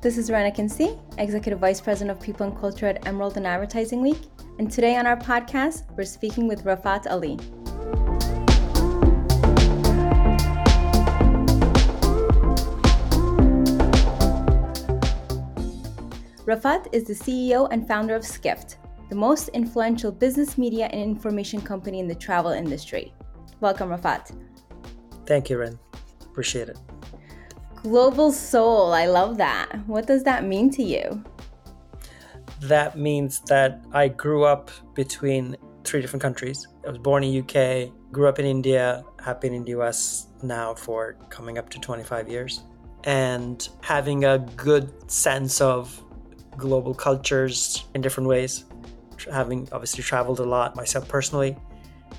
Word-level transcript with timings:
This 0.00 0.16
is 0.16 0.30
Rana 0.30 0.52
Kinsey, 0.52 0.96
Executive 1.18 1.58
Vice 1.58 1.80
President 1.80 2.16
of 2.16 2.22
People 2.22 2.46
and 2.46 2.56
Culture 2.56 2.86
at 2.86 3.04
Emerald 3.04 3.36
and 3.36 3.44
Advertising 3.44 4.00
Week. 4.00 4.20
And 4.60 4.70
today 4.70 4.96
on 4.96 5.08
our 5.08 5.16
podcast, 5.16 5.90
we're 5.96 6.04
speaking 6.04 6.46
with 6.46 6.62
Rafat 6.62 7.10
Ali. 7.10 7.36
Rafat 16.46 16.86
is 16.92 17.08
the 17.08 17.14
CEO 17.14 17.66
and 17.72 17.88
founder 17.88 18.14
of 18.14 18.24
Skift, 18.24 18.76
the 19.08 19.16
most 19.16 19.48
influential 19.48 20.12
business 20.12 20.56
media 20.56 20.86
and 20.92 21.02
information 21.02 21.60
company 21.60 21.98
in 21.98 22.06
the 22.06 22.14
travel 22.14 22.52
industry. 22.52 23.12
Welcome, 23.58 23.88
Rafat. 23.88 24.30
Thank 25.26 25.50
you, 25.50 25.58
Ren. 25.58 25.76
Appreciate 26.20 26.68
it. 26.68 26.78
Global 27.88 28.32
soul. 28.32 28.92
I 28.92 29.06
love 29.06 29.38
that. 29.38 29.72
What 29.86 30.06
does 30.06 30.22
that 30.24 30.44
mean 30.44 30.70
to 30.72 30.82
you? 30.82 31.24
That 32.60 32.98
means 32.98 33.40
that 33.48 33.82
I 33.92 34.08
grew 34.08 34.44
up 34.44 34.70
between 34.94 35.56
three 35.84 36.02
different 36.02 36.20
countries. 36.20 36.68
I 36.84 36.90
was 36.90 36.98
born 36.98 37.24
in 37.24 37.30
UK, 37.40 37.90
grew 38.12 38.28
up 38.28 38.38
in 38.38 38.44
India, 38.44 39.04
have 39.24 39.40
been 39.40 39.54
in 39.54 39.64
the 39.64 39.70
US 39.70 40.26
now 40.42 40.74
for 40.74 41.16
coming 41.30 41.56
up 41.56 41.70
to 41.70 41.78
25 41.78 42.28
years, 42.28 42.60
and 43.04 43.66
having 43.80 44.26
a 44.26 44.38
good 44.56 45.10
sense 45.10 45.62
of 45.62 45.98
global 46.58 46.92
cultures 46.92 47.86
in 47.94 48.02
different 48.02 48.28
ways. 48.28 48.66
Having 49.32 49.66
obviously 49.72 50.04
traveled 50.04 50.40
a 50.40 50.44
lot 50.44 50.76
myself 50.76 51.08
personally, 51.08 51.56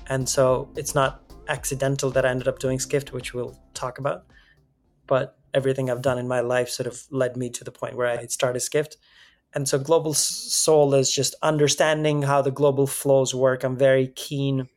and 0.08 0.28
so 0.28 0.68
it's 0.74 0.96
not 0.96 1.32
accidental 1.46 2.10
that 2.10 2.26
I 2.26 2.30
ended 2.30 2.48
up 2.48 2.58
doing 2.58 2.80
Skift, 2.80 3.12
which 3.12 3.34
we'll 3.34 3.56
talk 3.72 3.98
about. 3.98 4.24
But 5.06 5.36
everything 5.54 5.90
I've 5.90 6.02
done 6.02 6.18
in 6.18 6.28
my 6.28 6.40
life 6.40 6.68
sort 6.68 6.86
of 6.86 7.02
led 7.10 7.36
me 7.36 7.50
to 7.50 7.64
the 7.64 7.72
point 7.72 7.96
where 7.96 8.06
I 8.06 8.26
started 8.26 8.60
Skift. 8.60 8.96
And 9.52 9.68
so 9.68 9.78
global 9.78 10.14
soul 10.14 10.94
is 10.94 11.12
just 11.12 11.34
understanding 11.42 12.22
how 12.22 12.40
the 12.40 12.52
global 12.52 12.86
flows 12.86 13.34
work. 13.34 13.64
I'm 13.64 13.76
very 13.76 14.08
keen. 14.08 14.68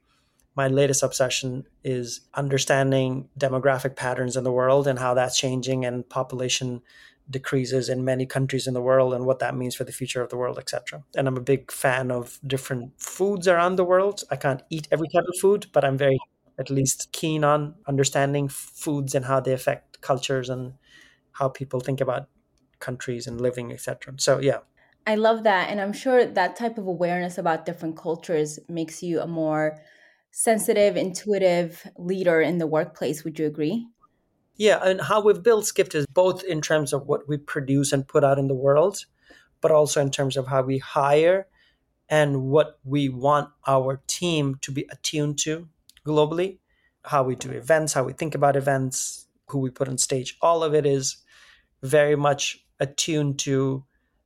My 0.56 0.68
latest 0.68 1.04
obsession 1.04 1.66
is 1.84 2.22
understanding 2.34 3.30
demographic 3.40 3.96
patterns 3.96 4.36
in 4.36 4.44
the 4.44 4.52
world 4.52 4.88
and 4.88 5.00
how 5.00 5.14
that's 5.14 5.38
changing 5.38 5.86
and 5.86 6.08
population 6.08 6.82
decreases 7.30 7.90
in 7.90 8.04
many 8.04 8.26
countries 8.26 8.68
in 8.68 8.74
the 8.74 8.82
world 8.82 9.14
and 9.14 9.26
what 9.26 9.40
that 9.40 9.56
means 9.56 9.76
for 9.76 9.84
the 9.84 9.92
future 9.92 10.22
of 10.22 10.30
the 10.30 10.38
world, 10.38 10.58
etc. 10.58 11.04
And 11.16 11.28
I'm 11.28 11.38
a 11.38 11.42
big 11.42 11.72
fan 11.72 12.12
of 12.12 12.40
different 12.46 13.00
foods 13.00 13.48
around 13.48 13.78
the 13.78 13.86
world. 13.86 14.24
I 14.30 14.36
can't 14.36 14.62
eat 14.70 14.88
every 14.92 15.08
type 15.08 15.24
of 15.28 15.40
food, 15.40 15.68
but 15.72 15.86
I'm 15.86 15.98
very 15.98 16.20
at 16.60 16.70
least 16.70 17.12
keen 17.12 17.44
on 17.44 17.76
understanding 17.88 18.48
foods 18.48 19.16
and 19.16 19.26
how 19.26 19.40
they 19.40 19.54
affect 19.54 20.02
cultures 20.02 20.50
and 20.50 20.74
how 21.32 21.50
people 21.50 21.80
think 21.80 22.00
about 22.00 22.28
countries 22.80 23.28
and 23.28 23.42
living, 23.42 23.72
etc. 23.72 24.14
So 24.18 24.40
yeah. 24.40 24.60
I 25.06 25.16
love 25.16 25.44
that. 25.44 25.70
And 25.70 25.82
I'm 25.82 25.94
sure 25.94 26.26
that 26.26 26.56
type 26.56 26.78
of 26.78 26.88
awareness 26.88 27.38
about 27.38 27.66
different 27.66 27.98
cultures 27.98 28.60
makes 28.70 29.04
you 29.04 29.20
a 29.20 29.28
more 29.28 29.80
sensitive, 30.32 30.96
intuitive 30.96 31.86
leader 31.98 32.42
in 32.42 32.58
the 32.58 32.68
workplace. 32.68 33.24
Would 33.24 33.40
you 33.40 33.46
agree? 33.46 33.88
Yeah, 34.56 34.80
and 34.84 35.02
how 35.02 35.22
we've 35.22 35.42
built 35.42 35.66
Skift 35.66 35.96
is 35.96 36.06
both 36.06 36.44
in 36.44 36.62
terms 36.62 36.94
of 36.94 37.08
what 37.08 37.28
we 37.28 37.38
produce 37.38 37.92
and 37.92 38.08
put 38.08 38.24
out 38.24 38.38
in 38.38 38.48
the 38.48 38.54
world, 38.54 39.06
but 39.62 39.72
also 39.72 40.00
in 40.00 40.12
terms 40.12 40.38
of 40.38 40.48
how 40.48 40.62
we 40.62 40.78
hire 40.78 41.48
and 42.08 42.44
what 42.44 42.80
we 42.84 43.10
want 43.10 43.50
our 43.68 44.02
team 44.06 44.60
to 44.62 44.72
be 44.72 44.88
attuned 44.92 45.40
to 45.40 45.68
globally, 46.06 46.60
how 47.06 47.24
we 47.24 47.36
do 47.36 47.52
events, 47.52 47.94
how 47.94 48.04
we 48.04 48.14
think 48.14 48.36
about 48.36 48.56
events, 48.56 49.28
who 49.48 49.60
we 49.60 49.70
put 49.70 49.90
on 49.90 49.98
stage, 49.98 50.38
all 50.42 50.64
of 50.64 50.74
it 50.74 50.86
is 50.86 51.18
very 51.82 52.16
much 52.16 52.66
attuned 52.80 53.40
to 53.40 53.84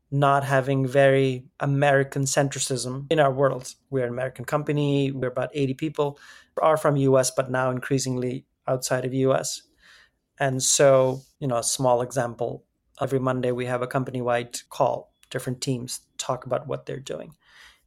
not 0.09 0.43
having 0.43 0.87
very 0.87 1.45
American 1.59 2.23
centricism 2.23 3.05
in 3.09 3.19
our 3.19 3.31
world. 3.31 3.73
We're 3.89 4.05
an 4.05 4.13
American 4.13 4.45
company. 4.45 5.11
We're 5.11 5.27
about 5.27 5.49
80 5.53 5.73
people 5.73 6.19
are 6.61 6.77
from 6.77 6.95
US, 6.95 7.31
but 7.31 7.51
now 7.51 7.69
increasingly 7.69 8.45
outside 8.67 9.05
of 9.05 9.13
US. 9.13 9.63
And 10.39 10.61
so, 10.61 11.21
you 11.39 11.47
know, 11.47 11.57
a 11.57 11.63
small 11.63 12.01
example, 12.01 12.63
every 13.01 13.19
Monday 13.19 13.51
we 13.51 13.65
have 13.65 13.81
a 13.81 13.87
company-wide 13.87 14.57
call, 14.69 15.13
different 15.29 15.61
teams 15.61 16.01
talk 16.17 16.45
about 16.45 16.67
what 16.67 16.85
they're 16.85 16.99
doing. 16.99 17.33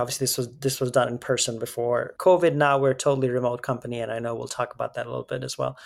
Obviously 0.01 0.25
this 0.25 0.39
was 0.39 0.49
this 0.59 0.81
was 0.81 0.91
done 0.91 1.09
in 1.09 1.19
person 1.19 1.59
before 1.59 2.15
COVID. 2.19 2.55
Now 2.55 2.79
we're 2.79 2.91
a 2.91 2.95
totally 2.95 3.31
remote 3.31 3.63
company 3.63 4.01
and 4.01 4.11
I 4.11 4.19
know 4.19 4.35
we'll 4.35 4.49
talk 4.49 4.75
about 4.75 4.95
that 4.95 5.07
a 5.07 5.11
little 5.11 5.25
bit 5.25 5.45
as 5.45 5.57
well 5.57 5.77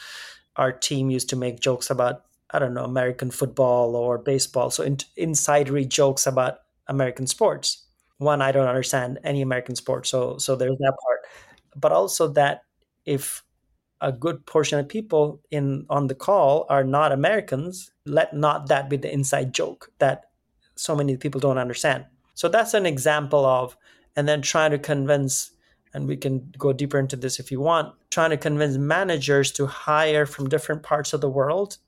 our 0.56 0.72
team 0.72 1.10
used 1.10 1.28
to 1.30 1.36
make 1.36 1.60
jokes 1.60 1.90
about 1.90 2.24
I 2.50 2.58
don't 2.58 2.74
know 2.74 2.84
American 2.84 3.30
football 3.30 3.96
or 3.96 4.18
baseball, 4.18 4.70
so 4.70 4.84
in, 4.84 4.98
insidery 5.18 5.88
jokes 5.88 6.26
about 6.26 6.58
American 6.86 7.26
sports. 7.26 7.84
One, 8.18 8.40
I 8.40 8.52
don't 8.52 8.68
understand 8.68 9.18
any 9.24 9.42
American 9.42 9.74
sport, 9.74 10.06
so 10.06 10.38
so 10.38 10.54
there's 10.54 10.78
that 10.78 10.94
part, 11.04 11.20
but 11.76 11.92
also 11.92 12.28
that 12.28 12.62
if 13.06 13.42
a 14.00 14.12
good 14.12 14.44
portion 14.46 14.78
of 14.78 14.88
people 14.88 15.40
in 15.50 15.86
on 15.90 16.06
the 16.06 16.14
call 16.14 16.66
are 16.68 16.84
not 16.84 17.10
Americans, 17.12 17.90
let 18.06 18.34
not 18.34 18.68
that 18.68 18.88
be 18.88 18.96
the 18.96 19.12
inside 19.12 19.52
joke 19.52 19.90
that 19.98 20.30
so 20.76 20.94
many 20.94 21.16
people 21.16 21.40
don't 21.40 21.58
understand. 21.58 22.04
So 22.34 22.48
that's 22.48 22.74
an 22.74 22.84
example 22.86 23.46
of, 23.46 23.76
and 24.16 24.28
then 24.28 24.42
trying 24.42 24.70
to 24.70 24.78
convince 24.78 25.50
and 25.94 26.08
we 26.08 26.16
can 26.16 26.52
go 26.58 26.72
deeper 26.72 26.98
into 26.98 27.16
this 27.16 27.38
if 27.38 27.52
you 27.52 27.60
want, 27.60 27.94
trying 28.10 28.30
to 28.30 28.36
convince 28.36 28.76
managers 28.76 29.52
to 29.52 29.66
hire 29.66 30.26
from 30.26 30.48
different 30.48 30.82
parts 30.82 31.12
of 31.12 31.20
the 31.20 31.30
world 31.30 31.78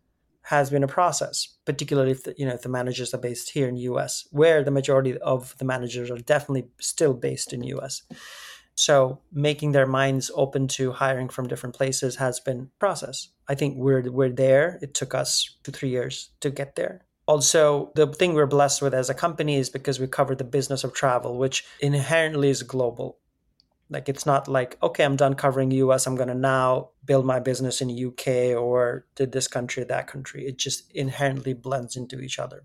has 0.43 0.71
been 0.71 0.85
a 0.85 0.89
process, 0.89 1.57
particularly 1.65 2.13
if 2.13 2.23
the, 2.23 2.33
you 2.39 2.47
know 2.47 2.55
if 2.55 2.63
the 2.63 2.69
managers 2.69 3.13
are 3.13 3.19
based 3.19 3.51
here 3.51 3.69
in 3.69 3.75
the 3.75 3.81
US, 3.93 4.29
where 4.31 4.63
the 4.63 4.71
majority 4.71 5.19
of 5.19 5.59
the 5.59 5.65
managers 5.65 6.09
are 6.09 6.19
definitely 6.19 6.69
still 6.81 7.15
based 7.15 7.53
in 7.53 7.65
US. 7.65 8.03
So 8.77 9.21
making 9.33 9.73
their 9.73 9.87
minds 9.87 10.31
open 10.35 10.69
to 10.69 10.93
hiring 10.93 11.29
from 11.29 11.49
different 11.49 11.75
places 11.75 12.17
has 12.17 12.39
been 12.39 12.71
process. 12.79 13.31
I 13.49 13.57
think 13.57 13.77
we're 13.77 14.09
we're 14.09 14.31
there. 14.31 14.79
It 14.83 14.95
took 14.95 15.15
us 15.15 15.57
two 15.65 15.73
three 15.73 15.89
years 15.89 16.31
to 16.41 16.51
get 16.51 16.77
there. 16.77 17.06
Also, 17.27 17.91
the 17.97 18.07
thing 18.07 18.35
we're 18.35 18.47
blessed 18.47 18.83
with 18.83 18.95
as 18.95 19.11
a 19.11 19.15
company 19.15 19.57
is 19.57 19.69
because 19.69 19.99
we 19.99 20.07
cover 20.07 20.35
the 20.35 20.45
business 20.45 20.85
of 20.85 20.95
travel, 20.95 21.37
which 21.37 21.65
inherently 21.81 22.49
is 22.49 22.63
global. 22.63 23.19
Like 23.89 24.09
it's 24.09 24.27
not 24.27 24.49
like, 24.49 24.79
okay, 24.83 25.05
I'm 25.05 25.17
done 25.17 25.35
covering 25.35 25.71
US. 25.71 26.07
I'm 26.07 26.17
going 26.17 26.29
to 26.29 26.35
now 26.35 26.91
build 27.05 27.25
my 27.25 27.39
business 27.39 27.81
in 27.81 27.91
UK 27.91 28.57
or 28.57 29.07
did 29.15 29.33
this 29.33 29.49
country, 29.49 29.85
that 29.85 30.07
country. 30.07 30.47
It 30.47 30.59
just 30.59 30.91
inherently 30.93 31.53
blends 31.53 31.97
into 31.97 32.21
each 32.21 32.39
other. 32.39 32.65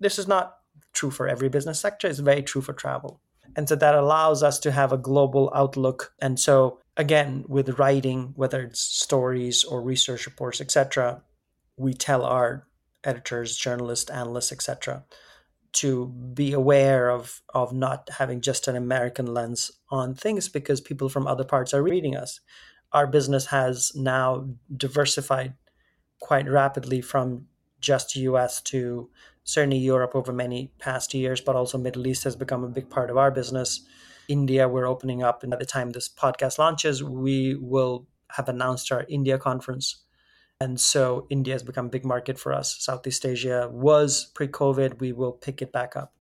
This 0.00 0.18
is 0.18 0.26
not 0.26 0.58
true 0.92 1.10
for 1.10 1.28
every 1.28 1.48
business 1.48 1.80
sector. 1.80 2.08
It's 2.08 2.18
very 2.18 2.42
true 2.42 2.62
for 2.62 2.72
travel. 2.72 3.20
And 3.56 3.68
so 3.68 3.76
that 3.76 3.94
allows 3.94 4.42
us 4.42 4.58
to 4.60 4.72
have 4.72 4.92
a 4.92 4.98
global 4.98 5.52
outlook. 5.54 6.12
And 6.20 6.40
so 6.40 6.80
again, 6.96 7.44
with 7.46 7.78
writing, 7.78 8.32
whether 8.36 8.62
it's 8.62 8.80
stories 8.80 9.64
or 9.64 9.82
research 9.82 10.26
reports, 10.26 10.60
etc., 10.60 11.22
we 11.76 11.92
tell 11.92 12.24
our 12.24 12.66
editors, 13.04 13.56
journalists, 13.56 14.10
analysts, 14.10 14.52
etc., 14.52 15.04
to 15.72 16.06
be 16.06 16.52
aware 16.52 17.10
of 17.10 17.42
of 17.52 17.72
not 17.72 18.08
having 18.18 18.40
just 18.40 18.68
an 18.68 18.76
American 18.76 19.26
lens 19.26 19.72
on 19.90 20.14
things 20.14 20.48
because 20.48 20.80
people 20.80 21.08
from 21.08 21.26
other 21.26 21.44
parts 21.44 21.74
are 21.74 21.82
reading 21.82 22.16
us. 22.16 22.40
Our 22.92 23.08
business 23.08 23.46
has 23.46 23.92
now 23.94 24.48
diversified 24.76 25.54
quite 26.20 26.48
rapidly 26.48 27.00
from 27.00 27.46
just 27.80 28.14
US 28.16 28.62
to 28.62 29.10
certainly 29.42 29.78
Europe 29.78 30.12
over 30.14 30.32
many 30.32 30.72
past 30.78 31.12
years, 31.12 31.40
but 31.40 31.56
also 31.56 31.76
Middle 31.76 32.06
East 32.06 32.24
has 32.24 32.36
become 32.36 32.64
a 32.64 32.68
big 32.68 32.88
part 32.88 33.10
of 33.10 33.18
our 33.18 33.30
business. 33.30 33.84
India, 34.28 34.68
we're 34.68 34.86
opening 34.86 35.22
up, 35.22 35.42
and 35.42 35.50
by 35.50 35.58
the 35.58 35.66
time 35.66 35.90
this 35.90 36.08
podcast 36.08 36.58
launches, 36.58 37.02
we 37.02 37.56
will 37.56 38.06
have 38.30 38.48
announced 38.48 38.90
our 38.90 39.04
India 39.08 39.38
conference 39.38 40.04
and 40.60 40.80
so 40.80 41.26
India 41.30 41.54
has 41.54 41.62
become 41.62 41.86
a 41.86 41.90
big 41.90 42.04
market 42.04 42.38
for 42.38 42.52
us. 42.52 42.76
Southeast 42.78 43.26
Asia 43.26 43.68
was 43.72 44.30
pre 44.34 44.48
COVID. 44.48 45.00
We 45.00 45.12
will 45.12 45.32
pick 45.32 45.60
it 45.62 45.72
back 45.72 45.96
up. 45.96 46.14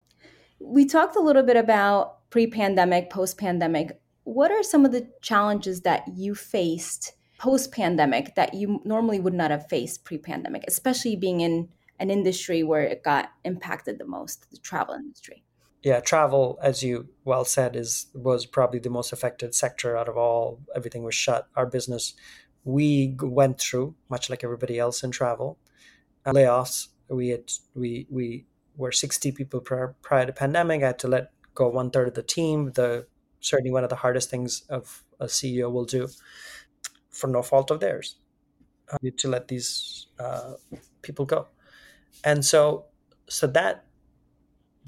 We 0.61 0.87
talked 0.87 1.17
a 1.17 1.21
little 1.21 1.43
bit 1.43 1.57
about 1.57 2.31
pre 2.31 2.47
pandemic, 2.47 3.11
post 3.11 3.39
pandemic. 3.39 4.01
What 4.25 4.51
are 4.51 4.63
some 4.63 4.85
of 4.85 4.93
the 4.93 5.09
challenges 5.21 5.83
that 5.83 6.05
you 6.15 6.35
faced 6.35 7.13
post 7.39 7.73
pandemic 7.73 8.35
that 8.35 8.55
you 8.55 8.81
normally 8.85 9.19
would 9.19 9.35
not 9.35 9.51
have 9.51 9.69
faced 9.69 10.05
pre 10.05 10.19
pandemic, 10.19 10.65
especially 10.69 11.17
being 11.17 11.41
in 11.41 11.69
an 11.99 12.11
industry 12.11 12.63
where 12.63 12.83
it 12.83 13.03
got 13.03 13.31
impacted 13.45 13.99
the 13.99 14.07
most, 14.07 14.51
the 14.51 14.59
travel 14.59 14.95
industry? 14.95 15.45
Yeah, 15.83 16.01
travel, 16.01 16.59
as 16.63 16.83
you 16.83 17.09
well 17.25 17.45
said, 17.47 17.75
is 17.75 18.07
was 18.15 18.45
probably 18.45 18.81
the 18.81 18.91
most 18.91 19.13
affected 19.13 19.55
sector 19.55 19.97
out 19.97 20.09
of 20.09 20.17
all. 20.17 20.61
Everything 20.77 21.03
was 21.03 21.15
shut. 21.15 21.49
Our 21.57 21.65
business 21.67 22.15
we 22.65 23.17
went 23.21 23.59
through, 23.61 23.95
much 24.09 24.31
like 24.31 24.45
everybody 24.45 24.79
else 24.79 25.03
in 25.03 25.11
travel, 25.11 25.59
uh, 26.27 26.33
layoffs. 26.33 26.89
We 27.09 27.29
had 27.29 27.51
we 27.75 28.07
we 28.11 28.47
were 28.77 28.93
60 28.93 29.33
people 29.33 29.61
prior, 29.61 29.95
prior 30.03 30.27
to 30.27 30.33
pandemic. 30.33 30.83
I 30.83 30.89
had 30.89 30.99
to 31.01 31.09
let 31.09 31.33
go 31.55 31.69
one 31.69 31.91
third 31.91 32.09
of 32.09 32.15
the 32.15 32.23
team. 32.23 32.73
The 32.73 33.07
certainly 33.41 33.71
one 33.71 33.85
of 33.85 33.91
the 33.91 33.97
hardest 33.97 34.31
things 34.31 34.63
of 34.69 35.05
a 35.19 35.27
CEO 35.27 35.71
will 35.73 35.85
do, 35.85 36.09
for 37.11 37.27
no 37.27 37.43
fault 37.43 37.71
of 37.71 37.81
theirs, 37.81 38.17
uh, 38.93 38.99
to 39.17 39.29
let 39.29 39.49
these 39.49 40.07
uh, 40.19 40.55
people 41.03 41.25
go. 41.25 41.49
And 42.25 42.45
so 42.45 42.87
so 43.29 43.47
that 43.47 43.87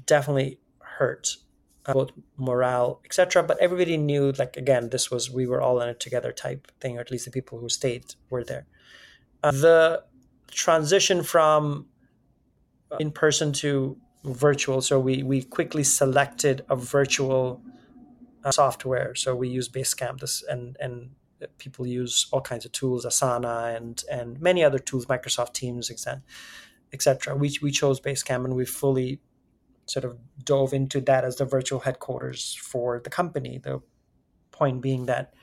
definitely 0.05 0.59
hurt 0.79 1.37
uh, 1.85 1.93
both 1.93 2.11
morale, 2.37 3.01
etc. 3.05 3.43
But 3.43 3.59
everybody 3.59 3.97
knew, 3.97 4.31
like 4.33 4.57
again, 4.57 4.89
this 4.89 5.11
was 5.11 5.29
we 5.29 5.47
were 5.47 5.61
all 5.61 5.81
in 5.81 5.89
it 5.89 5.99
together 5.99 6.31
type 6.31 6.71
thing, 6.79 6.97
or 6.97 7.01
at 7.01 7.11
least 7.11 7.25
the 7.25 7.31
people 7.31 7.59
who 7.59 7.69
stayed 7.69 8.15
were 8.29 8.43
there. 8.43 8.65
Uh, 9.43 9.51
the 9.51 10.03
transition 10.51 11.23
from 11.23 11.87
in 12.99 13.11
person 13.11 13.51
to 13.53 13.97
virtual, 14.23 14.81
so 14.81 14.99
we 14.99 15.23
we 15.23 15.43
quickly 15.43 15.83
selected 15.83 16.65
a 16.69 16.75
virtual 16.75 17.61
uh, 18.43 18.51
software. 18.51 19.15
So 19.15 19.35
we 19.35 19.49
use 19.49 19.67
Basecamp, 19.69 20.19
this 20.19 20.43
and 20.43 20.77
and 20.79 21.11
people 21.57 21.85
use 21.85 22.27
all 22.31 22.41
kinds 22.41 22.65
of 22.65 22.71
tools, 22.71 23.05
Asana 23.05 23.75
and 23.75 24.03
and 24.11 24.39
many 24.39 24.63
other 24.63 24.79
tools, 24.79 25.05
Microsoft 25.07 25.53
Teams, 25.53 25.91
etc. 25.91 27.35
We 27.35 27.57
we 27.61 27.71
chose 27.71 27.99
Basecamp 27.99 28.45
and 28.45 28.55
we 28.55 28.65
fully 28.65 29.19
sort 29.85 30.05
of 30.05 30.17
dove 30.43 30.73
into 30.73 31.01
that 31.01 31.25
as 31.25 31.37
the 31.37 31.45
virtual 31.45 31.79
headquarters 31.79 32.57
for 32.61 32.99
the 32.99 33.09
company. 33.09 33.57
The 33.57 33.81
point 34.51 34.81
being 34.81 35.05
that 35.07 35.33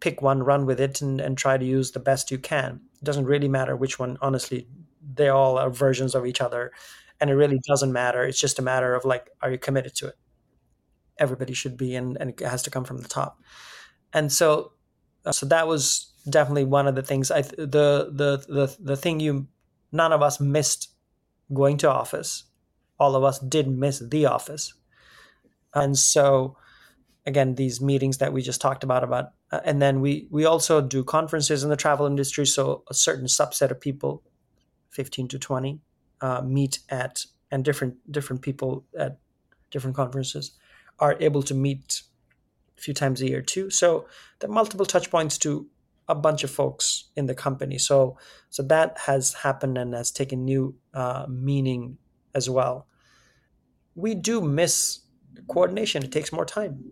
pick 0.00 0.22
one, 0.22 0.42
run 0.42 0.66
with 0.66 0.80
it, 0.80 1.00
and, 1.02 1.20
and 1.20 1.36
try 1.36 1.56
to 1.56 1.64
use 1.64 1.90
the 1.90 2.00
best 2.00 2.30
you 2.30 2.38
can. 2.38 2.80
It 3.00 3.04
doesn't 3.04 3.24
really 3.24 3.48
matter 3.48 3.76
which 3.76 3.98
one, 3.98 4.18
honestly, 4.20 4.68
they 5.14 5.28
all 5.28 5.58
are 5.58 5.70
versions 5.70 6.14
of 6.14 6.26
each 6.26 6.40
other. 6.40 6.72
And 7.20 7.30
it 7.30 7.34
really 7.34 7.60
doesn't 7.66 7.92
matter. 7.92 8.22
It's 8.22 8.38
just 8.38 8.58
a 8.58 8.62
matter 8.62 8.94
of 8.94 9.04
like, 9.04 9.30
are 9.42 9.50
you 9.50 9.58
committed 9.58 9.94
to 9.96 10.08
it? 10.08 10.14
Everybody 11.18 11.52
should 11.52 11.76
be, 11.76 11.96
and, 11.96 12.16
and 12.20 12.30
it 12.30 12.40
has 12.40 12.62
to 12.62 12.70
come 12.70 12.84
from 12.84 12.98
the 12.98 13.08
top. 13.08 13.42
And 14.12 14.30
so, 14.30 14.72
uh, 15.24 15.32
so 15.32 15.46
that 15.46 15.66
was 15.66 16.12
definitely 16.30 16.64
one 16.64 16.86
of 16.86 16.94
the 16.94 17.02
things. 17.02 17.30
I 17.30 17.42
the 17.42 18.10
the 18.12 18.44
the 18.48 18.76
the 18.78 18.96
thing 18.96 19.18
you 19.18 19.48
none 19.90 20.12
of 20.12 20.22
us 20.22 20.40
missed 20.40 20.90
going 21.52 21.76
to 21.78 21.90
office 21.90 22.44
all 22.98 23.14
of 23.14 23.24
us 23.24 23.38
did 23.38 23.68
miss 23.68 23.98
the 23.98 24.26
office. 24.26 24.74
And 25.74 25.96
so, 25.96 26.56
again, 27.26 27.54
these 27.54 27.80
meetings 27.80 28.18
that 28.18 28.32
we 28.32 28.42
just 28.42 28.60
talked 28.60 28.84
about, 28.84 29.04
about, 29.04 29.32
uh, 29.52 29.60
and 29.64 29.80
then 29.80 30.00
we 30.00 30.26
we 30.30 30.44
also 30.44 30.80
do 30.80 31.04
conferences 31.04 31.62
in 31.62 31.70
the 31.70 31.76
travel 31.76 32.06
industry. 32.06 32.46
So 32.46 32.82
a 32.88 32.94
certain 32.94 33.26
subset 33.26 33.70
of 33.70 33.80
people, 33.80 34.22
fifteen 34.90 35.28
to 35.28 35.38
twenty, 35.38 35.80
uh, 36.20 36.42
meet 36.42 36.80
at 36.88 37.26
and 37.50 37.64
different 37.64 37.94
different 38.10 38.42
people 38.42 38.84
at 38.98 39.18
different 39.70 39.96
conferences 39.96 40.52
are 40.98 41.16
able 41.20 41.42
to 41.42 41.54
meet 41.54 42.02
a 42.76 42.80
few 42.80 42.94
times 42.94 43.20
a 43.22 43.28
year 43.28 43.42
too. 43.42 43.70
So 43.70 44.06
there 44.38 44.50
are 44.50 44.52
multiple 44.52 44.86
touch 44.86 45.10
points 45.10 45.38
to 45.38 45.66
a 46.08 46.14
bunch 46.14 46.44
of 46.44 46.50
folks 46.50 47.04
in 47.16 47.26
the 47.26 47.34
company. 47.34 47.78
So 47.78 48.18
so 48.50 48.62
that 48.64 48.98
has 49.06 49.34
happened 49.34 49.78
and 49.78 49.94
has 49.94 50.10
taken 50.10 50.44
new 50.44 50.74
uh, 50.94 51.26
meaning 51.28 51.98
as 52.38 52.48
well. 52.48 52.86
We 53.94 54.14
do 54.14 54.40
miss 54.40 55.00
coordination. 55.48 56.02
It 56.02 56.12
takes 56.12 56.32
more 56.32 56.46
time. 56.46 56.84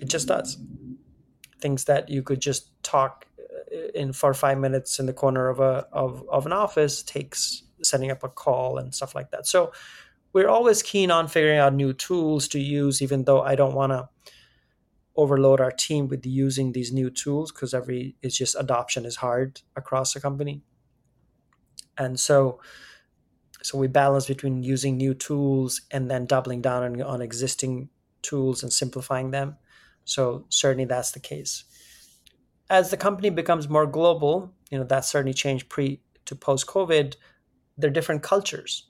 It 0.00 0.08
just 0.08 0.26
does. 0.26 0.58
Things 1.60 1.84
that 1.84 2.08
you 2.08 2.22
could 2.22 2.40
just 2.40 2.70
talk 2.82 3.26
uh, 3.38 3.88
in 3.94 4.12
for 4.12 4.34
five 4.34 4.58
minutes 4.58 4.98
in 4.98 5.06
the 5.06 5.12
corner 5.12 5.48
of 5.48 5.60
a 5.60 5.86
of, 5.92 6.24
of 6.28 6.46
an 6.46 6.52
office 6.52 7.02
takes 7.02 7.62
setting 7.82 8.10
up 8.10 8.24
a 8.24 8.28
call 8.28 8.78
and 8.78 8.94
stuff 8.94 9.14
like 9.14 9.30
that. 9.30 9.46
So 9.46 9.72
we're 10.32 10.48
always 10.48 10.82
keen 10.82 11.10
on 11.10 11.28
figuring 11.28 11.58
out 11.58 11.72
new 11.72 11.92
tools 11.92 12.48
to 12.48 12.58
use, 12.58 13.00
even 13.00 13.24
though 13.24 13.42
I 13.42 13.54
don't 13.54 13.74
want 13.74 13.92
to 13.92 14.08
overload 15.16 15.60
our 15.60 15.70
team 15.70 16.08
with 16.08 16.26
using 16.26 16.72
these 16.72 16.92
new 16.92 17.08
tools 17.10 17.50
because 17.50 17.72
every 17.72 18.16
it's 18.22 18.36
just 18.36 18.54
adoption 18.58 19.06
is 19.06 19.16
hard 19.16 19.62
across 19.74 20.12
the 20.12 20.20
company. 20.20 20.62
And 21.96 22.20
so 22.20 22.60
so 23.66 23.76
we 23.76 23.88
balance 23.88 24.26
between 24.26 24.62
using 24.62 24.96
new 24.96 25.12
tools 25.12 25.80
and 25.90 26.08
then 26.08 26.24
doubling 26.24 26.60
down 26.62 26.84
on, 26.84 27.02
on 27.02 27.20
existing 27.20 27.88
tools 28.22 28.62
and 28.62 28.72
simplifying 28.72 29.32
them. 29.32 29.56
So 30.04 30.44
certainly 30.50 30.84
that's 30.84 31.10
the 31.10 31.18
case. 31.18 31.64
As 32.70 32.92
the 32.92 32.96
company 32.96 33.28
becomes 33.28 33.68
more 33.68 33.84
global, 33.84 34.52
you 34.70 34.78
know, 34.78 34.84
that's 34.84 35.08
certainly 35.08 35.34
changed 35.34 35.68
pre 35.68 36.00
to 36.26 36.36
post 36.36 36.68
COVID, 36.68 37.16
there 37.76 37.90
are 37.90 37.92
different 37.92 38.22
cultures. 38.22 38.88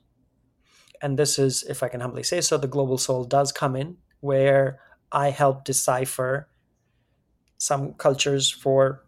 And 1.01 1.19
this 1.19 1.39
is, 1.39 1.63
if 1.63 1.83
I 1.83 1.89
can 1.89 2.01
humbly 2.01 2.23
say 2.23 2.43
so, 2.43 2.59
the 2.59 2.69
global 2.69 2.99
soul 2.99 3.25
does 3.25 3.53
come 3.53 3.77
in 3.77 3.97
where 4.21 4.79
I 5.11 5.31
help 5.31 5.65
decipher 5.65 6.51
some 7.57 7.95
cultures 7.95 8.51
for 8.51 9.07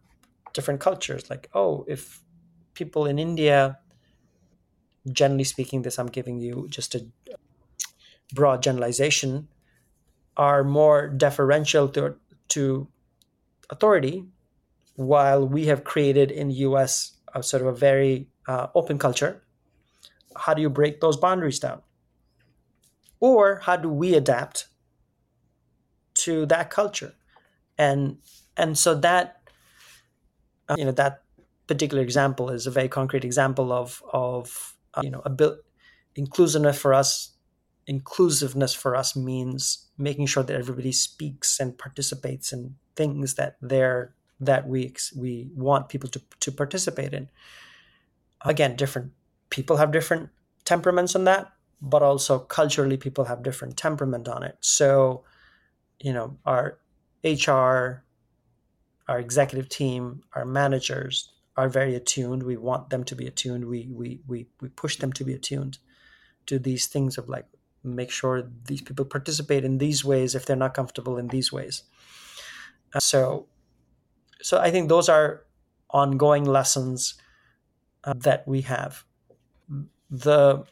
different 0.55 0.81
cultures. 0.81 1.29
Like, 1.29 1.51
oh, 1.53 1.85
if 1.87 2.23
people 2.73 3.05
in 3.05 3.19
India 3.19 3.81
generally 5.13 5.45
speaking, 5.45 5.83
this 5.83 5.99
I'm 5.99 6.07
giving 6.07 6.39
you 6.39 6.67
just 6.71 6.95
a 6.95 7.07
broad 8.35 8.63
generalization, 8.63 9.49
are 10.37 10.63
more 10.63 11.09
deferential 11.09 11.89
to, 11.89 12.17
to 12.49 12.89
authority, 13.71 14.25
while 14.97 15.47
we 15.47 15.67
have 15.67 15.85
created 15.85 16.31
in 16.31 16.49
the 16.49 16.55
US 16.55 17.13
a 17.35 17.43
sort 17.43 17.63
of 17.63 17.69
a 17.69 17.73
very 17.73 18.29
uh, 18.47 18.67
open 18.75 18.99
culture. 18.99 19.43
How 20.37 20.55
do 20.55 20.63
you 20.63 20.71
break 20.71 21.01
those 21.01 21.17
boundaries 21.17 21.59
down? 21.59 21.83
Or 23.21 23.61
how 23.63 23.77
do 23.77 23.89
we 23.89 24.15
adapt 24.15 24.69
to 26.15 26.47
that 26.47 26.71
culture? 26.71 27.15
And 27.77 28.19
and 28.57 28.77
so 28.77 28.95
that 28.97 29.41
uh, 30.69 30.75
you 30.77 30.85
know 30.85 30.93
that 30.93 31.23
particular 31.67 32.03
example 32.03 32.51
is 32.51 32.67
a 32.67 32.71
very 32.71 32.89
concrete 32.89 33.25
example 33.25 33.73
of 33.73 34.03
of 34.13 34.75
uh, 34.99 35.03
you 35.03 35.11
know, 35.11 35.21
bil- 35.37 35.59
inclusiveness 36.17 36.79
for 36.79 36.95
us 36.95 37.39
inclusiveness 37.89 38.75
for 38.75 38.95
us 38.95 39.17
means 39.17 39.89
making 39.97 40.27
sure 40.27 40.43
that 40.43 40.55
everybody 40.55 40.93
speaks 40.93 41.59
and 41.59 41.77
participates 41.77 42.53
in 42.53 42.77
things 42.95 43.35
that 43.35 43.57
they're 43.61 44.15
that 44.39 44.69
we 44.69 44.95
we 45.17 45.49
want 45.57 45.89
people 45.89 46.09
to 46.11 46.21
to 46.39 46.53
participate 46.53 47.13
in. 47.13 47.29
Again, 48.43 48.77
different 48.77 49.13
people 49.51 49.79
have 49.79 49.91
different 49.91 50.29
temperaments 50.65 51.17
on 51.17 51.25
that, 51.25 51.51
but 51.81 52.03
also 52.03 52.39
culturally 52.39 52.99
people 52.99 53.25
have 53.25 53.43
different 53.43 53.77
temperament 53.77 54.29
on 54.29 54.43
it. 54.43 54.57
So, 54.61 55.25
you 55.99 56.13
know, 56.13 56.37
our 56.45 56.79
HR, 57.25 58.05
our 59.09 59.19
executive 59.19 59.69
team, 59.69 60.23
our 60.35 60.45
managers, 60.45 61.33
are 61.59 61.69
very 61.69 61.97
attuned. 61.97 62.45
We 62.45 62.57
want 62.57 62.91
them 62.91 63.03
to 63.03 63.17
be 63.17 63.27
attuned. 63.27 63.65
We 63.65 63.89
we 63.91 64.21
we 64.29 64.47
we 64.61 64.69
push 64.69 64.97
them 64.97 65.13
to 65.15 65.25
be 65.25 65.35
attuned 65.35 65.79
to 66.47 66.59
these 66.59 66.87
things 66.87 67.19
of 67.19 67.29
like 67.29 67.47
make 67.83 68.13
sure 68.13 68.49
these 68.67 68.81
people 68.81 69.05
participate 69.05 69.65
in 69.65 69.79
these 69.79 70.05
ways 70.05 70.35
if 70.37 70.47
they're 70.47 70.65
not 70.65 70.73
comfortable 70.73 71.19
in 71.19 71.29
these 71.29 71.53
ways. 71.53 71.83
Uh, 72.95 73.01
so 73.01 73.49
so 74.41 74.61
I 74.61 74.71
think 74.71 74.89
those 74.89 75.09
are 75.09 75.45
ongoing 75.91 76.45
lessons 76.45 77.15
uh, 78.05 78.15
that 78.19 78.47
we 78.47 78.61
have. 78.63 79.05
The 80.11 80.65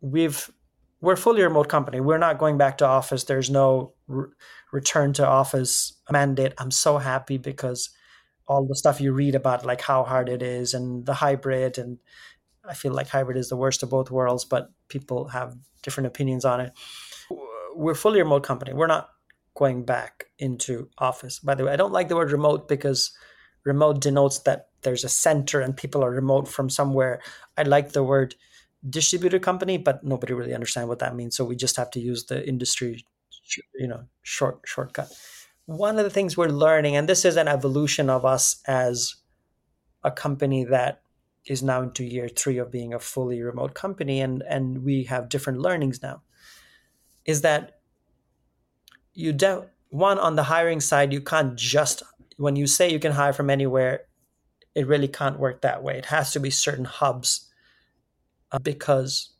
we've 0.00 0.50
we're 1.00 1.16
fully 1.16 1.42
remote 1.42 1.68
company. 1.68 2.00
We're 2.00 2.18
not 2.18 2.38
going 2.38 2.58
back 2.58 2.78
to 2.78 2.86
office. 2.86 3.24
There's 3.24 3.48
no 3.48 3.92
re- 4.08 4.30
return 4.72 5.12
to 5.14 5.26
office 5.26 5.92
mandate. 6.10 6.52
I'm 6.58 6.72
so 6.72 6.98
happy 6.98 7.38
because 7.38 7.90
all 8.48 8.66
the 8.66 8.76
stuff 8.76 9.00
you 9.00 9.12
read 9.12 9.34
about 9.34 9.66
like 9.66 9.80
how 9.80 10.04
hard 10.04 10.28
it 10.28 10.42
is 10.42 10.74
and 10.74 11.04
the 11.06 11.14
hybrid 11.14 11.78
and 11.78 11.98
i 12.68 12.74
feel 12.74 12.92
like 12.92 13.08
hybrid 13.08 13.36
is 13.36 13.48
the 13.48 13.56
worst 13.56 13.82
of 13.82 13.90
both 13.90 14.10
worlds 14.10 14.44
but 14.44 14.70
people 14.88 15.28
have 15.28 15.56
different 15.82 16.08
opinions 16.08 16.44
on 16.44 16.60
it. 16.60 16.72
We're 17.76 17.94
fully 17.94 18.20
remote 18.20 18.42
company. 18.42 18.72
We're 18.72 18.88
not 18.88 19.10
going 19.54 19.84
back 19.84 20.26
into 20.38 20.88
office. 20.98 21.38
By 21.38 21.54
the 21.54 21.64
way 21.64 21.72
i 21.72 21.76
don't 21.76 21.92
like 21.92 22.08
the 22.08 22.16
word 22.16 22.32
remote 22.32 22.68
because 22.68 23.12
remote 23.64 24.00
denotes 24.00 24.40
that 24.40 24.68
there's 24.82 25.04
a 25.04 25.08
center 25.08 25.60
and 25.60 25.76
people 25.76 26.04
are 26.04 26.10
remote 26.10 26.46
from 26.46 26.70
somewhere. 26.70 27.20
I 27.56 27.62
like 27.62 27.92
the 27.92 28.04
word 28.04 28.34
distributed 28.88 29.42
company 29.42 29.78
but 29.78 30.04
nobody 30.04 30.32
really 30.32 30.54
understands 30.54 30.88
what 30.88 31.00
that 31.00 31.16
means 31.16 31.36
so 31.36 31.44
we 31.44 31.56
just 31.56 31.76
have 31.76 31.90
to 31.90 31.98
use 31.98 32.26
the 32.26 32.46
industry 32.46 33.04
you 33.74 33.88
know 33.88 34.04
short 34.22 34.60
shortcut 34.64 35.10
one 35.66 35.98
of 35.98 36.04
the 36.04 36.10
things 36.10 36.36
we're 36.36 36.48
learning, 36.48 36.96
and 36.96 37.08
this 37.08 37.24
is 37.24 37.36
an 37.36 37.48
evolution 37.48 38.08
of 38.08 38.24
us 38.24 38.62
as 38.66 39.16
a 40.02 40.10
company 40.10 40.64
that 40.64 41.02
is 41.44 41.62
now 41.62 41.82
into 41.82 42.04
year 42.04 42.28
three 42.28 42.58
of 42.58 42.70
being 42.70 42.94
a 42.94 42.98
fully 42.98 43.42
remote 43.42 43.74
company, 43.74 44.20
and 44.20 44.42
and 44.48 44.84
we 44.84 45.04
have 45.04 45.28
different 45.28 45.60
learnings 45.60 46.02
now, 46.02 46.22
is 47.24 47.42
that 47.42 47.80
you 49.12 49.32
don't 49.32 49.68
one 49.90 50.18
on 50.18 50.36
the 50.36 50.44
hiring 50.44 50.80
side, 50.80 51.12
you 51.12 51.20
can't 51.20 51.56
just 51.56 52.02
when 52.36 52.56
you 52.56 52.66
say 52.66 52.90
you 52.90 52.98
can 52.98 53.12
hire 53.12 53.32
from 53.32 53.50
anywhere, 53.50 54.02
it 54.74 54.86
really 54.86 55.08
can't 55.08 55.38
work 55.38 55.62
that 55.62 55.82
way. 55.82 55.98
It 55.98 56.06
has 56.06 56.32
to 56.32 56.40
be 56.40 56.50
certain 56.50 56.84
hubs 56.84 57.50
uh, 58.52 58.58
because 58.58 59.32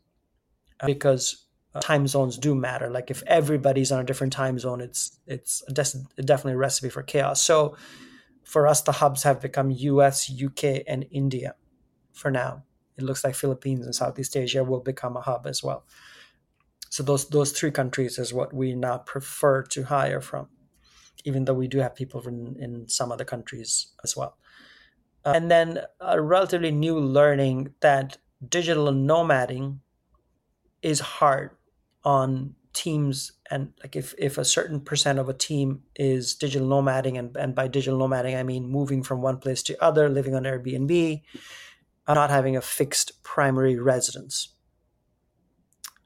because 0.84 1.45
time 1.80 2.06
zones 2.06 2.38
do 2.38 2.54
matter. 2.54 2.88
Like 2.90 3.10
if 3.10 3.22
everybody's 3.26 3.92
on 3.92 4.00
a 4.00 4.04
different 4.04 4.32
time 4.32 4.58
zone, 4.58 4.80
it's 4.80 5.18
it's 5.26 5.62
definitely 5.72 6.52
a 6.52 6.56
recipe 6.56 6.88
for 6.88 7.02
chaos. 7.02 7.42
So 7.42 7.76
for 8.44 8.66
us, 8.66 8.82
the 8.82 8.92
hubs 8.92 9.24
have 9.24 9.40
become 9.40 9.70
U.S., 9.70 10.30
U.K., 10.30 10.84
and 10.86 11.04
India 11.10 11.56
for 12.16 12.30
now, 12.30 12.64
it 12.96 13.04
looks 13.04 13.22
like 13.22 13.34
Philippines 13.34 13.84
and 13.84 13.94
Southeast 13.94 14.36
Asia 14.36 14.64
will 14.64 14.80
become 14.80 15.16
a 15.16 15.20
hub 15.20 15.46
as 15.46 15.62
well. 15.62 15.84
So 16.88 17.02
those 17.02 17.28
those 17.28 17.52
three 17.52 17.70
countries 17.70 18.18
is 18.18 18.32
what 18.32 18.54
we 18.54 18.74
now 18.74 18.98
prefer 18.98 19.62
to 19.64 19.82
hire 19.82 20.22
from, 20.22 20.48
even 21.24 21.44
though 21.44 21.54
we 21.54 21.68
do 21.68 21.78
have 21.78 21.94
people 21.94 22.26
in, 22.26 22.56
in 22.58 22.88
some 22.88 23.12
other 23.12 23.24
countries 23.24 23.88
as 24.02 24.16
well. 24.16 24.38
Uh, 25.26 25.32
and 25.34 25.50
then 25.50 25.80
a 26.00 26.22
relatively 26.22 26.70
new 26.70 26.98
learning 26.98 27.74
that 27.80 28.16
digital 28.48 28.86
nomading 28.86 29.80
is 30.80 31.00
hard 31.00 31.50
on 32.06 32.54
teams 32.72 33.32
and 33.50 33.72
like 33.82 33.96
if, 33.96 34.14
if 34.18 34.38
a 34.38 34.44
certain 34.44 34.80
percent 34.80 35.18
of 35.18 35.28
a 35.28 35.34
team 35.34 35.82
is 35.96 36.34
digital 36.34 36.68
nomading 36.68 37.18
and, 37.18 37.36
and 37.36 37.54
by 37.54 37.66
digital 37.66 37.98
nomading 37.98 38.38
i 38.38 38.42
mean 38.42 38.68
moving 38.68 39.02
from 39.02 39.22
one 39.22 39.38
place 39.38 39.62
to 39.62 39.82
other 39.82 40.10
living 40.10 40.34
on 40.34 40.42
airbnb 40.42 41.22
not 42.14 42.30
having 42.30 42.56
a 42.56 42.60
fixed 42.60 43.22
primary 43.24 43.78
residence. 43.78 44.54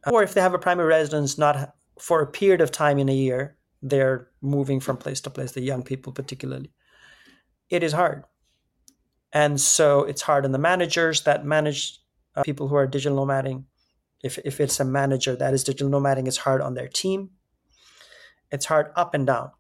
Or 0.07 0.23
if 0.23 0.33
they 0.33 0.41
have 0.41 0.55
a 0.55 0.59
primary 0.59 0.89
residence 0.89 1.37
not 1.37 1.75
for 1.99 2.23
a 2.23 2.27
period 2.27 2.61
of 2.61 2.71
time 2.71 2.99
in 2.99 3.09
a 3.09 3.15
year 3.15 3.57
they're 3.83 4.29
moving 4.43 4.79
from 4.79 4.99
place 4.99 5.23
to 5.23 5.31
place 5.31 5.53
the 5.53 5.63
young 5.63 5.83
people 5.83 6.13
particularly. 6.13 6.71
It 7.71 7.83
is 7.83 7.93
hard. 7.93 8.25
And 9.33 9.59
so 9.61 10.05
it's 10.05 10.23
hard 10.23 10.45
on 10.45 10.53
the 10.53 10.59
managers 10.59 11.23
that 11.23 11.47
manage 11.47 11.99
uh, 12.37 12.43
people 12.43 12.69
who 12.69 12.75
are 12.75 12.87
digital 12.87 13.25
nomading 13.25 13.65
if, 14.23 14.39
if 14.45 14.61
it's 14.61 14.81
a 14.81 14.85
manager 14.85 15.35
that 15.37 15.55
is 15.55 15.65
digital 15.65 15.91
nomading, 15.91 16.27
it's 16.27 16.39
hard 16.39 16.61
on 16.61 16.75
their 16.75 16.89
team. 16.89 17.31
It's 18.51 18.67
hard 18.67 18.93
up 18.97 19.15
and 19.15 19.27
down. 19.27 19.51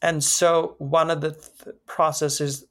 And 0.00 0.22
so 0.22 0.74
one 0.78 1.10
of 1.10 1.20
the 1.20 1.32
th- 1.32 1.76
processes 1.86 2.66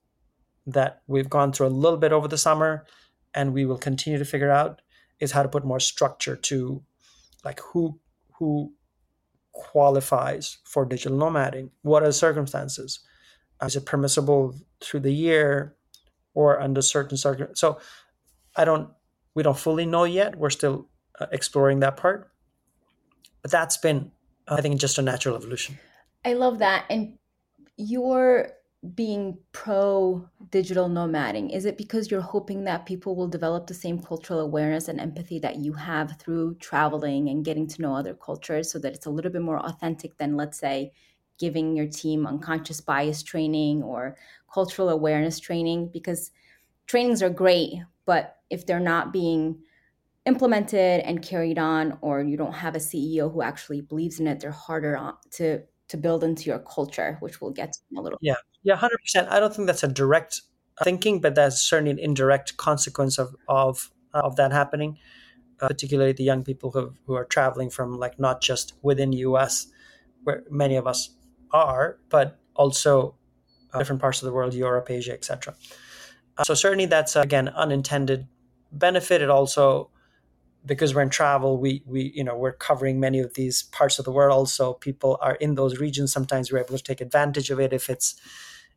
that 0.67 1.01
we've 1.07 1.29
gone 1.29 1.51
through 1.51 1.67
a 1.67 1.69
little 1.69 1.97
bit 1.97 2.11
over 2.11 2.27
the 2.27 2.37
summer 2.37 2.85
and 3.33 3.53
we 3.53 3.65
will 3.65 3.77
continue 3.77 4.19
to 4.19 4.25
figure 4.25 4.51
out 4.51 4.81
is 5.19 5.31
how 5.31 5.43
to 5.43 5.49
put 5.49 5.65
more 5.65 5.79
structure 5.79 6.35
to 6.35 6.83
like 7.43 7.59
who 7.59 7.99
who 8.33 8.73
qualifies 9.53 10.57
for 10.63 10.85
digital 10.85 11.17
nomading 11.17 11.69
what 11.81 12.03
are 12.03 12.07
the 12.07 12.13
circumstances 12.13 12.99
uh, 13.61 13.65
is 13.65 13.75
it 13.75 13.85
permissible 13.85 14.55
through 14.79 14.99
the 14.99 15.13
year 15.13 15.75
or 16.33 16.61
under 16.61 16.81
certain 16.81 17.17
circumstances 17.17 17.59
so 17.59 17.79
i 18.55 18.63
don't 18.63 18.89
we 19.35 19.43
don't 19.43 19.57
fully 19.57 19.85
know 19.85 20.03
yet. 20.03 20.37
We're 20.37 20.49
still 20.49 20.87
uh, 21.19 21.27
exploring 21.31 21.79
that 21.79 21.97
part. 21.97 22.31
But 23.41 23.51
that's 23.51 23.77
been, 23.77 24.11
I 24.47 24.61
think, 24.61 24.79
just 24.79 24.97
a 24.97 25.01
natural 25.01 25.35
evolution. 25.35 25.79
I 26.25 26.33
love 26.33 26.59
that. 26.59 26.85
And 26.89 27.17
you're 27.77 28.51
being 28.95 29.37
pro 29.51 30.27
digital 30.49 30.89
nomading. 30.89 31.53
Is 31.53 31.65
it 31.65 31.77
because 31.77 32.09
you're 32.09 32.19
hoping 32.19 32.63
that 32.63 32.87
people 32.87 33.15
will 33.15 33.27
develop 33.27 33.67
the 33.67 33.75
same 33.75 34.01
cultural 34.01 34.39
awareness 34.39 34.87
and 34.87 34.99
empathy 34.99 35.37
that 35.39 35.57
you 35.57 35.73
have 35.73 36.17
through 36.17 36.55
traveling 36.55 37.29
and 37.29 37.45
getting 37.45 37.67
to 37.67 37.81
know 37.81 37.95
other 37.95 38.15
cultures 38.15 38.71
so 38.71 38.79
that 38.79 38.93
it's 38.93 39.05
a 39.05 39.09
little 39.11 39.31
bit 39.31 39.43
more 39.43 39.59
authentic 39.59 40.17
than, 40.17 40.35
let's 40.35 40.59
say, 40.59 40.91
giving 41.37 41.75
your 41.75 41.87
team 41.87 42.25
unconscious 42.25 42.81
bias 42.81 43.21
training 43.21 43.83
or 43.83 44.15
cultural 44.51 44.89
awareness 44.89 45.39
training? 45.39 45.89
Because 45.93 46.31
trainings 46.87 47.21
are 47.21 47.29
great, 47.29 47.73
but 48.05 48.37
if 48.49 48.65
they're 48.65 48.79
not 48.79 49.13
being 49.13 49.59
implemented 50.25 51.01
and 51.01 51.21
carried 51.21 51.57
on 51.57 51.97
or 52.01 52.21
you 52.21 52.37
don't 52.37 52.53
have 52.53 52.75
a 52.75 52.79
ceo 52.79 53.31
who 53.31 53.41
actually 53.41 53.81
believes 53.81 54.19
in 54.19 54.27
it 54.27 54.39
they're 54.39 54.51
harder 54.51 55.13
to 55.31 55.61
to 55.87 55.97
build 55.97 56.23
into 56.23 56.43
your 56.43 56.59
culture 56.59 57.17
which 57.21 57.41
we'll 57.41 57.51
get 57.51 57.73
to 57.73 57.79
a 57.97 58.01
little 58.01 58.19
yeah. 58.21 58.35
Yeah 58.63 58.77
100% 58.77 59.29
i 59.29 59.39
don't 59.39 59.55
think 59.55 59.65
that's 59.65 59.83
a 59.83 59.87
direct 59.87 60.41
thinking 60.83 61.19
but 61.21 61.33
that's 61.33 61.61
certainly 61.61 61.91
an 61.91 61.99
indirect 61.99 62.57
consequence 62.57 63.17
of 63.17 63.35
of 63.47 63.91
of 64.13 64.35
that 64.35 64.51
happening 64.51 64.97
uh, 65.59 65.67
particularly 65.67 66.11
the 66.11 66.23
young 66.23 66.43
people 66.43 66.71
who, 66.71 66.93
who 67.05 67.13
are 67.13 67.25
traveling 67.25 67.69
from 67.69 67.97
like 67.97 68.19
not 68.19 68.41
just 68.41 68.73
within 68.81 69.13
us 69.13 69.67
where 70.23 70.43
many 70.49 70.75
of 70.75 70.85
us 70.85 71.09
are 71.51 71.97
but 72.09 72.39
also 72.55 73.15
uh, 73.73 73.79
different 73.79 74.01
parts 74.01 74.21
of 74.21 74.27
the 74.27 74.31
world 74.31 74.53
europe 74.53 74.89
asia 74.89 75.13
etc 75.13 75.55
uh, 76.37 76.43
so 76.43 76.53
certainly 76.53 76.85
that's 76.85 77.15
uh, 77.15 77.21
again 77.21 77.49
unintended 77.49 78.27
benefit. 78.71 79.21
It 79.21 79.29
also 79.29 79.89
because 80.65 80.93
we're 80.93 81.01
in 81.01 81.09
travel, 81.09 81.57
we 81.57 81.83
we 81.85 82.11
you 82.15 82.23
know 82.23 82.37
we're 82.37 82.53
covering 82.53 82.99
many 82.99 83.19
of 83.19 83.33
these 83.33 83.63
parts 83.63 83.99
of 83.99 84.05
the 84.05 84.11
world, 84.11 84.49
so 84.49 84.73
people 84.73 85.17
are 85.21 85.35
in 85.35 85.55
those 85.55 85.79
regions. 85.79 86.11
Sometimes 86.11 86.51
we're 86.51 86.59
able 86.59 86.77
to 86.77 86.83
take 86.83 87.01
advantage 87.01 87.49
of 87.49 87.59
it 87.59 87.73
if 87.73 87.89
it's 87.89 88.15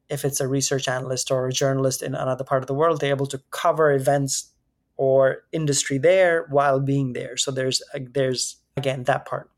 if 0.09 0.25
it's 0.25 0.41
a 0.41 0.49
research 0.49 0.89
analyst 0.89 1.31
or 1.31 1.47
a 1.49 1.53
journalist 1.53 2.03
in 2.03 2.15
another 2.15 2.45
part 2.45 2.63
of 2.63 2.67
the 2.67 2.75
world, 2.75 3.01
they're 3.01 3.11
able 3.11 3.27
to 3.27 3.41
cover 3.51 3.93
events 3.93 4.51
or 4.97 5.45
industry 5.53 5.99
there 5.99 6.47
while 6.51 6.81
being 6.81 7.13
there. 7.13 7.37
So 7.37 7.51
there's 7.51 7.83
there's 7.95 8.57
again 8.77 9.05
that 9.05 9.27
part 9.27 9.51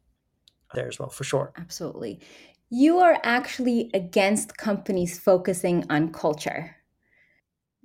there 0.74 0.88
as 0.88 0.98
well 0.98 1.08
for 1.08 1.24
sure. 1.24 1.52
Absolutely. 1.56 2.20
You 2.70 2.98
are 2.98 3.18
actually 3.22 3.90
against 3.94 4.56
companies 4.56 5.18
focusing 5.18 5.84
on 5.88 6.12
culture. 6.12 6.75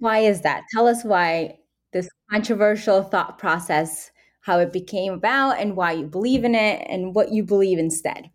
Why 0.02 0.18
is 0.18 0.42
that? 0.42 0.64
Tell 0.74 0.88
us 0.88 1.04
why 1.04 1.60
this 1.94 2.10
controversial 2.32 3.04
thought 3.04 3.38
process, 3.38 4.10
how 4.40 4.58
it 4.58 4.74
became 4.74 5.14
about, 5.14 5.60
and 5.60 5.76
why 5.76 5.92
you 5.92 6.08
believe 6.08 6.44
in 6.44 6.56
it, 6.56 6.84
and 6.90 7.14
what 7.14 7.32
you 7.32 7.44
believe 7.44 7.78
instead. 7.78 8.32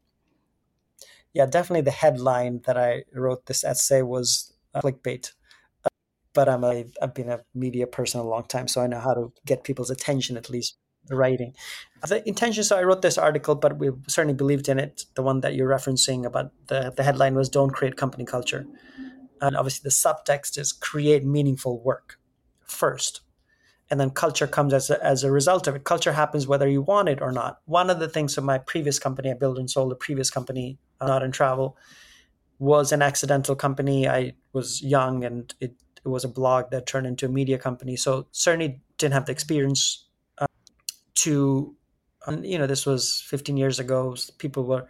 Yeah, 1.35 1.47
definitely 1.47 1.81
the 1.81 1.91
headline 1.91 2.63
that 2.67 2.79
I 2.79 3.03
wrote 3.13 3.47
this 3.47 3.65
essay 3.65 4.03
was 4.03 4.53
uh, 4.77 4.81
clickbait. 4.81 5.33
But 6.35 6.49
I'm 6.49 6.63
a, 6.63 6.85
I've 7.03 7.15
been 7.15 7.31
a 7.31 7.41
media 7.53 7.89
person 7.89 8.21
a 8.21 8.25
long 8.25 8.45
time, 8.45 8.69
so 8.69 8.81
I 8.81 8.87
know 8.87 9.01
how 9.01 9.15
to 9.15 9.33
get 9.45 9.65
people's 9.65 9.91
attention 9.91 10.37
at 10.37 10.49
least 10.49 10.77
writing. 11.11 11.53
The 12.07 12.27
intention, 12.29 12.63
so 12.63 12.79
I 12.79 12.85
wrote 12.85 13.03
this 13.03 13.19
article, 13.19 13.57
but 13.57 13.77
we 13.77 13.91
certainly 14.07 14.35
believed 14.35 14.69
in 14.69 14.79
it. 14.79 15.07
The 15.17 15.23
one 15.23 15.41
that 15.41 15.57
you're 15.57 15.69
referencing 15.69 16.27
about 16.27 16.53
the, 16.69 16.93
the 16.97 17.03
headline 17.03 17.35
was 17.35 17.49
Don't 17.49 17.71
Create 17.71 17.97
Company 17.97 18.25
Culture 18.25 18.67
and 19.41 19.57
obviously 19.57 19.83
the 19.85 19.91
subtext 19.91 20.59
is 20.59 20.73
create 20.73 21.25
meaningful 21.25 21.81
work 21.81 22.19
first. 22.65 23.21
And 23.89 24.01
then 24.01 24.11
culture 24.11 24.49
comes 24.49 24.75
as 24.75 24.91
a, 24.91 25.05
as 25.05 25.23
a 25.23 25.31
result 25.31 25.69
of 25.69 25.77
it. 25.77 25.85
Culture 25.85 26.13
happens 26.13 26.47
whether 26.47 26.69
you 26.69 26.83
want 26.83 27.09
it 27.09 27.23
or 27.23 27.31
not. 27.31 27.61
One 27.67 27.89
of 27.89 28.01
the 28.01 28.09
things 28.09 28.37
of 28.37 28.43
my 28.43 28.59
previous 28.59 28.99
company 28.99 29.31
i 29.31 29.35
built 29.35 29.59
and 29.59 29.71
sold 29.71 29.93
a 29.93 29.97
previous 29.97 30.29
company 30.29 30.79
uh, 31.01 31.07
not 31.07 31.23
in 31.23 31.31
travel 31.31 31.77
was 32.59 32.91
an 32.91 33.03
accidental 33.03 33.55
company. 33.55 34.09
I 34.09 34.35
was 34.53 34.83
young 34.83 35.25
and 35.25 35.55
it, 35.61 35.75
it 36.05 36.09
was 36.09 36.25
a 36.25 36.29
blog 36.29 36.71
that 36.71 36.87
turned 36.87 37.07
into 37.07 37.27
a 37.27 37.29
media 37.29 37.59
company. 37.59 37.95
So 37.97 38.27
certainly 38.33 38.81
didn't 38.99 39.15
have 39.15 39.27
the 39.27 39.33
experience 39.33 40.07
uh, 40.39 40.47
to 41.17 41.77
you 42.43 42.59
know 42.59 42.67
this 42.67 42.85
was 42.85 43.23
15 43.29 43.57
years 43.57 43.79
ago. 43.79 44.17
People 44.39 44.65
were 44.65 44.89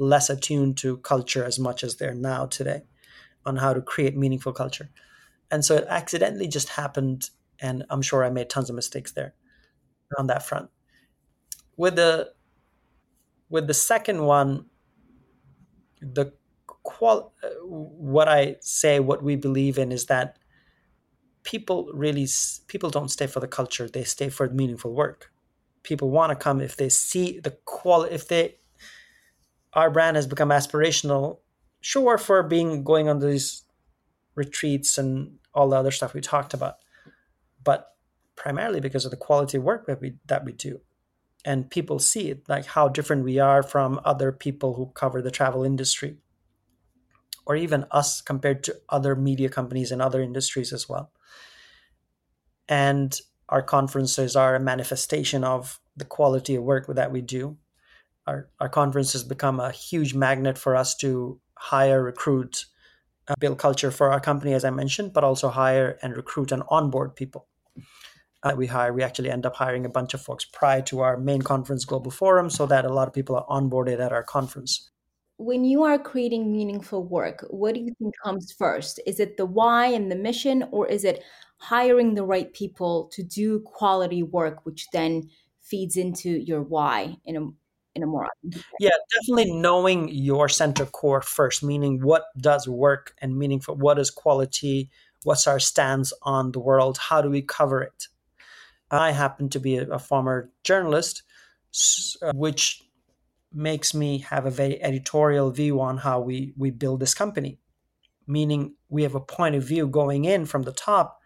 less 0.00 0.30
attuned 0.30 0.76
to 0.78 0.96
culture 0.98 1.44
as 1.44 1.60
much 1.60 1.84
as 1.84 1.96
they're 1.96 2.12
now 2.12 2.46
today 2.46 2.82
on 3.46 3.56
how 3.56 3.72
to 3.72 3.80
create 3.80 4.16
meaningful 4.16 4.52
culture. 4.52 4.90
And 5.50 5.64
so 5.64 5.76
it 5.76 5.86
accidentally 5.88 6.48
just 6.48 6.70
happened. 6.70 7.30
And 7.60 7.84
I'm 7.90 8.02
sure 8.02 8.24
I 8.24 8.30
made 8.30 8.50
tons 8.50 8.70
of 8.70 8.76
mistakes 8.76 9.12
there 9.12 9.34
on 10.18 10.26
that 10.28 10.46
front. 10.46 10.70
With 11.76 11.96
the 11.96 12.32
with 13.48 13.66
the 13.66 13.74
second 13.74 14.24
one, 14.24 14.66
the 16.00 16.32
qual 16.82 17.32
what 17.62 18.28
I 18.28 18.56
say, 18.60 19.00
what 19.00 19.22
we 19.22 19.36
believe 19.36 19.78
in 19.78 19.92
is 19.92 20.06
that 20.06 20.38
people 21.42 21.90
really 21.92 22.26
people 22.66 22.90
don't 22.90 23.10
stay 23.10 23.26
for 23.26 23.40
the 23.40 23.48
culture; 23.48 23.88
they 23.88 24.04
stay 24.04 24.28
for 24.28 24.48
meaningful 24.48 24.92
work. 24.94 25.32
People 25.82 26.10
want 26.10 26.30
to 26.30 26.36
come 26.36 26.60
if 26.60 26.76
they 26.76 26.88
see 26.88 27.40
the 27.40 27.56
qual 27.64 28.02
if 28.02 28.28
they 28.28 28.56
our 29.72 29.90
brand 29.90 30.16
has 30.16 30.26
become 30.26 30.50
aspirational 30.50 31.38
sure 31.84 32.16
for 32.16 32.42
being 32.42 32.82
going 32.82 33.10
on 33.10 33.18
these 33.18 33.62
retreats 34.34 34.96
and 34.96 35.36
all 35.52 35.68
the 35.68 35.76
other 35.76 35.90
stuff 35.90 36.14
we 36.14 36.20
talked 36.22 36.54
about, 36.54 36.76
but 37.62 37.88
primarily 38.36 38.80
because 38.80 39.04
of 39.04 39.10
the 39.10 39.18
quality 39.18 39.58
of 39.58 39.62
work 39.62 39.86
that 39.86 40.00
we 40.00 40.14
that 40.26 40.44
we 40.44 40.52
do. 40.52 40.80
And 41.44 41.70
people 41.70 41.98
see 41.98 42.30
it, 42.30 42.48
like 42.48 42.64
how 42.64 42.88
different 42.88 43.22
we 43.22 43.38
are 43.38 43.62
from 43.62 44.00
other 44.02 44.32
people 44.32 44.74
who 44.74 44.92
cover 44.94 45.20
the 45.20 45.30
travel 45.30 45.62
industry, 45.62 46.16
or 47.44 47.54
even 47.54 47.84
us 47.90 48.22
compared 48.22 48.64
to 48.64 48.80
other 48.88 49.14
media 49.14 49.50
companies 49.50 49.92
and 49.92 50.00
other 50.00 50.22
industries 50.22 50.72
as 50.72 50.88
well. 50.88 51.12
And 52.66 53.20
our 53.50 53.60
conferences 53.60 54.34
are 54.36 54.54
a 54.54 54.60
manifestation 54.60 55.44
of 55.44 55.80
the 55.94 56.06
quality 56.06 56.54
of 56.54 56.64
work 56.64 56.86
that 56.86 57.12
we 57.12 57.20
do. 57.20 57.58
Our, 58.26 58.48
our 58.58 58.70
conferences 58.70 59.22
become 59.22 59.60
a 59.60 59.70
huge 59.70 60.14
magnet 60.14 60.56
for 60.56 60.74
us 60.74 60.96
to 60.96 61.38
hire, 61.64 62.02
recruit, 62.02 62.66
uh, 63.28 63.34
build 63.40 63.58
culture 63.58 63.90
for 63.90 64.12
our 64.12 64.20
company, 64.20 64.52
as 64.52 64.64
I 64.64 64.70
mentioned, 64.70 65.12
but 65.14 65.24
also 65.24 65.48
hire 65.48 65.98
and 66.02 66.14
recruit 66.14 66.52
and 66.52 66.62
onboard 66.68 67.16
people. 67.16 67.46
Uh, 68.42 68.52
we 68.54 68.66
hire, 68.66 68.92
we 68.92 69.02
actually 69.02 69.30
end 69.30 69.46
up 69.46 69.56
hiring 69.56 69.86
a 69.86 69.88
bunch 69.88 70.12
of 70.12 70.20
folks 70.20 70.44
prior 70.44 70.82
to 70.82 71.00
our 71.00 71.16
main 71.16 71.40
conference, 71.40 71.86
Global 71.86 72.10
Forum, 72.10 72.50
so 72.50 72.66
that 72.66 72.84
a 72.84 72.92
lot 72.92 73.08
of 73.08 73.14
people 73.14 73.36
are 73.36 73.46
onboarded 73.46 73.98
at 73.98 74.12
our 74.12 74.22
conference. 74.22 74.90
When 75.38 75.64
you 75.64 75.82
are 75.84 75.98
creating 75.98 76.52
meaningful 76.52 77.02
work, 77.02 77.46
what 77.48 77.74
do 77.74 77.80
you 77.80 77.94
think 77.98 78.14
comes 78.22 78.52
first? 78.52 79.00
Is 79.06 79.18
it 79.18 79.38
the 79.38 79.46
why 79.46 79.86
and 79.86 80.12
the 80.12 80.16
mission, 80.16 80.64
or 80.70 80.86
is 80.86 81.04
it 81.04 81.24
hiring 81.56 82.14
the 82.14 82.24
right 82.24 82.52
people 82.52 83.08
to 83.14 83.22
do 83.22 83.60
quality 83.60 84.22
work, 84.22 84.66
which 84.66 84.86
then 84.92 85.30
feeds 85.62 85.96
into 85.96 86.28
your 86.28 86.62
why 86.62 87.16
in 87.24 87.36
a 87.36 87.48
in 87.94 88.02
a 88.02 88.06
more 88.06 88.28
yeah 88.80 88.90
definitely 89.12 89.52
knowing 89.52 90.08
your 90.08 90.48
center 90.48 90.84
core 90.84 91.20
first 91.20 91.62
meaning 91.62 92.00
what 92.02 92.24
does 92.38 92.66
work 92.68 93.14
and 93.20 93.38
meaningful 93.38 93.76
what 93.76 93.98
is 93.98 94.10
quality 94.10 94.90
what's 95.24 95.46
our 95.46 95.58
stance 95.58 96.12
on 96.22 96.52
the 96.52 96.60
world 96.60 96.98
how 96.98 97.20
do 97.20 97.30
we 97.30 97.42
cover 97.42 97.82
it? 97.82 98.08
I 98.90 99.10
happen 99.10 99.48
to 99.50 99.58
be 99.58 99.76
a, 99.76 99.88
a 99.88 99.98
former 99.98 100.50
journalist 100.62 101.22
uh, 102.22 102.32
which 102.34 102.82
makes 103.52 103.94
me 103.94 104.18
have 104.18 104.46
a 104.46 104.50
very 104.50 104.82
editorial 104.82 105.50
view 105.50 105.80
on 105.80 105.98
how 105.98 106.20
we 106.20 106.52
we 106.56 106.70
build 106.70 107.00
this 107.00 107.14
company. 107.14 107.58
Meaning 108.26 108.74
we 108.88 109.02
have 109.02 109.14
a 109.14 109.20
point 109.20 109.54
of 109.54 109.64
view 109.64 109.86
going 109.86 110.24
in 110.24 110.46
from 110.46 110.62
the 110.62 110.72
top 110.72 111.18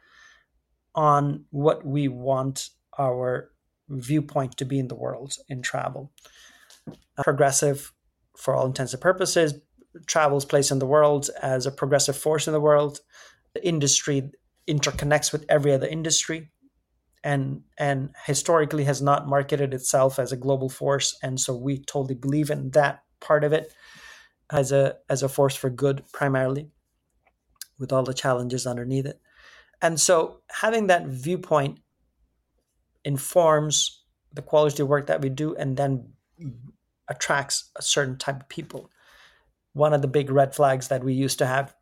on 0.95 1.45
what 1.51 1.85
we 1.87 2.09
want 2.09 2.71
our 2.99 3.51
viewpoint 3.89 4.57
to 4.57 4.65
be 4.65 4.79
in 4.79 4.89
the 4.89 4.95
world 4.95 5.37
in 5.49 5.63
travel 5.63 6.11
progressive 7.23 7.93
for 8.37 8.55
all 8.55 8.67
intents 8.67 8.93
and 8.93 9.03
purposes, 9.03 9.55
travel's 10.07 10.45
place 10.45 10.71
in 10.71 10.79
the 10.79 10.87
world 10.87 11.31
as 11.43 11.67
a 11.67 11.71
progressive 11.71 12.17
force 12.17 12.47
in 12.47 12.53
the 12.53 12.61
world. 12.61 13.01
The 13.55 13.67
industry 13.67 14.31
interconnects 14.69 15.33
with 15.33 15.45
every 15.49 15.73
other 15.73 15.87
industry 15.87 16.51
and 17.25 17.63
and 17.79 18.11
historically 18.27 18.85
has 18.85 19.03
not 19.03 19.27
marketed 19.27 19.75
itself 19.75 20.19
as 20.19 20.31
a 20.31 20.37
global 20.37 20.69
force 20.69 21.17
and 21.23 21.41
so 21.41 21.57
we 21.57 21.79
totally 21.79 22.15
believe 22.15 22.51
in 22.51 22.71
that 22.71 23.03
part 23.21 23.43
of 23.43 23.53
it 23.53 23.73
as 24.51 24.71
a 24.71 24.95
as 25.09 25.23
a 25.23 25.29
force 25.29 25.57
for 25.57 25.71
good 25.71 26.05
primarily 26.13 26.69
with 27.79 27.93
all 27.93 28.05
the 28.05 28.15
challenges 28.15 28.67
underneath 28.67 29.07
it 29.07 29.21
and 29.83 29.99
so 29.99 30.41
having 30.51 30.87
that 30.87 31.07
viewpoint 31.07 31.81
informs 33.05 34.05
the 34.33 34.43
quality 34.43 34.83
of 34.83 34.89
work 34.89 35.07
that 35.07 35.21
we 35.21 35.29
do 35.29 35.57
and 35.57 35.77
then 35.77 36.13
attracts 37.09 37.71
a 37.77 37.83
certain 37.83 38.17
type 38.17 38.41
of 38.41 38.49
people. 38.49 38.91
One 39.73 39.93
of 39.93 40.03
the 40.03 40.09
big 40.09 40.31
red 40.31 40.55
flags 40.55 40.89
that 40.89 41.05
we 41.05 41.13
used 41.13 41.39
to 41.39 41.47
have 41.47 41.75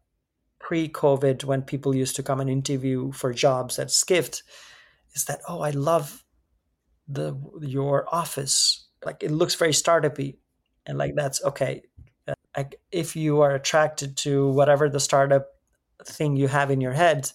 pre 0.59 0.89
COVID 0.89 1.45
when 1.45 1.63
people 1.63 1.95
used 1.95 2.17
to 2.17 2.23
come 2.23 2.41
and 2.41 2.51
interview 2.51 3.13
for 3.13 3.33
jobs 3.33 3.79
at 3.79 3.91
Skift 3.91 4.43
is 5.15 5.25
that, 5.25 5.41
oh, 5.49 5.61
I 5.61 5.71
love 5.71 6.25
the 7.09 7.37
your 7.61 8.13
office. 8.13 8.87
Like 9.05 9.23
it 9.23 9.31
looks 9.31 9.55
very 9.55 9.73
startupy. 9.73 10.37
And 10.87 10.99
like 10.99 11.15
that's 11.15 11.43
okay. 11.45 11.83
Uh, 12.27 12.35
like 12.57 12.81
if 12.91 13.17
you 13.17 13.41
are 13.41 13.55
attracted 13.55 14.17
to 14.19 14.49
whatever 14.51 14.89
the 14.89 15.01
startup 15.01 15.47
thing 16.05 16.37
you 16.37 16.49
have 16.49 16.71
in 16.71 16.81
your 16.81 16.93
head, 16.93 17.31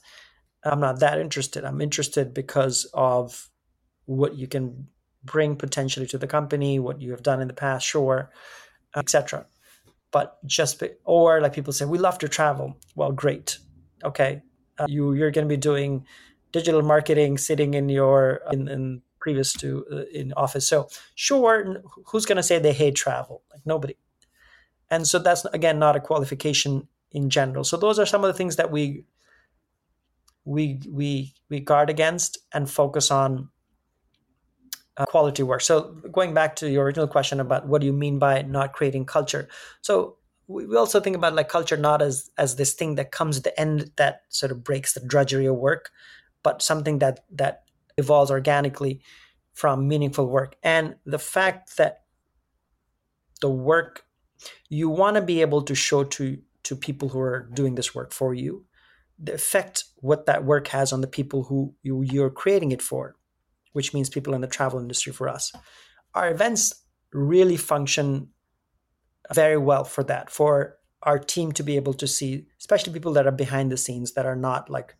I'm 0.63 0.79
not 0.79 0.99
that 0.99 1.19
interested. 1.19 1.63
I'm 1.65 1.81
interested 1.81 2.33
because 2.33 2.85
of 2.93 3.49
what 4.05 4.35
you 4.35 4.47
can 4.47 4.87
bring 5.23 5.55
potentially 5.55 6.07
to 6.07 6.17
the 6.17 6.27
company, 6.27 6.79
what 6.79 7.01
you 7.01 7.11
have 7.11 7.23
done 7.23 7.41
in 7.41 7.47
the 7.47 7.53
past, 7.53 7.85
sure, 7.85 8.31
etc. 8.95 9.45
But 10.11 10.45
just 10.45 10.79
be, 10.79 10.89
or 11.05 11.41
like 11.41 11.53
people 11.53 11.73
say, 11.73 11.85
we 11.85 11.97
love 11.97 12.17
to 12.19 12.27
travel. 12.27 12.77
Well, 12.95 13.11
great, 13.11 13.59
okay. 14.03 14.41
Uh, 14.77 14.85
you 14.89 15.13
you're 15.13 15.31
going 15.31 15.47
to 15.47 15.53
be 15.53 15.57
doing 15.57 16.05
digital 16.51 16.81
marketing, 16.81 17.37
sitting 17.37 17.73
in 17.73 17.89
your 17.89 18.41
in, 18.51 18.67
in 18.67 19.01
previous 19.19 19.53
to 19.53 19.85
uh, 19.91 20.03
in 20.13 20.33
office. 20.33 20.67
So 20.67 20.89
sure, 21.15 21.81
who's 22.07 22.25
going 22.25 22.37
to 22.37 22.43
say 22.43 22.59
they 22.59 22.73
hate 22.73 22.95
travel? 22.95 23.43
Like 23.51 23.61
nobody. 23.65 23.95
And 24.89 25.07
so 25.07 25.19
that's 25.19 25.45
again 25.45 25.79
not 25.79 25.95
a 25.95 26.01
qualification 26.01 26.87
in 27.11 27.29
general. 27.29 27.63
So 27.63 27.77
those 27.77 27.99
are 27.99 28.05
some 28.05 28.23
of 28.23 28.27
the 28.27 28.33
things 28.33 28.57
that 28.57 28.71
we 28.71 29.05
we 30.43 30.81
we 30.89 31.33
we 31.49 31.59
guard 31.59 31.89
against 31.89 32.39
and 32.53 32.69
focus 32.69 33.11
on 33.11 33.49
uh, 34.97 35.05
quality 35.05 35.43
work. 35.43 35.61
So 35.61 35.93
going 36.11 36.33
back 36.33 36.55
to 36.57 36.69
your 36.69 36.83
original 36.83 37.07
question 37.07 37.39
about 37.39 37.67
what 37.67 37.81
do 37.81 37.87
you 37.87 37.93
mean 37.93 38.19
by 38.19 38.41
not 38.43 38.73
creating 38.73 39.05
culture? 39.05 39.47
So 39.81 40.17
we 40.47 40.75
also 40.75 40.99
think 40.99 41.15
about 41.15 41.33
like 41.33 41.47
culture 41.47 41.77
not 41.77 42.01
as 42.01 42.29
as 42.37 42.57
this 42.57 42.73
thing 42.73 42.95
that 42.95 43.11
comes 43.11 43.37
at 43.37 43.43
the 43.43 43.59
end 43.59 43.91
that 43.95 44.23
sort 44.29 44.51
of 44.51 44.63
breaks 44.63 44.93
the 44.93 44.99
drudgery 44.99 45.45
of 45.45 45.55
work, 45.55 45.91
but 46.43 46.61
something 46.61 46.99
that 46.99 47.21
that 47.31 47.63
evolves 47.97 48.31
organically 48.31 49.01
from 49.53 49.87
meaningful 49.87 50.27
work. 50.27 50.55
And 50.63 50.95
the 51.05 51.19
fact 51.19 51.77
that 51.77 52.03
the 53.41 53.49
work 53.49 54.05
you 54.69 54.89
want 54.89 55.15
to 55.15 55.21
be 55.21 55.41
able 55.41 55.61
to 55.63 55.75
show 55.75 56.03
to 56.03 56.37
to 56.63 56.75
people 56.75 57.09
who 57.09 57.19
are 57.19 57.49
doing 57.53 57.75
this 57.75 57.95
work 57.95 58.11
for 58.11 58.33
you 58.33 58.65
the 59.21 59.33
effect 59.33 59.85
what 59.97 60.25
that 60.25 60.43
work 60.43 60.67
has 60.69 60.91
on 60.91 61.01
the 61.01 61.07
people 61.07 61.43
who 61.43 61.73
you, 61.83 62.01
you're 62.01 62.29
creating 62.29 62.71
it 62.71 62.81
for 62.81 63.15
which 63.73 63.93
means 63.93 64.09
people 64.09 64.33
in 64.33 64.41
the 64.41 64.47
travel 64.47 64.79
industry 64.79 65.13
for 65.13 65.29
us. 65.29 65.51
Our 66.13 66.29
events 66.31 66.73
really 67.13 67.57
function 67.57 68.29
very 69.33 69.57
well 69.57 69.83
for 69.83 70.03
that, 70.03 70.29
for 70.29 70.77
our 71.03 71.17
team 71.17 71.51
to 71.53 71.63
be 71.63 71.75
able 71.75 71.93
to 71.95 72.07
see, 72.07 72.47
especially 72.59 72.93
people 72.93 73.13
that 73.13 73.27
are 73.27 73.31
behind 73.31 73.71
the 73.71 73.77
scenes 73.77 74.13
that 74.13 74.25
are 74.25 74.35
not 74.35 74.69
like 74.69 74.95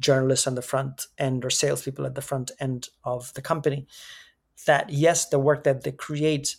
journalists 0.00 0.46
on 0.46 0.54
the 0.54 0.62
front 0.62 1.06
end 1.18 1.44
or 1.44 1.50
salespeople 1.50 2.06
at 2.06 2.14
the 2.14 2.22
front 2.22 2.50
end 2.60 2.88
of 3.04 3.32
the 3.34 3.42
company, 3.42 3.86
that 4.66 4.90
yes, 4.90 5.28
the 5.28 5.38
work 5.38 5.64
that 5.64 5.84
they 5.84 5.92
create, 5.92 6.56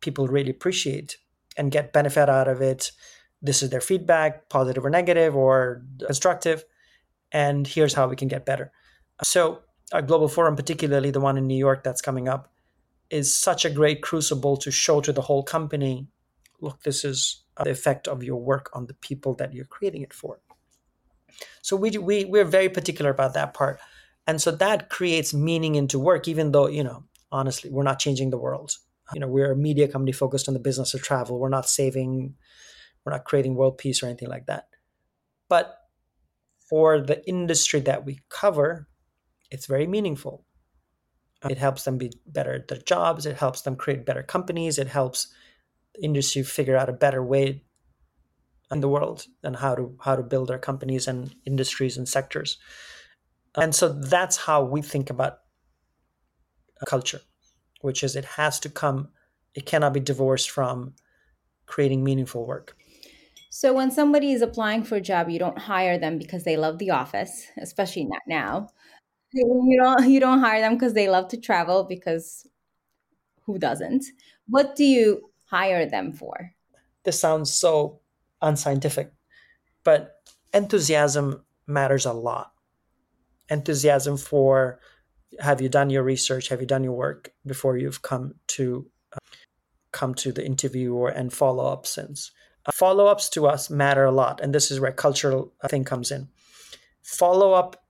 people 0.00 0.26
really 0.26 0.50
appreciate 0.50 1.18
and 1.56 1.70
get 1.70 1.92
benefit 1.92 2.28
out 2.28 2.48
of 2.48 2.60
it. 2.60 2.92
This 3.40 3.62
is 3.62 3.70
their 3.70 3.80
feedback, 3.80 4.48
positive 4.48 4.84
or 4.84 4.90
negative 4.90 5.36
or 5.36 5.82
constructive. 6.04 6.64
And 7.30 7.66
here's 7.66 7.94
how 7.94 8.08
we 8.08 8.16
can 8.16 8.28
get 8.28 8.46
better. 8.46 8.72
So 9.22 9.60
a 9.92 10.02
global 10.02 10.28
forum, 10.28 10.56
particularly 10.56 11.10
the 11.10 11.20
one 11.20 11.36
in 11.36 11.46
New 11.46 11.56
York 11.56 11.84
that's 11.84 12.00
coming 12.00 12.28
up, 12.28 12.52
is 13.10 13.36
such 13.36 13.64
a 13.64 13.70
great 13.70 14.02
crucible 14.02 14.56
to 14.56 14.70
show 14.70 15.00
to 15.00 15.12
the 15.12 15.22
whole 15.22 15.42
company 15.42 16.08
look, 16.64 16.82
this 16.82 17.04
is 17.04 17.44
uh, 17.56 17.64
the 17.64 17.70
effect 17.70 18.08
of 18.08 18.24
your 18.24 18.40
work 18.40 18.70
on 18.72 18.86
the 18.86 18.94
people 18.94 19.34
that 19.34 19.52
you're 19.52 19.64
creating 19.64 20.02
it 20.02 20.12
for. 20.12 20.40
So 21.62 21.76
we, 21.76 21.96
we, 21.98 22.24
we're 22.24 22.44
very 22.44 22.68
particular 22.68 23.10
about 23.10 23.34
that 23.34 23.54
part. 23.54 23.78
And 24.26 24.40
so 24.40 24.50
that 24.50 24.88
creates 24.88 25.34
meaning 25.34 25.74
into 25.74 25.98
work, 25.98 26.26
even 26.26 26.52
though, 26.52 26.68
you 26.68 26.82
know, 26.82 27.04
honestly, 27.30 27.70
we're 27.70 27.82
not 27.82 27.98
changing 27.98 28.30
the 28.30 28.38
world. 28.38 28.72
You 29.12 29.20
know, 29.20 29.28
we're 29.28 29.52
a 29.52 29.56
media 29.56 29.86
company 29.86 30.12
focused 30.12 30.48
on 30.48 30.54
the 30.54 30.60
business 30.60 30.94
of 30.94 31.02
travel. 31.02 31.38
We're 31.38 31.50
not 31.50 31.68
saving, 31.68 32.34
we're 33.04 33.12
not 33.12 33.24
creating 33.24 33.54
world 33.54 33.76
peace 33.76 34.02
or 34.02 34.06
anything 34.06 34.28
like 34.28 34.46
that. 34.46 34.68
But 35.48 35.76
for 36.70 37.00
the 37.00 37.26
industry 37.28 37.80
that 37.80 38.06
we 38.06 38.20
cover, 38.30 38.88
it's 39.50 39.66
very 39.66 39.86
meaningful. 39.86 40.44
Uh, 41.44 41.48
it 41.50 41.58
helps 41.58 41.84
them 41.84 41.98
be 41.98 42.12
better 42.26 42.54
at 42.54 42.68
their 42.68 42.78
jobs. 42.78 43.26
It 43.26 43.36
helps 43.36 43.62
them 43.62 43.76
create 43.76 44.06
better 44.06 44.22
companies. 44.22 44.78
It 44.78 44.88
helps 44.88 45.28
industry 46.00 46.42
figure 46.42 46.76
out 46.76 46.88
a 46.88 46.92
better 46.92 47.22
way 47.22 47.62
in 48.70 48.80
the 48.80 48.88
world 48.88 49.26
and 49.42 49.56
how 49.56 49.74
to 49.74 49.96
how 50.00 50.16
to 50.16 50.22
build 50.22 50.48
their 50.48 50.58
companies 50.58 51.06
and 51.06 51.34
industries 51.44 51.96
and 51.96 52.08
sectors. 52.08 52.58
And 53.56 53.74
so 53.74 53.88
that's 53.88 54.36
how 54.36 54.64
we 54.64 54.82
think 54.82 55.10
about 55.10 55.38
a 56.82 56.86
culture, 56.86 57.20
which 57.82 58.02
is 58.02 58.16
it 58.16 58.24
has 58.24 58.58
to 58.60 58.68
come. 58.68 59.08
It 59.54 59.66
cannot 59.66 59.92
be 59.92 60.00
divorced 60.00 60.50
from 60.50 60.94
creating 61.66 62.02
meaningful 62.02 62.46
work. 62.46 62.76
So 63.50 63.72
when 63.72 63.92
somebody 63.92 64.32
is 64.32 64.42
applying 64.42 64.82
for 64.82 64.96
a 64.96 65.00
job, 65.00 65.30
you 65.30 65.38
don't 65.38 65.58
hire 65.58 65.96
them 65.96 66.18
because 66.18 66.42
they 66.42 66.56
love 66.56 66.78
the 66.78 66.90
office, 66.90 67.46
especially 67.56 68.04
not 68.04 68.22
now 68.26 68.70
you 69.34 69.80
don't 69.80 70.10
you 70.10 70.20
don't 70.20 70.40
hire 70.40 70.60
them 70.60 70.74
because 70.74 70.94
they 70.94 71.08
love 71.08 71.28
to 71.28 71.36
travel 71.36 71.84
because 71.84 72.46
who 73.42 73.58
doesn't? 73.58 74.04
What 74.48 74.76
do 74.76 74.84
you 74.84 75.30
hire 75.44 75.86
them 75.86 76.12
for? 76.12 76.52
This 77.04 77.20
sounds 77.20 77.52
so 77.52 78.00
unscientific 78.40 79.12
but 79.84 80.22
enthusiasm 80.52 81.44
matters 81.66 82.06
a 82.06 82.12
lot. 82.12 82.52
Enthusiasm 83.50 84.16
for 84.16 84.80
have 85.40 85.60
you 85.60 85.68
done 85.68 85.90
your 85.90 86.02
research? 86.02 86.48
Have 86.48 86.60
you 86.60 86.66
done 86.66 86.84
your 86.84 86.92
work 86.92 87.32
before 87.46 87.76
you've 87.76 88.02
come 88.02 88.34
to 88.48 88.86
uh, 89.12 89.18
come 89.92 90.14
to 90.14 90.32
the 90.32 90.44
interview 90.44 90.94
or 90.94 91.08
and 91.10 91.32
follow-ups 91.32 91.90
since? 91.90 92.32
uh, 92.66 92.72
follow-ups 92.72 93.28
to 93.28 93.46
us 93.46 93.68
matter 93.68 94.04
a 94.04 94.12
lot 94.12 94.40
and 94.40 94.54
this 94.54 94.70
is 94.70 94.80
where 94.80 94.92
cultural 94.92 95.52
thing 95.68 95.84
comes 95.84 96.10
in. 96.10 96.28
Follow-up 97.02 97.83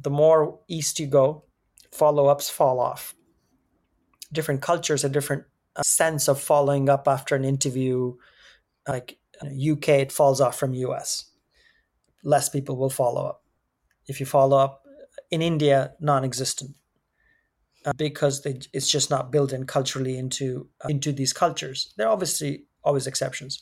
the 0.00 0.10
more 0.10 0.60
east 0.68 1.00
you 1.00 1.06
go, 1.06 1.44
follow 1.92 2.26
ups 2.26 2.48
fall 2.48 2.80
off. 2.80 3.14
Different 4.32 4.62
cultures, 4.62 5.04
a 5.04 5.08
different 5.08 5.44
uh, 5.76 5.82
sense 5.82 6.28
of 6.28 6.40
following 6.40 6.88
up 6.88 7.08
after 7.08 7.34
an 7.34 7.44
interview. 7.44 8.14
Like 8.86 9.18
UK, 9.42 9.88
it 9.88 10.12
falls 10.12 10.40
off 10.40 10.58
from 10.58 10.74
US. 10.74 11.30
Less 12.22 12.48
people 12.48 12.76
will 12.76 12.90
follow 12.90 13.26
up. 13.26 13.42
If 14.06 14.20
you 14.20 14.26
follow 14.26 14.58
up 14.58 14.82
in 15.30 15.42
India, 15.42 15.92
non 16.00 16.24
existent. 16.24 16.74
Uh, 17.84 17.92
because 17.96 18.42
they, 18.42 18.58
it's 18.72 18.90
just 18.90 19.08
not 19.08 19.30
built 19.30 19.52
in 19.52 19.64
culturally 19.64 20.18
into 20.18 20.68
uh, 20.84 20.88
into 20.88 21.12
these 21.12 21.32
cultures. 21.32 21.94
There 21.96 22.06
are 22.06 22.12
obviously 22.12 22.64
always 22.82 23.06
exceptions. 23.06 23.60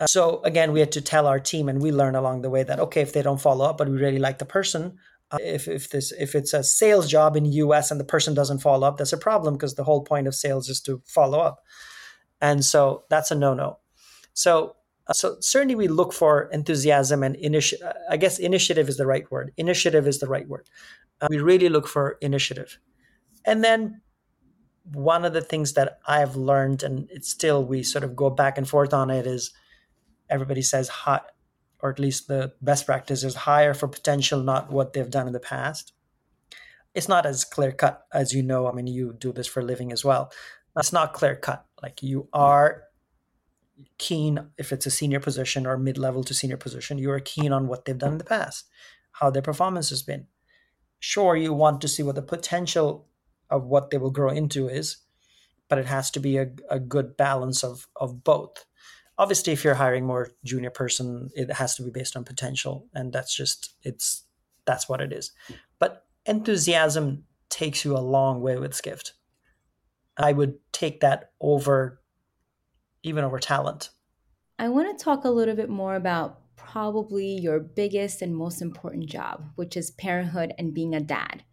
Uh, 0.00 0.06
so 0.06 0.40
again, 0.44 0.72
we 0.72 0.80
had 0.80 0.92
to 0.92 1.00
tell 1.00 1.26
our 1.26 1.38
team, 1.38 1.68
and 1.68 1.80
we 1.82 1.92
learn 1.92 2.14
along 2.14 2.40
the 2.40 2.50
way 2.50 2.62
that 2.62 2.80
okay, 2.80 3.02
if 3.02 3.12
they 3.12 3.22
don't 3.22 3.40
follow 3.40 3.66
up, 3.66 3.76
but 3.76 3.88
we 3.88 3.96
really 3.96 4.18
like 4.18 4.38
the 4.38 4.46
person, 4.46 4.98
If 5.38 5.68
if 5.68 5.90
this 5.90 6.12
if 6.12 6.34
it's 6.34 6.52
a 6.52 6.64
sales 6.64 7.08
job 7.08 7.36
in 7.36 7.44
US 7.44 7.90
and 7.90 8.00
the 8.00 8.04
person 8.04 8.34
doesn't 8.34 8.58
follow 8.58 8.86
up, 8.86 8.98
that's 8.98 9.12
a 9.12 9.18
problem 9.18 9.54
because 9.54 9.74
the 9.74 9.84
whole 9.84 10.02
point 10.02 10.26
of 10.26 10.34
sales 10.34 10.68
is 10.68 10.80
to 10.82 11.02
follow 11.06 11.38
up. 11.38 11.62
And 12.40 12.64
so 12.64 13.04
that's 13.10 13.30
a 13.30 13.34
no-no. 13.34 13.78
So 14.32 14.76
uh, 15.06 15.12
so 15.12 15.36
certainly 15.40 15.74
we 15.74 15.88
look 15.88 16.12
for 16.12 16.48
enthusiasm 16.52 17.22
and 17.22 17.36
initiative. 17.36 17.92
I 18.10 18.16
guess 18.16 18.38
initiative 18.38 18.88
is 18.88 18.96
the 18.96 19.06
right 19.06 19.30
word. 19.30 19.52
Initiative 19.56 20.06
is 20.06 20.18
the 20.18 20.28
right 20.28 20.48
word. 20.48 20.68
Uh, 21.20 21.28
we 21.30 21.38
really 21.38 21.68
look 21.68 21.86
for 21.86 22.16
initiative. 22.20 22.78
And 23.44 23.62
then 23.62 24.00
one 24.92 25.24
of 25.24 25.32
the 25.32 25.40
things 25.40 25.74
that 25.74 25.98
I've 26.06 26.36
learned, 26.36 26.82
and 26.82 27.08
it's 27.10 27.28
still 27.28 27.64
we 27.64 27.82
sort 27.82 28.04
of 28.04 28.16
go 28.16 28.30
back 28.30 28.58
and 28.58 28.68
forth 28.68 28.92
on 28.92 29.10
it, 29.10 29.26
is 29.26 29.52
everybody 30.28 30.62
says 30.62 30.88
hot 30.88 31.26
or 31.82 31.90
at 31.90 31.98
least 31.98 32.28
the 32.28 32.52
best 32.60 32.86
practice 32.86 33.24
is 33.24 33.34
hire 33.34 33.74
for 33.74 33.88
potential, 33.88 34.42
not 34.42 34.70
what 34.70 34.92
they've 34.92 35.10
done 35.10 35.26
in 35.26 35.32
the 35.32 35.40
past. 35.40 35.92
It's 36.94 37.08
not 37.08 37.26
as 37.26 37.44
clear 37.44 37.72
cut 37.72 38.06
as 38.12 38.32
you 38.34 38.42
know. 38.42 38.68
I 38.68 38.72
mean, 38.72 38.86
you 38.86 39.14
do 39.16 39.32
this 39.32 39.46
for 39.46 39.60
a 39.60 39.64
living 39.64 39.92
as 39.92 40.04
well. 40.04 40.32
It's 40.76 40.92
not 40.92 41.14
clear 41.14 41.36
cut. 41.36 41.64
Like 41.82 42.02
you 42.02 42.28
are 42.32 42.84
keen, 43.98 44.48
if 44.58 44.72
it's 44.72 44.86
a 44.86 44.90
senior 44.90 45.20
position 45.20 45.66
or 45.66 45.78
mid 45.78 45.98
level 45.98 46.24
to 46.24 46.34
senior 46.34 46.56
position, 46.56 46.98
you 46.98 47.10
are 47.10 47.20
keen 47.20 47.52
on 47.52 47.68
what 47.68 47.84
they've 47.84 47.98
done 47.98 48.12
in 48.12 48.18
the 48.18 48.24
past, 48.24 48.68
how 49.12 49.30
their 49.30 49.42
performance 49.42 49.90
has 49.90 50.02
been. 50.02 50.26
Sure, 50.98 51.36
you 51.36 51.52
want 51.52 51.80
to 51.80 51.88
see 51.88 52.02
what 52.02 52.14
the 52.14 52.22
potential 52.22 53.08
of 53.48 53.64
what 53.64 53.90
they 53.90 53.98
will 53.98 54.10
grow 54.10 54.30
into 54.30 54.68
is, 54.68 54.98
but 55.68 55.78
it 55.78 55.86
has 55.86 56.10
to 56.10 56.20
be 56.20 56.36
a, 56.36 56.50
a 56.68 56.78
good 56.78 57.16
balance 57.16 57.64
of, 57.64 57.88
of 57.96 58.22
both 58.22 58.66
obviously 59.20 59.52
if 59.52 59.62
you're 59.62 59.74
hiring 59.74 60.06
more 60.06 60.30
junior 60.44 60.70
person 60.70 61.28
it 61.34 61.52
has 61.52 61.76
to 61.76 61.82
be 61.82 61.90
based 61.90 62.16
on 62.16 62.24
potential 62.24 62.88
and 62.94 63.12
that's 63.12 63.36
just 63.36 63.74
it's 63.82 64.24
that's 64.64 64.88
what 64.88 65.00
it 65.00 65.12
is. 65.12 65.32
But 65.78 66.06
enthusiasm 66.24 67.24
takes 67.48 67.84
you 67.84 67.96
a 67.96 67.98
long 67.98 68.40
way 68.40 68.56
with 68.56 68.74
skift. 68.74 69.14
I 70.16 70.32
would 70.32 70.54
take 70.72 71.00
that 71.00 71.32
over 71.40 72.00
even 73.02 73.24
over 73.24 73.38
talent. 73.38 73.90
I 74.58 74.68
want 74.68 74.96
to 74.96 75.04
talk 75.04 75.24
a 75.24 75.30
little 75.30 75.56
bit 75.56 75.70
more 75.70 75.96
about 75.96 76.40
probably 76.56 77.26
your 77.26 77.58
biggest 77.58 78.22
and 78.22 78.36
most 78.36 78.60
important 78.62 79.06
job 79.06 79.50
which 79.56 79.76
is 79.76 79.90
parenthood 79.90 80.54
and 80.58 80.72
being 80.72 80.94
a 80.94 81.00
dad. 81.00 81.44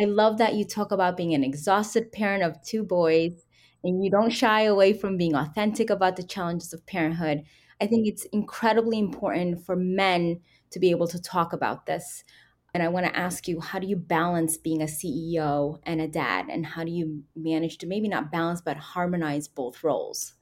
I 0.00 0.04
love 0.04 0.38
that 0.38 0.54
you 0.54 0.64
talk 0.64 0.92
about 0.92 1.16
being 1.16 1.34
an 1.34 1.42
exhausted 1.42 2.12
parent 2.12 2.44
of 2.44 2.62
two 2.62 2.84
boys 2.84 3.44
and 3.84 4.04
you 4.04 4.10
don't 4.10 4.30
shy 4.30 4.62
away 4.62 4.92
from 4.92 5.16
being 5.16 5.34
authentic 5.34 5.90
about 5.90 6.16
the 6.16 6.22
challenges 6.22 6.72
of 6.72 6.86
parenthood, 6.86 7.42
I 7.80 7.86
think 7.86 8.06
it's 8.06 8.24
incredibly 8.26 8.98
important 8.98 9.64
for 9.64 9.74
men 9.74 10.40
to 10.70 10.78
be 10.78 10.90
able 10.90 11.08
to 11.08 11.20
talk 11.20 11.52
about 11.52 11.86
this. 11.86 12.24
And 12.74 12.82
I 12.82 12.88
want 12.88 13.06
to 13.06 13.16
ask 13.16 13.48
you, 13.48 13.60
how 13.60 13.78
do 13.78 13.86
you 13.86 13.96
balance 13.96 14.56
being 14.56 14.80
a 14.80 14.86
CEO 14.86 15.78
and 15.82 16.00
a 16.00 16.08
dad? 16.08 16.46
And 16.48 16.64
how 16.64 16.84
do 16.84 16.90
you 16.90 17.24
manage 17.36 17.78
to 17.78 17.86
maybe 17.86 18.08
not 18.08 18.32
balance, 18.32 18.62
but 18.62 18.78
harmonize 18.78 19.46
both 19.46 19.84
roles? 19.84 20.34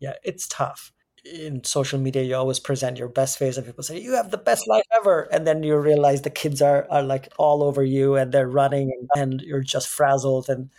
Yeah, 0.00 0.14
it's 0.24 0.48
tough. 0.48 0.92
In 1.24 1.64
social 1.64 1.98
media, 1.98 2.22
you 2.22 2.34
always 2.34 2.60
present 2.60 2.98
your 2.98 3.08
best 3.08 3.38
face, 3.38 3.56
and 3.56 3.66
people 3.66 3.82
say, 3.82 4.00
You 4.00 4.12
have 4.12 4.30
the 4.30 4.38
best 4.38 4.68
life 4.68 4.84
ever. 4.94 5.22
And 5.32 5.46
then 5.46 5.62
you 5.62 5.76
realize 5.76 6.22
the 6.22 6.30
kids 6.30 6.62
are, 6.62 6.86
are 6.90 7.02
like 7.02 7.32
all 7.36 7.62
over 7.62 7.82
you 7.82 8.14
and 8.14 8.30
they're 8.32 8.48
running 8.48 8.92
and, 8.92 9.22
and 9.22 9.40
you're 9.40 9.60
just 9.60 9.88
frazzled. 9.88 10.48
And 10.48 10.70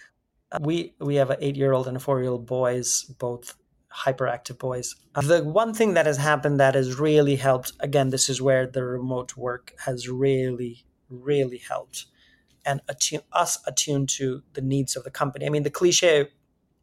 Uh, 0.52 0.60
we 0.62 0.94
we 1.00 1.16
have 1.16 1.30
an 1.30 1.38
eight 1.42 1.56
year 1.56 1.74
old 1.74 1.88
and 1.88 1.98
a 1.98 2.00
four 2.00 2.22
year 2.22 2.32
old 2.32 2.46
boys, 2.46 3.04
both 3.20 3.56
hyperactive 3.94 4.58
boys. 4.58 4.96
Uh, 5.16 5.22
the 5.22 5.44
one 5.44 5.74
thing 5.74 5.94
that 5.96 6.06
has 6.06 6.18
happened 6.18 6.60
that 6.60 6.76
has 6.76 7.00
really 7.00 7.36
helped, 7.36 7.72
again, 7.80 8.10
this 8.10 8.30
is 8.30 8.42
where 8.42 8.68
the 8.68 8.84
remote 8.84 9.36
work 9.36 9.74
has 9.86 10.08
really, 10.08 10.86
really 11.10 11.58
helped 11.58 12.06
and 12.66 12.82
attune, 12.88 13.22
us 13.32 13.60
attuned 13.66 14.10
to 14.10 14.44
the 14.54 14.62
needs 14.62 14.96
of 14.96 15.04
the 15.04 15.12
company. 15.12 15.46
I 15.46 15.50
mean, 15.50 15.64
the 15.64 15.72
cliche 15.72 16.30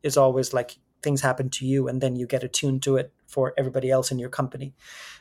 is 0.03 0.17
always 0.17 0.53
like 0.53 0.79
things 1.03 1.21
happen 1.21 1.51
to 1.51 1.67
you 1.67 1.87
and 1.87 2.01
then 2.01 2.17
you 2.17 2.27
get 2.27 2.43
attuned 2.43 2.83
to 2.83 2.97
it 2.97 3.13
for 3.27 3.53
everybody 3.59 3.91
else 3.91 4.11
in 4.11 4.19
your 4.19 4.31
company. 4.31 4.75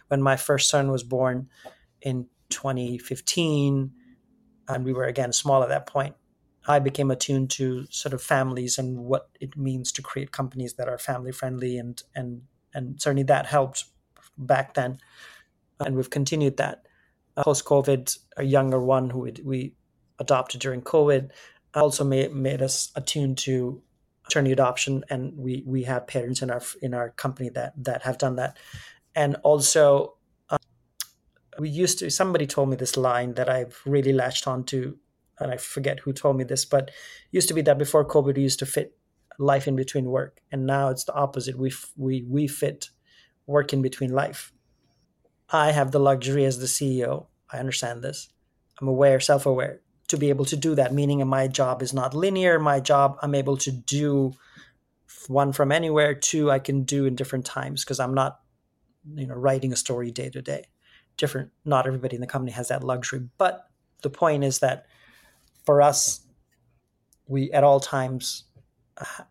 When 0.08 0.22
my 0.22 0.38
first 0.38 0.70
son 0.70 0.90
was 0.90 1.04
born 1.04 1.50
in 2.02 2.28
2015, 2.50 3.92
and 4.70 4.86
we 4.86 4.94
were 4.94 5.06
again 5.06 5.34
small 5.34 5.62
at 5.64 5.70
that 5.70 5.88
point, 5.88 6.16
I 6.68 6.80
became 6.80 7.12
attuned 7.12 7.52
to 7.52 7.86
sort 7.90 8.14
of 8.14 8.22
families 8.22 8.78
and 8.78 8.98
what 8.98 9.30
it 9.40 9.58
means 9.58 9.92
to 9.94 10.02
create 10.02 10.32
companies 10.32 10.76
that 10.76 10.88
are 10.88 10.98
family 10.98 11.32
friendly 11.32 11.78
and 11.78 12.02
and 12.16 12.44
and 12.74 13.02
certainly 13.02 13.24
that 13.24 13.46
helped 13.46 13.86
back 14.38 14.74
then. 14.74 14.98
And 15.80 15.96
we've 15.96 16.10
continued 16.10 16.58
that. 16.58 16.88
Post 17.36 17.66
covid 17.66 18.18
a 18.38 18.44
younger 18.44 18.80
one 18.80 19.10
who 19.10 19.32
we 19.44 19.74
adopted 20.20 20.62
during 20.62 20.82
covid 20.82 21.32
also 21.74 22.04
made, 22.04 22.34
made 22.34 22.62
us 22.62 22.92
attuned 22.96 23.40
to 23.40 23.82
attorney 24.28 24.52
adoption 24.52 25.04
and 25.10 25.36
we 25.36 25.64
we 25.66 25.84
have 25.84 26.08
parents 26.08 26.42
in 26.42 26.50
our 26.50 26.62
in 26.82 26.94
our 26.94 27.10
company 27.10 27.50
that 27.50 27.74
that 27.84 28.04
have 28.04 28.18
done 28.18 28.36
that. 28.36 28.58
And 29.16 29.36
also 29.44 30.16
uh, 30.50 30.58
we 31.60 31.70
used 31.70 32.00
to 32.00 32.10
somebody 32.10 32.48
told 32.48 32.70
me 32.70 32.76
this 32.76 32.98
line 32.98 33.34
that 33.34 33.50
i've 33.50 33.80
really 33.86 34.14
latched 34.14 34.48
on 34.48 34.64
to 34.64 34.98
and 35.40 35.52
I 35.52 35.58
forget 35.58 36.00
who 36.00 36.14
told 36.14 36.38
me 36.38 36.44
this, 36.44 36.66
but 36.66 36.92
used 37.32 37.48
to 37.48 37.54
be 37.54 37.62
that 37.64 37.78
before 37.78 38.06
COVID, 38.06 38.36
we 38.36 38.44
used 38.44 38.60
to 38.60 38.66
fit 38.66 38.98
life 39.40 39.68
in 39.68 39.76
between 39.76 40.06
work, 40.06 40.42
and 40.52 40.66
now 40.66 40.90
it's 40.90 41.06
the 41.06 41.14
opposite. 41.14 41.58
We 41.58 41.74
we 41.98 42.24
we 42.28 42.48
fit 42.48 42.90
work 43.46 43.74
in 43.74 43.82
between 43.82 44.12
life. 44.12 44.52
I 45.50 45.72
have 45.72 45.92
the 45.92 46.00
luxury 46.00 46.46
as 46.46 46.60
the 46.60 46.66
CEO. 46.66 47.28
I 47.52 47.58
understand 47.60 48.04
this. 48.04 48.30
I'm 48.82 48.88
aware, 48.88 49.20
self-aware, 49.20 49.82
to 50.08 50.18
be 50.18 50.30
able 50.30 50.46
to 50.46 50.58
do 50.58 50.76
that. 50.76 50.94
Meaning, 50.94 51.26
my 51.28 51.48
job 51.48 51.82
is 51.82 51.94
not 51.94 52.16
linear. 52.16 52.60
My 52.60 52.80
job, 52.80 53.18
I'm 53.22 53.36
able 53.36 53.58
to 53.58 53.72
do 53.72 54.34
one 55.28 55.52
from 55.52 55.72
anywhere. 55.72 56.16
Two, 56.16 56.50
I 56.50 56.60
can 56.60 56.84
do 56.84 57.06
in 57.06 57.16
different 57.16 57.46
times 57.46 57.84
because 57.84 58.00
I'm 58.00 58.14
not, 58.14 58.40
you 59.16 59.28
know, 59.28 59.36
writing 59.36 59.74
a 59.74 59.78
story 59.78 60.12
day 60.12 60.30
to 60.30 60.42
day. 60.42 60.66
Different. 61.18 61.52
Not 61.66 61.86
everybody 61.86 62.16
in 62.16 62.22
the 62.22 62.28
company 62.28 62.52
has 62.52 62.70
that 62.70 62.84
luxury, 62.84 63.28
but 63.38 63.68
the 64.02 64.10
point 64.10 64.44
is 64.44 64.60
that 64.60 64.86
for 65.66 65.82
us, 65.82 66.22
we 67.28 67.52
at 67.52 67.64
all 67.64 67.80
times 67.80 68.44
uh, 68.98 69.24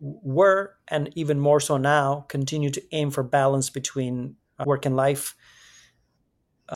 were, 0.00 0.76
and 0.88 1.10
even 1.16 1.40
more 1.40 1.60
so 1.60 1.76
now, 1.76 2.26
continue 2.28 2.70
to 2.70 2.82
aim 2.92 3.10
for 3.10 3.22
balance 3.22 3.70
between 3.70 4.36
uh, 4.58 4.64
work 4.66 4.86
and 4.86 4.96
life. 4.96 5.34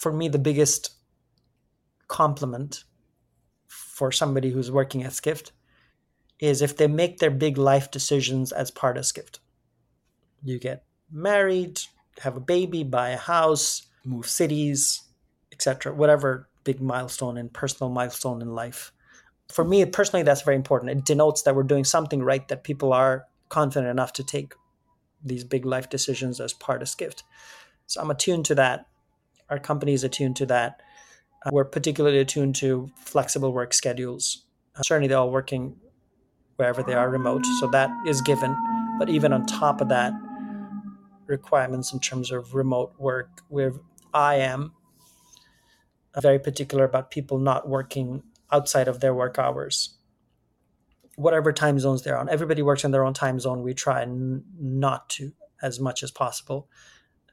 For 0.00 0.12
me, 0.12 0.28
the 0.28 0.38
biggest 0.38 0.90
compliment 2.08 2.84
for 3.68 4.10
somebody 4.12 4.50
who's 4.50 4.70
working 4.70 5.02
at 5.02 5.12
Skift 5.12 5.52
is 6.40 6.62
if 6.62 6.76
they 6.76 6.86
make 6.86 7.18
their 7.18 7.30
big 7.30 7.58
life 7.58 7.90
decisions 7.90 8.52
as 8.52 8.70
part 8.70 8.96
of 8.96 9.06
Skift. 9.06 9.40
You 10.42 10.58
get 10.58 10.84
married, 11.10 11.80
have 12.20 12.36
a 12.36 12.40
baby, 12.40 12.84
buy 12.84 13.10
a 13.10 13.16
house, 13.16 13.86
move 14.04 14.26
cities, 14.26 15.02
etc. 15.52 15.92
Whatever 15.92 16.47
big 16.64 16.80
milestone 16.80 17.36
and 17.36 17.52
personal 17.52 17.90
milestone 17.90 18.42
in 18.42 18.54
life. 18.54 18.92
For 19.52 19.64
me 19.64 19.84
personally, 19.86 20.22
that's 20.22 20.42
very 20.42 20.56
important. 20.56 20.90
It 20.90 21.04
denotes 21.04 21.42
that 21.42 21.54
we're 21.54 21.62
doing 21.62 21.84
something 21.84 22.22
right, 22.22 22.46
that 22.48 22.64
people 22.64 22.92
are 22.92 23.26
confident 23.48 23.90
enough 23.90 24.12
to 24.14 24.24
take 24.24 24.54
these 25.24 25.44
big 25.44 25.64
life 25.64 25.88
decisions 25.88 26.40
as 26.40 26.52
part 26.52 26.82
of 26.82 26.88
Skift. 26.88 27.24
So 27.86 28.00
I'm 28.00 28.10
attuned 28.10 28.44
to 28.46 28.54
that. 28.56 28.86
Our 29.48 29.58
company 29.58 29.94
is 29.94 30.04
attuned 30.04 30.36
to 30.36 30.46
that. 30.46 30.82
Uh, 31.44 31.50
we're 31.52 31.64
particularly 31.64 32.18
attuned 32.18 32.54
to 32.56 32.90
flexible 32.96 33.52
work 33.52 33.72
schedules. 33.72 34.44
Uh, 34.76 34.82
certainly, 34.82 35.08
they're 35.08 35.18
all 35.18 35.30
working 35.30 35.76
wherever 36.56 36.82
they 36.82 36.94
are 36.94 37.08
remote, 37.08 37.46
so 37.60 37.68
that 37.68 37.90
is 38.06 38.20
given. 38.20 38.54
But 38.98 39.08
even 39.08 39.32
on 39.32 39.46
top 39.46 39.80
of 39.80 39.88
that, 39.88 40.12
requirements 41.26 41.92
in 41.92 42.00
terms 42.00 42.30
of 42.32 42.54
remote 42.54 42.92
work, 42.98 43.42
where 43.48 43.72
I 44.12 44.36
am 44.36 44.72
very 46.20 46.38
particular 46.38 46.84
about 46.84 47.10
people 47.10 47.38
not 47.38 47.68
working 47.68 48.22
outside 48.50 48.88
of 48.88 49.00
their 49.00 49.14
work 49.14 49.38
hours. 49.38 49.94
Whatever 51.16 51.52
time 51.52 51.78
zones 51.78 52.02
they're 52.02 52.18
on. 52.18 52.28
Everybody 52.28 52.62
works 52.62 52.84
in 52.84 52.90
their 52.90 53.04
own 53.04 53.14
time 53.14 53.40
zone. 53.40 53.62
We 53.62 53.74
try 53.74 54.02
n- 54.02 54.44
not 54.58 55.08
to 55.10 55.32
as 55.62 55.80
much 55.80 56.02
as 56.02 56.10
possible. 56.10 56.68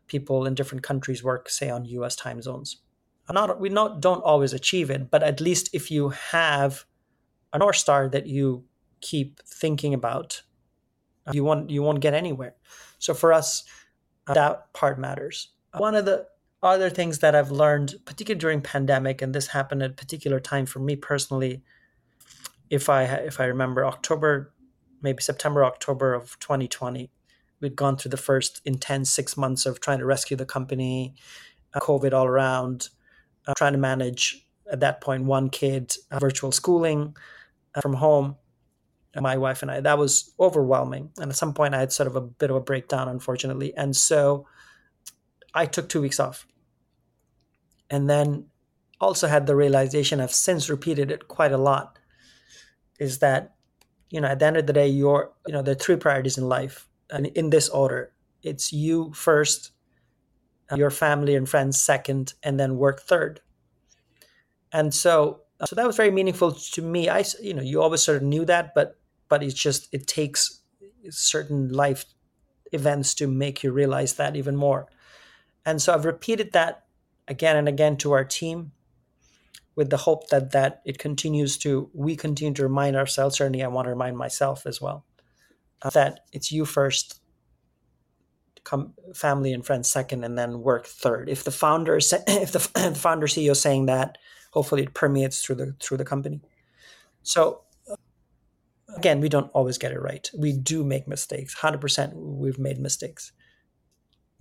People 0.07 0.45
in 0.45 0.55
different 0.55 0.83
countries 0.83 1.23
work 1.23 1.49
say 1.49 1.69
on 1.69 1.85
us 1.85 2.15
time 2.15 2.41
zones. 2.41 2.77
Not 3.31 3.59
we 3.59 3.69
not 3.69 4.01
don't 4.01 4.23
always 4.23 4.53
achieve 4.53 4.91
it 4.91 5.09
but 5.09 5.23
at 5.23 5.41
least 5.41 5.69
if 5.73 5.89
you 5.89 6.09
have 6.09 6.85
a 7.51 7.57
north 7.57 7.77
star 7.77 8.07
that 8.09 8.27
you 8.27 8.65
keep 9.01 9.41
thinking 9.47 9.95
about 9.95 10.43
you 11.31 11.43
won't 11.43 11.71
you 11.71 11.81
won't 11.81 12.01
get 12.01 12.13
anywhere. 12.13 12.55
So 12.99 13.15
for 13.15 13.33
us 13.33 13.63
that 14.27 14.71
part 14.73 14.99
matters. 14.99 15.49
One 15.75 15.95
of 15.95 16.05
the 16.05 16.27
other 16.65 16.89
things 16.89 17.19
that 17.19 17.35
I've 17.35 17.51
learned, 17.51 17.95
particularly 18.05 18.39
during 18.39 18.61
pandemic, 18.61 19.21
and 19.21 19.33
this 19.33 19.47
happened 19.47 19.83
at 19.83 19.91
a 19.91 19.93
particular 19.93 20.39
time 20.39 20.65
for 20.65 20.79
me 20.79 20.95
personally. 20.95 21.61
If 22.69 22.89
I 22.89 23.03
if 23.03 23.39
I 23.39 23.45
remember 23.45 23.85
October, 23.85 24.53
maybe 25.01 25.21
September, 25.21 25.63
October 25.63 26.13
of 26.13 26.37
2020, 26.39 27.11
we'd 27.61 27.75
gone 27.75 27.97
through 27.97 28.09
the 28.09 28.17
first 28.17 28.61
intense 28.65 29.11
six 29.11 29.37
months 29.37 29.65
of 29.65 29.79
trying 29.79 29.99
to 29.99 30.05
rescue 30.05 30.35
the 30.35 30.45
company, 30.45 31.13
uh, 31.75 31.79
COVID 31.79 32.13
all 32.13 32.25
around, 32.25 32.89
uh, 33.47 33.53
trying 33.55 33.73
to 33.73 33.79
manage 33.79 34.47
at 34.71 34.79
that 34.79 35.01
point 35.01 35.25
one 35.25 35.49
kid, 35.49 35.95
uh, 36.09 36.17
virtual 36.17 36.51
schooling 36.51 37.15
uh, 37.75 37.81
from 37.81 37.93
home. 37.93 38.37
My 39.17 39.37
wife 39.37 39.61
and 39.61 39.71
I, 39.71 39.79
that 39.79 39.97
was 39.97 40.33
overwhelming. 40.41 41.11
And 41.17 41.29
at 41.29 41.37
some 41.37 41.53
point, 41.53 41.73
I 41.73 41.79
had 41.79 41.93
sort 41.93 42.07
of 42.07 42.17
a 42.17 42.21
bit 42.21 42.49
of 42.49 42.57
a 42.57 42.59
breakdown, 42.59 43.07
unfortunately. 43.07 43.73
And 43.77 43.95
so 43.95 44.45
I 45.53 45.65
took 45.67 45.87
two 45.87 46.01
weeks 46.01 46.19
off. 46.19 46.45
And 47.89 48.09
then 48.09 48.45
also 48.99 49.27
had 49.27 49.45
the 49.45 49.55
realization 49.55 50.19
I've 50.19 50.31
since 50.31 50.69
repeated 50.69 51.11
it 51.11 51.27
quite 51.27 51.51
a 51.51 51.57
lot 51.57 51.99
is 52.99 53.19
that, 53.19 53.55
you 54.09 54.21
know, 54.21 54.27
at 54.27 54.39
the 54.39 54.45
end 54.45 54.57
of 54.57 54.67
the 54.67 54.73
day, 54.73 54.87
your, 54.87 55.33
you 55.45 55.53
know, 55.53 55.61
there 55.61 55.73
are 55.73 55.79
three 55.79 55.97
priorities 55.97 56.37
in 56.37 56.47
life. 56.47 56.87
And 57.09 57.27
in 57.27 57.49
this 57.49 57.69
order, 57.69 58.13
it's 58.41 58.71
you 58.71 59.11
first, 59.13 59.71
uh, 60.71 60.75
your 60.75 60.89
family 60.89 61.35
and 61.35 61.47
friends 61.47 61.79
second, 61.79 62.33
and 62.41 62.59
then 62.59 62.77
work 62.77 63.01
third. 63.01 63.41
And 64.71 64.93
so, 64.93 65.41
so 65.65 65.75
that 65.75 65.87
was 65.87 65.95
very 65.95 66.11
meaningful 66.11 66.51
to 66.53 66.81
me. 66.81 67.09
I, 67.09 67.23
you 67.41 67.53
know, 67.53 67.61
you 67.61 67.81
always 67.81 68.01
sort 68.01 68.17
of 68.17 68.23
knew 68.23 68.45
that, 68.45 68.73
but 68.73 68.97
but 69.29 69.43
it's 69.43 69.53
just 69.53 69.87
it 69.91 70.07
takes 70.07 70.61
certain 71.09 71.69
life 71.69 72.05
events 72.71 73.13
to 73.15 73.27
make 73.27 73.63
you 73.63 73.71
realize 73.71 74.13
that 74.13 74.35
even 74.35 74.55
more. 74.55 74.87
And 75.65 75.81
so 75.81 75.93
I've 75.93 76.05
repeated 76.05 76.51
that 76.53 76.84
again 77.27 77.57
and 77.57 77.67
again 77.67 77.97
to 77.97 78.11
our 78.11 78.23
team 78.23 78.71
with 79.75 79.89
the 79.89 79.97
hope 79.97 80.29
that 80.29 80.51
that 80.51 80.81
it 80.85 80.97
continues 80.97 81.57
to 81.57 81.89
we 81.93 82.15
continue 82.15 82.53
to 82.53 82.63
remind 82.63 82.95
ourselves 82.95 83.37
certainly 83.37 83.63
i 83.63 83.67
want 83.67 83.85
to 83.85 83.89
remind 83.89 84.17
myself 84.17 84.65
as 84.65 84.79
well 84.79 85.05
uh, 85.81 85.89
that 85.89 86.21
it's 86.31 86.51
you 86.51 86.65
first 86.65 87.19
come 88.65 88.93
family 89.13 89.53
and 89.53 89.65
friends 89.65 89.89
second 89.89 90.25
and 90.25 90.37
then 90.37 90.61
work 90.61 90.85
third. 90.85 91.29
If 91.29 91.45
the 91.45 91.51
founder 91.51 91.95
if 92.01 92.51
the, 92.51 92.69
the 92.89 92.95
founder 92.95 93.27
ceo 93.27 93.51
is 93.51 93.61
saying 93.61 93.85
that 93.85 94.17
hopefully 94.51 94.83
it 94.83 94.93
permeates 94.93 95.41
through 95.41 95.55
the 95.55 95.75
through 95.79 95.97
the 95.97 96.05
company. 96.05 96.41
So 97.23 97.61
again 98.97 99.21
we 99.21 99.29
don't 99.29 99.51
always 99.51 99.77
get 99.77 99.93
it 99.93 100.01
right. 100.01 100.29
We 100.37 100.51
do 100.51 100.83
make 100.83 101.07
mistakes. 101.07 101.55
100% 101.55 102.13
we've 102.15 102.59
made 102.59 102.79
mistakes. 102.79 103.31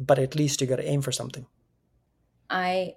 But 0.01 0.19
at 0.19 0.35
least 0.35 0.61
you 0.61 0.67
got 0.67 0.77
to 0.77 0.89
aim 0.89 1.03
for 1.03 1.13
something 1.13 1.47
i 2.51 2.95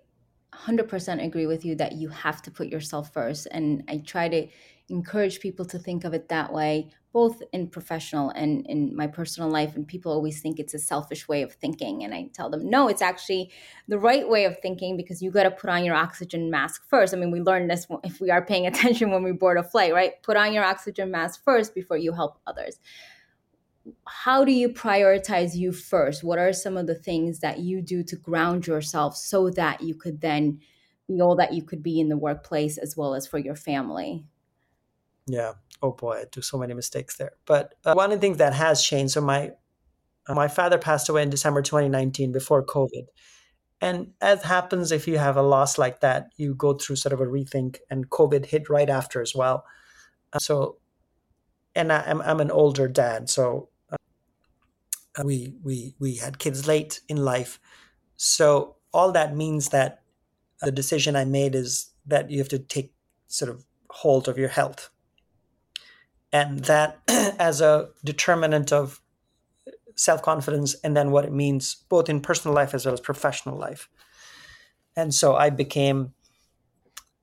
100% 0.54 1.24
agree 1.24 1.46
with 1.46 1.66
you 1.66 1.76
that 1.76 1.94
you 1.94 2.10
have 2.10 2.42
to 2.42 2.52
put 2.52 2.68
yourself 2.68 3.14
first 3.14 3.48
and 3.52 3.84
i 3.88 3.98
try 3.98 4.28
to 4.28 4.48
encourage 4.90 5.40
people 5.40 5.66
to 5.66 5.78
think 5.78 6.04
of 6.04 6.14
it 6.14 6.30
that 6.30 6.52
way 6.52 6.90
both 7.14 7.42
in 7.52 7.68
professional 7.68 8.30
and 8.32 8.66
in 8.68 8.96
my 8.96 9.08
personal 9.08 9.50
life 9.50 9.76
and 9.76 9.88
people 9.88 10.12
always 10.12 10.42
think 10.42 10.60
it's 10.60 10.74
a 10.74 10.80
selfish 10.80 11.28
way 11.28 11.42
of 11.42 11.52
thinking 11.54 12.04
and 12.04 12.14
i 12.14 12.30
tell 12.34 12.50
them 12.50 12.70
no 12.70 12.88
it's 12.88 13.02
actually 13.02 13.52
the 13.88 13.98
right 13.98 14.30
way 14.30 14.46
of 14.46 14.58
thinking 14.60 14.96
because 14.96 15.22
you 15.22 15.32
got 15.32 15.44
to 15.44 15.52
put 15.52 15.70
on 15.70 15.84
your 15.84 15.96
oxygen 15.96 16.50
mask 16.50 16.84
first. 16.88 17.14
I 17.14 17.18
mean 17.18 17.32
we 17.32 17.42
learned 17.42 17.70
this 17.70 17.88
if 18.04 18.22
we 18.22 18.30
are 18.30 18.46
paying 18.46 18.68
attention 18.72 19.12
when 19.12 19.24
we 19.24 19.32
board 19.32 19.58
a 19.58 19.64
flight 19.64 19.94
right? 19.94 20.22
Put 20.24 20.38
on 20.38 20.54
your 20.54 20.64
oxygen 20.64 21.12
mask 21.12 21.44
first 21.44 21.74
before 21.74 21.98
you 21.98 22.14
help 22.14 22.40
others 22.46 22.80
how 24.08 24.44
do 24.44 24.52
you 24.52 24.70
prioritize 24.70 25.56
you 25.56 25.72
first? 25.72 26.24
What 26.24 26.40
are 26.40 26.54
some 26.54 26.78
of 26.78 26.88
the 26.88 26.96
things 26.96 27.40
that 27.40 27.60
you 27.60 27.82
do 27.82 28.04
to 28.04 28.16
ground 28.16 28.68
yourself 28.68 29.16
so 29.16 29.50
that 29.52 29.82
you 29.82 29.96
could 29.96 30.22
then 30.22 30.60
be 31.08 31.22
all 31.22 31.36
that 31.36 31.54
you 31.54 31.64
could 31.64 31.82
be 31.82 32.00
in 32.00 32.10
the 32.10 32.18
workplace 32.18 32.78
as 32.78 32.98
well 32.98 33.16
as 33.16 33.26
for 33.28 33.38
your 33.38 33.56
family? 33.56 34.26
Yeah. 35.26 35.54
Oh 35.82 35.92
boy, 35.92 36.22
I 36.22 36.26
do 36.32 36.42
so 36.42 36.58
many 36.58 36.74
mistakes 36.74 37.18
there. 37.18 37.34
But 37.46 37.76
uh, 37.86 37.94
one 37.94 38.12
of 38.12 38.20
the 38.20 38.22
things 38.26 38.38
that 38.38 38.54
has 38.54 38.84
changed. 38.84 39.14
So 39.14 39.22
my 39.22 39.52
uh, 40.28 40.34
my 40.34 40.48
father 40.48 40.78
passed 40.78 41.10
away 41.10 41.24
in 41.24 41.30
December 41.30 41.62
2019 41.62 42.32
before 42.32 42.66
COVID. 42.66 43.06
And 43.80 44.14
as 44.22 44.44
happens 44.44 44.92
if 44.92 45.08
you 45.08 45.18
have 45.20 45.38
a 45.38 45.44
loss 45.44 45.78
like 45.78 46.00
that, 46.02 46.30
you 46.36 46.56
go 46.56 46.74
through 46.74 46.96
sort 46.96 47.14
of 47.14 47.22
a 47.22 47.26
rethink, 47.26 47.78
and 47.90 48.10
COVID 48.10 48.48
hit 48.48 48.70
right 48.70 48.90
after 48.90 49.22
as 49.22 49.36
well. 49.36 49.66
Uh, 50.34 50.40
so, 50.40 50.78
and 51.76 51.94
I, 51.94 52.02
I'm, 52.08 52.22
I'm 52.22 52.40
an 52.40 52.50
older 52.50 52.88
dad, 52.88 53.30
so 53.30 53.70
we 55.24 55.54
we 55.64 55.96
we 56.00 56.16
had 56.16 56.40
kids 56.40 56.68
late 56.68 57.02
in 57.08 57.18
life. 57.18 57.60
So 58.16 58.76
all 58.94 59.12
that 59.12 59.36
means 59.36 59.70
that 59.70 60.02
the 60.62 60.72
decision 60.72 61.16
i 61.16 61.24
made 61.24 61.54
is 61.54 61.92
that 62.06 62.32
you 62.32 62.40
have 62.40 62.50
to 62.50 62.60
take 62.60 62.94
sort 63.28 63.52
of 63.52 63.66
hold 63.90 64.28
of 64.28 64.38
your 64.38 64.50
health. 64.50 64.90
And 66.32 66.66
that 66.66 67.00
as 67.40 67.62
a 67.62 67.90
determinant 68.04 68.72
of 68.72 69.02
self-confidence 69.96 70.76
and 70.84 70.96
then 70.96 71.12
what 71.12 71.26
it 71.26 71.34
means 71.34 71.76
both 71.90 72.08
in 72.08 72.22
personal 72.22 72.54
life 72.54 72.74
as 72.74 72.86
well 72.86 72.94
as 72.94 73.02
professional 73.02 73.58
life. 73.58 73.90
And 74.96 75.14
so 75.14 75.36
i 75.36 75.50
became 75.50 76.14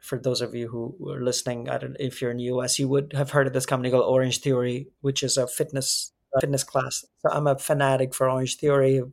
for 0.05 0.19
those 0.19 0.43
of 0.43 0.55
you 0.55 0.69
who 0.69 0.95
are 1.11 1.21
listening 1.21 1.69
i 1.69 1.79
don't 1.79 1.97
if 1.99 2.21
you're 2.21 2.31
in 2.31 2.37
the 2.37 2.45
us 2.45 2.79
you 2.79 2.87
would 2.87 3.13
have 3.15 3.31
heard 3.31 3.47
of 3.47 3.55
this 3.55 3.67
company 3.67 3.91
called 3.91 4.05
Orangetheory 4.05 4.87
which 5.01 5.23
is 5.23 5.37
a 5.37 5.47
fitness 5.47 6.13
fitness 6.41 6.65
class. 6.65 7.05
So 7.19 7.31
I'm 7.31 7.47
a 7.47 7.59
fanatic 7.59 8.15
for 8.15 8.27
Orangetheory. 8.27 9.13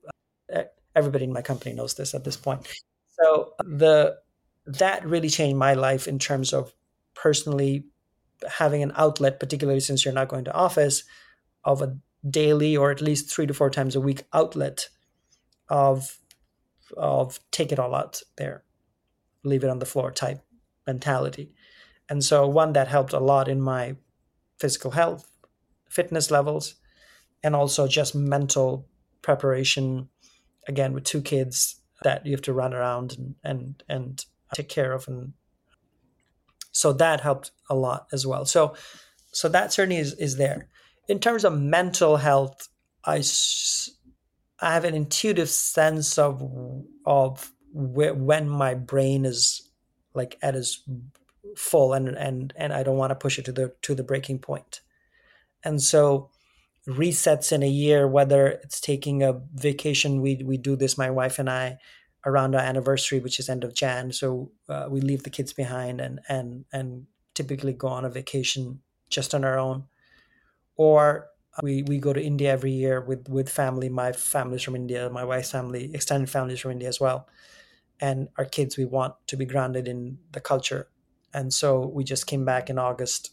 Uh, 0.54 0.64
everybody 0.96 1.26
in 1.26 1.34
my 1.34 1.42
company 1.42 1.74
knows 1.74 1.96
this 1.96 2.14
at 2.14 2.24
this 2.24 2.38
point. 2.38 2.68
So 3.22 3.54
the 3.60 4.18
that 4.66 5.06
really 5.06 5.30
changed 5.30 5.58
my 5.58 5.74
life 5.74 6.08
in 6.08 6.20
terms 6.20 6.54
of 6.54 6.74
personally 7.14 7.86
having 8.48 8.84
an 8.84 8.92
outlet, 8.96 9.40
particularly 9.40 9.80
since 9.80 10.04
you're 10.04 10.14
not 10.14 10.28
going 10.28 10.46
to 10.46 10.54
office, 10.54 11.04
of 11.64 11.82
a 11.82 11.98
daily 12.28 12.78
or 12.78 12.92
at 12.92 13.02
least 13.02 13.30
three 13.30 13.48
to 13.48 13.54
four 13.54 13.70
times 13.70 13.96
a 13.96 14.02
week 14.02 14.24
outlet 14.34 14.90
of 15.70 16.18
of 16.98 17.40
take 17.52 17.72
it 17.72 17.80
all 17.80 17.96
out 17.96 18.22
there, 18.38 18.64
leave 19.44 19.64
it 19.64 19.70
on 19.70 19.80
the 19.80 19.86
floor 19.86 20.12
type 20.12 20.42
mentality. 20.86 21.54
And 22.10 22.24
so 22.24 22.48
one 22.48 22.74
that 22.74 22.90
helped 22.90 23.14
a 23.14 23.20
lot 23.20 23.48
in 23.48 23.62
my 23.62 23.96
physical 24.60 24.92
health, 24.92 25.32
fitness 25.90 26.30
levels, 26.30 26.76
and 27.44 27.56
also 27.56 27.88
just 27.88 28.16
mental 28.16 28.88
preparation 29.22 30.10
again 30.68 30.94
with 30.94 31.04
two 31.04 31.22
kids 31.22 31.82
that 32.04 32.26
you 32.26 32.32
have 32.32 32.42
to 32.42 32.54
run 32.54 32.74
around 32.74 33.18
and 33.18 33.36
and, 33.44 33.84
and 33.90 34.26
take 34.54 34.70
care 34.70 34.92
of. 34.94 35.08
And 35.08 35.34
so 36.72 36.94
that 36.94 37.22
helped 37.22 37.52
a 37.70 37.76
lot 37.76 38.08
as 38.12 38.26
well. 38.26 38.46
So 38.46 38.76
so 39.32 39.48
that 39.50 39.72
certainly 39.72 39.98
is, 39.98 40.14
is 40.16 40.38
there. 40.38 40.68
In 41.08 41.20
terms 41.20 41.46
of 41.46 41.60
mental 41.60 42.18
health 42.18 42.68
i 43.06 43.24
i 44.60 44.74
have 44.74 44.86
an 44.86 44.94
intuitive 44.94 45.50
sense 45.50 46.18
of 46.18 46.42
of 47.06 47.52
when 47.74 48.50
my 48.50 48.74
brain 48.74 49.26
is 49.26 49.70
like 50.14 50.38
at 50.42 50.56
its 50.56 50.84
full 51.56 51.94
and 51.94 52.10
and 52.10 52.54
and 52.56 52.74
i 52.74 52.84
don't 52.84 52.98
want 52.98 53.12
to 53.12 53.16
push 53.16 53.40
it 53.40 53.46
to 53.46 53.52
the 53.52 53.74
to 53.82 53.96
the 53.96 54.04
breaking 54.04 54.40
point. 54.40 54.82
And 55.64 55.82
so 55.82 56.32
resets 56.88 57.52
in 57.52 57.64
a 57.64 57.68
year, 57.70 58.08
whether 58.08 58.48
it's 58.48 58.82
taking 58.82 59.24
a 59.24 59.40
vacation. 59.54 60.22
We 60.22 60.42
we 60.46 60.58
do 60.58 60.76
this, 60.76 60.98
my 60.98 61.10
wife 61.10 61.40
and 61.40 61.50
I, 61.50 61.78
around 62.26 62.56
our 62.56 62.62
anniversary, 62.62 63.20
which 63.20 63.40
is 63.40 63.50
end 63.50 63.64
of 63.64 63.74
Jan. 63.74 64.12
So 64.12 64.52
uh, 64.70 64.88
we 64.90 65.02
leave 65.02 65.24
the 65.24 65.30
kids 65.30 65.54
behind 65.54 66.02
and 66.02 66.20
and 66.30 66.66
and 66.74 67.08
typically 67.36 67.74
go 67.74 67.88
on 67.88 68.06
a 68.06 68.10
vacation 68.10 68.82
just 69.10 69.36
on 69.36 69.44
our 69.46 69.60
own, 69.60 69.86
or 70.76 71.30
we 71.64 71.84
we 71.84 72.00
go 72.00 72.14
to 72.14 72.24
India 72.24 72.52
every 72.52 72.72
year 72.72 73.02
with 73.02 73.28
with 73.30 73.50
family. 73.50 73.90
My 73.90 74.12
family's 74.12 74.64
from 74.64 74.76
India, 74.76 75.10
my 75.10 75.24
wife's 75.26 75.52
family, 75.52 75.94
extended 75.94 76.30
families 76.30 76.60
from 76.60 76.72
India 76.72 76.88
as 76.88 77.00
well, 77.00 77.28
and 78.02 78.30
our 78.38 78.46
kids. 78.46 78.78
We 78.78 78.86
want 78.86 79.16
to 79.28 79.38
be 79.38 79.46
grounded 79.46 79.88
in 79.88 80.20
the 80.34 80.42
culture, 80.42 80.90
and 81.34 81.54
so 81.54 81.80
we 81.88 82.04
just 82.04 82.28
came 82.28 82.46
back 82.46 82.70
in 82.70 82.80
August 82.80 83.32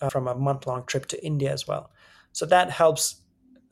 uh, 0.00 0.10
from 0.10 0.28
a 0.28 0.34
month 0.34 0.66
long 0.66 0.84
trip 0.86 1.06
to 1.06 1.24
India 1.24 1.52
as 1.52 1.66
well. 1.68 1.90
So 2.34 2.44
that 2.46 2.70
helps, 2.70 3.22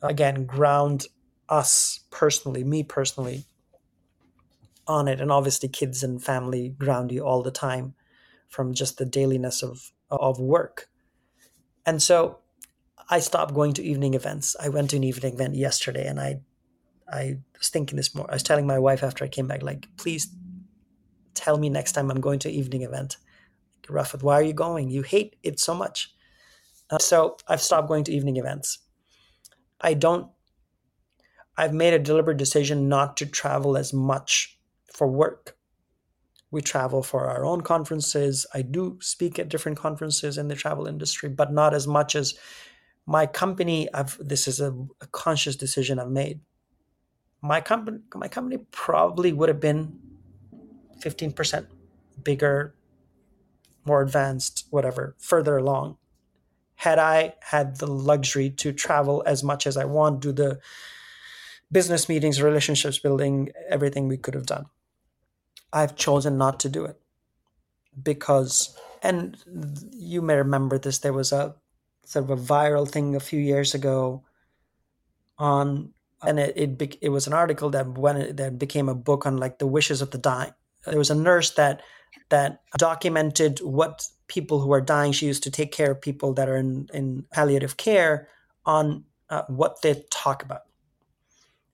again, 0.01 0.47
ground 0.47 1.07
us 1.49 2.01
personally, 2.11 2.65
me 2.65 2.83
personally, 2.83 3.45
on 4.87 5.09
it. 5.09 5.21
And 5.21 5.31
obviously, 5.31 5.69
kids 5.69 6.03
and 6.03 6.23
family 6.23 6.71
ground 6.71 7.13
you 7.13 7.27
all 7.27 7.43
the 7.43 7.51
time 7.51 7.95
from 8.49 8.73
just 8.73 8.97
the 8.97 9.05
dailiness 9.05 9.63
of, 9.63 9.93
of 10.11 10.39
work. 10.39 10.89
And 11.85 12.01
so 12.01 12.39
I 13.11 13.19
stopped 13.19 13.53
going 13.53 13.73
to 13.75 13.83
evening 13.83 14.15
events. 14.15 14.57
I 14.59 14.69
went 14.69 14.91
to 14.91 14.97
an 14.97 15.05
evening 15.05 15.35
event 15.35 15.57
yesterday 15.57 16.07
and 16.07 16.21
I 16.21 16.41
I 17.13 17.39
was 17.59 17.69
thinking 17.69 17.97
this 17.97 18.15
more. 18.15 18.31
I 18.31 18.35
was 18.35 18.43
telling 18.43 18.67
my 18.67 18.79
wife 18.79 19.03
after 19.03 19.25
I 19.25 19.29
came 19.29 19.47
back, 19.47 19.63
like, 19.63 19.87
please 19.99 20.35
tell 21.35 21.59
me 21.59 21.69
next 21.69 21.93
time 21.93 22.11
I'm 22.11 22.21
going 22.21 22.39
to 22.39 22.49
an 22.49 22.55
evening 22.55 22.83
event. 22.83 23.19
Rafat, 23.87 24.23
why 24.23 24.35
are 24.35 24.43
you 24.43 24.55
going? 24.55 24.89
You 24.89 25.03
hate 25.03 25.37
it 25.43 25.61
so 25.61 25.75
much. 25.75 26.15
Uh, 26.93 26.99
so 26.99 27.39
I've 27.49 27.63
stopped 27.63 27.89
going 27.89 28.05
to 28.05 28.13
evening 28.13 28.37
events. 28.37 28.79
I 29.81 29.95
don't, 29.95 30.31
I've 31.57 31.73
made 31.73 31.95
a 31.95 31.99
deliberate 31.99 32.37
decision 32.37 32.89
not 32.89 33.17
to 33.17 33.27
travel 33.27 33.77
as 33.77 33.93
much 33.93 34.59
for 34.93 35.07
work. 35.09 35.57
We 36.51 36.61
travel 36.61 37.03
for 37.03 37.29
our 37.29 37.47
own 37.47 37.63
conferences. 37.63 38.47
I 38.53 38.61
do 38.61 38.99
speak 39.01 39.39
at 39.39 39.49
different 39.49 39.79
conferences 39.79 40.37
in 40.37 40.49
the 40.49 40.55
travel 40.55 40.87
industry, 40.87 41.31
but 41.31 41.51
not 41.51 41.73
as 41.73 41.87
much 41.87 42.15
as 42.15 42.35
my 43.07 43.25
company. 43.25 43.89
I've, 43.95 44.19
this 44.21 44.47
is 44.47 44.61
a, 44.61 44.73
a 45.01 45.07
conscious 45.11 45.57
decision 45.57 45.99
I've 45.99 46.11
made. 46.11 46.41
My 47.41 47.63
company, 47.63 48.01
my 48.15 48.29
company 48.29 48.65
probably 48.71 49.33
would 49.33 49.49
have 49.49 49.61
been 49.61 49.99
15% 51.01 51.67
bigger 52.23 52.75
more 53.85 54.03
advanced, 54.03 54.67
whatever, 54.71 55.17
further 55.19 55.57
along. 55.57 55.97
Had 56.77 56.99
I 56.99 57.35
had 57.41 57.79
the 57.79 57.87
luxury 57.87 58.51
to 58.51 58.73
travel 58.73 59.23
as 59.27 59.45
much 59.45 59.67
as 59.67 59.77
I 59.77 59.85
want, 59.85 60.21
do 60.21 60.33
the 60.33 60.61
business 61.71 62.09
meetings, 62.09 62.43
relationships 62.43 62.99
building, 62.99 63.51
everything 63.69 64.09
we 64.09 64.19
could 64.19 64.35
have 64.35 64.47
done. 64.47 64.67
I've 65.73 65.97
chosen 65.97 66.37
not 66.37 66.61
to 66.61 66.69
do 66.69 66.85
it 66.85 67.01
because, 68.01 68.77
and 69.03 69.37
you 69.93 70.21
may 70.21 70.37
remember 70.37 70.79
this, 70.79 70.99
there 70.99 71.15
was 71.15 71.33
a 71.33 71.55
sort 72.05 72.25
of 72.25 72.31
a 72.31 72.37
viral 72.37 72.89
thing 72.89 73.17
a 73.17 73.21
few 73.21 73.41
years 73.41 73.75
ago 73.75 74.23
on, 75.39 75.95
and 76.23 76.39
it 76.39 76.53
it, 76.57 76.99
it 77.01 77.09
was 77.09 77.27
an 77.27 77.33
article 77.33 77.71
that 77.71 77.99
when 77.99 78.17
it 78.17 78.37
that 78.37 78.59
became 78.59 78.89
a 78.89 78.95
book 78.95 79.25
on 79.25 79.39
like 79.39 79.59
the 79.59 79.67
wishes 79.67 80.03
of 80.03 80.11
the 80.11 80.19
dying. 80.19 80.53
There 80.85 80.99
was 80.99 81.11
a 81.11 81.15
nurse 81.15 81.53
that 81.53 81.81
that 82.29 82.61
documented 82.77 83.61
what 83.61 84.07
people 84.33 84.61
who 84.61 84.73
are 84.73 84.81
dying. 84.81 85.13
She 85.13 85.27
used 85.27 85.43
to 85.45 85.51
take 85.51 85.73
care 85.73 85.93
of 85.93 86.01
people 86.01 86.35
that 86.35 86.49
are 86.49 86.57
in 86.57 86.89
in 86.93 87.25
palliative 87.33 87.77
care 87.77 88.29
on 88.65 89.05
uh, 89.31 89.43
what 89.49 89.83
they 89.83 90.05
talk 90.11 90.43
about 90.43 90.63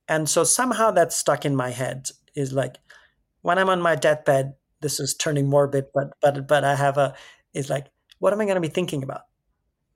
and 0.08 0.28
so 0.28 0.42
somehow 0.42 0.90
that 0.90 1.12
stuck 1.12 1.44
in 1.44 1.54
my 1.54 1.70
head 1.70 2.08
is 2.34 2.52
like 2.52 2.78
when 3.42 3.58
i'm 3.58 3.68
on 3.68 3.80
my 3.80 3.94
deathbed 3.94 4.54
this 4.80 4.98
is 4.98 5.14
turning 5.14 5.48
morbid 5.48 5.86
but 5.94 6.08
but 6.20 6.48
but 6.48 6.64
i 6.64 6.74
have 6.74 6.96
a 6.96 7.14
is 7.52 7.68
like 7.68 7.86
what 8.18 8.32
am 8.32 8.40
i 8.40 8.44
going 8.44 8.54
to 8.54 8.68
be 8.68 8.68
thinking 8.68 9.02
about 9.02 9.22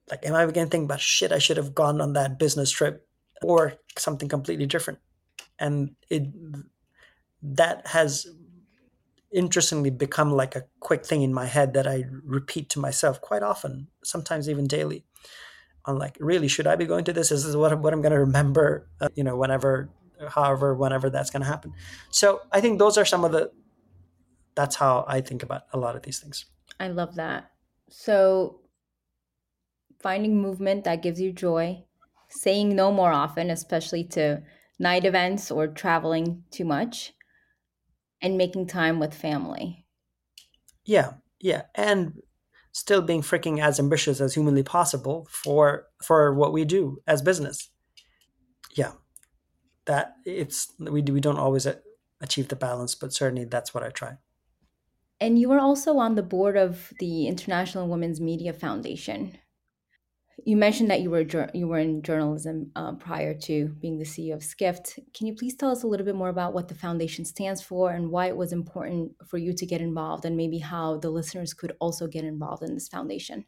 like 0.09 0.25
am 0.25 0.35
i 0.35 0.45
going 0.45 0.67
to 0.67 0.71
think 0.71 0.85
about 0.85 1.01
shit 1.01 1.31
i 1.31 1.39
should 1.39 1.57
have 1.57 1.73
gone 1.73 1.99
on 1.99 2.13
that 2.13 2.37
business 2.37 2.71
trip 2.71 3.07
or 3.41 3.73
something 3.97 4.29
completely 4.29 4.65
different 4.65 4.99
and 5.59 5.95
it 6.09 6.23
that 7.41 7.85
has 7.87 8.27
interestingly 9.33 9.89
become 9.89 10.31
like 10.31 10.55
a 10.55 10.63
quick 10.79 11.05
thing 11.05 11.21
in 11.21 11.33
my 11.33 11.45
head 11.45 11.73
that 11.73 11.87
i 11.87 12.03
repeat 12.23 12.69
to 12.69 12.79
myself 12.79 13.19
quite 13.21 13.43
often 13.43 13.87
sometimes 14.03 14.49
even 14.49 14.67
daily 14.67 15.05
on 15.85 15.97
like 15.97 16.17
really 16.19 16.47
should 16.47 16.67
i 16.67 16.75
be 16.75 16.85
going 16.85 17.03
to 17.03 17.13
this 17.13 17.31
is 17.31 17.45
this 17.45 17.55
what, 17.55 17.77
what 17.79 17.93
i'm 17.93 18.01
going 18.01 18.11
to 18.11 18.19
remember 18.19 18.87
uh, 19.01 19.09
you 19.15 19.23
know 19.23 19.35
whenever 19.35 19.89
however, 20.29 20.73
whenever 20.73 21.09
that's 21.09 21.29
going 21.29 21.41
to 21.41 21.47
happen. 21.47 21.73
So 22.09 22.41
I 22.51 22.61
think 22.61 22.79
those 22.79 22.97
are 22.97 23.05
some 23.05 23.23
of 23.23 23.31
the, 23.31 23.51
that's 24.55 24.75
how 24.75 25.05
I 25.07 25.21
think 25.21 25.43
about 25.43 25.63
a 25.73 25.77
lot 25.77 25.95
of 25.95 26.03
these 26.03 26.19
things. 26.19 26.45
I 26.79 26.87
love 26.87 27.15
that. 27.15 27.51
So 27.89 28.61
finding 30.01 30.41
movement 30.41 30.83
that 30.83 31.01
gives 31.01 31.19
you 31.19 31.31
joy, 31.31 31.83
saying 32.29 32.75
no 32.75 32.91
more 32.91 33.11
often, 33.11 33.49
especially 33.49 34.03
to 34.05 34.41
night 34.79 35.05
events 35.05 35.49
or 35.51 35.67
traveling 35.67 36.43
too 36.51 36.65
much, 36.65 37.13
and 38.23 38.37
making 38.37 38.65
time 38.65 38.99
with 38.99 39.13
family. 39.13 39.85
Yeah, 40.85 41.13
yeah. 41.39 41.63
And 41.75 42.21
still 42.71 43.01
being 43.01 43.21
freaking 43.21 43.61
as 43.61 43.79
ambitious 43.79 44.19
as 44.19 44.33
humanly 44.33 44.63
possible 44.63 45.27
for 45.29 45.87
for 46.01 46.33
what 46.33 46.53
we 46.53 46.65
do 46.65 47.01
as 47.05 47.21
business. 47.21 47.69
Yeah, 48.73 48.93
that 49.85 50.15
it's 50.25 50.73
we 50.79 51.01
we 51.01 51.19
don't 51.19 51.37
always 51.37 51.67
achieve 52.21 52.47
the 52.47 52.55
balance, 52.55 52.95
but 52.95 53.13
certainly 53.13 53.45
that's 53.45 53.73
what 53.73 53.83
I 53.83 53.89
try. 53.89 54.17
And 55.19 55.37
you 55.37 55.51
are 55.51 55.59
also 55.59 55.97
on 55.97 56.15
the 56.15 56.23
board 56.23 56.57
of 56.57 56.91
the 56.99 57.27
International 57.27 57.87
Women's 57.87 58.19
Media 58.19 58.51
Foundation. 58.51 59.37
You 60.43 60.57
mentioned 60.57 60.89
that 60.89 61.01
you 61.01 61.11
were 61.11 61.25
you 61.53 61.67
were 61.67 61.77
in 61.77 62.01
journalism 62.01 62.71
uh, 62.75 62.93
prior 62.93 63.33
to 63.35 63.67
being 63.79 63.99
the 63.99 64.05
CEO 64.05 64.33
of 64.33 64.43
Skift. 64.43 64.99
Can 65.13 65.27
you 65.27 65.35
please 65.35 65.55
tell 65.55 65.71
us 65.71 65.83
a 65.83 65.87
little 65.87 66.05
bit 66.05 66.15
more 66.15 66.29
about 66.29 66.53
what 66.53 66.67
the 66.67 66.75
foundation 66.75 67.23
stands 67.23 67.61
for 67.61 67.91
and 67.91 68.09
why 68.09 68.27
it 68.27 68.35
was 68.35 68.51
important 68.51 69.11
for 69.27 69.37
you 69.37 69.53
to 69.53 69.65
get 69.65 69.79
involved, 69.79 70.25
and 70.25 70.35
maybe 70.35 70.57
how 70.57 70.97
the 70.97 71.11
listeners 71.11 71.53
could 71.53 71.73
also 71.79 72.07
get 72.07 72.23
involved 72.23 72.63
in 72.63 72.73
this 72.73 72.87
foundation? 72.87 73.45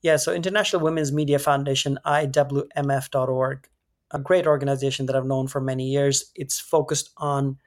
Yeah, 0.00 0.16
so 0.16 0.32
International 0.32 0.82
Women's 0.82 1.12
Media 1.12 1.38
Foundation, 1.38 1.98
IWMF.org, 2.04 3.68
a 4.10 4.18
great 4.18 4.46
organization 4.46 5.06
that 5.06 5.14
I've 5.14 5.26
known 5.26 5.46
for 5.48 5.60
many 5.60 5.88
years. 5.88 6.32
It's 6.34 6.58
focused 6.58 7.10
on 7.18 7.58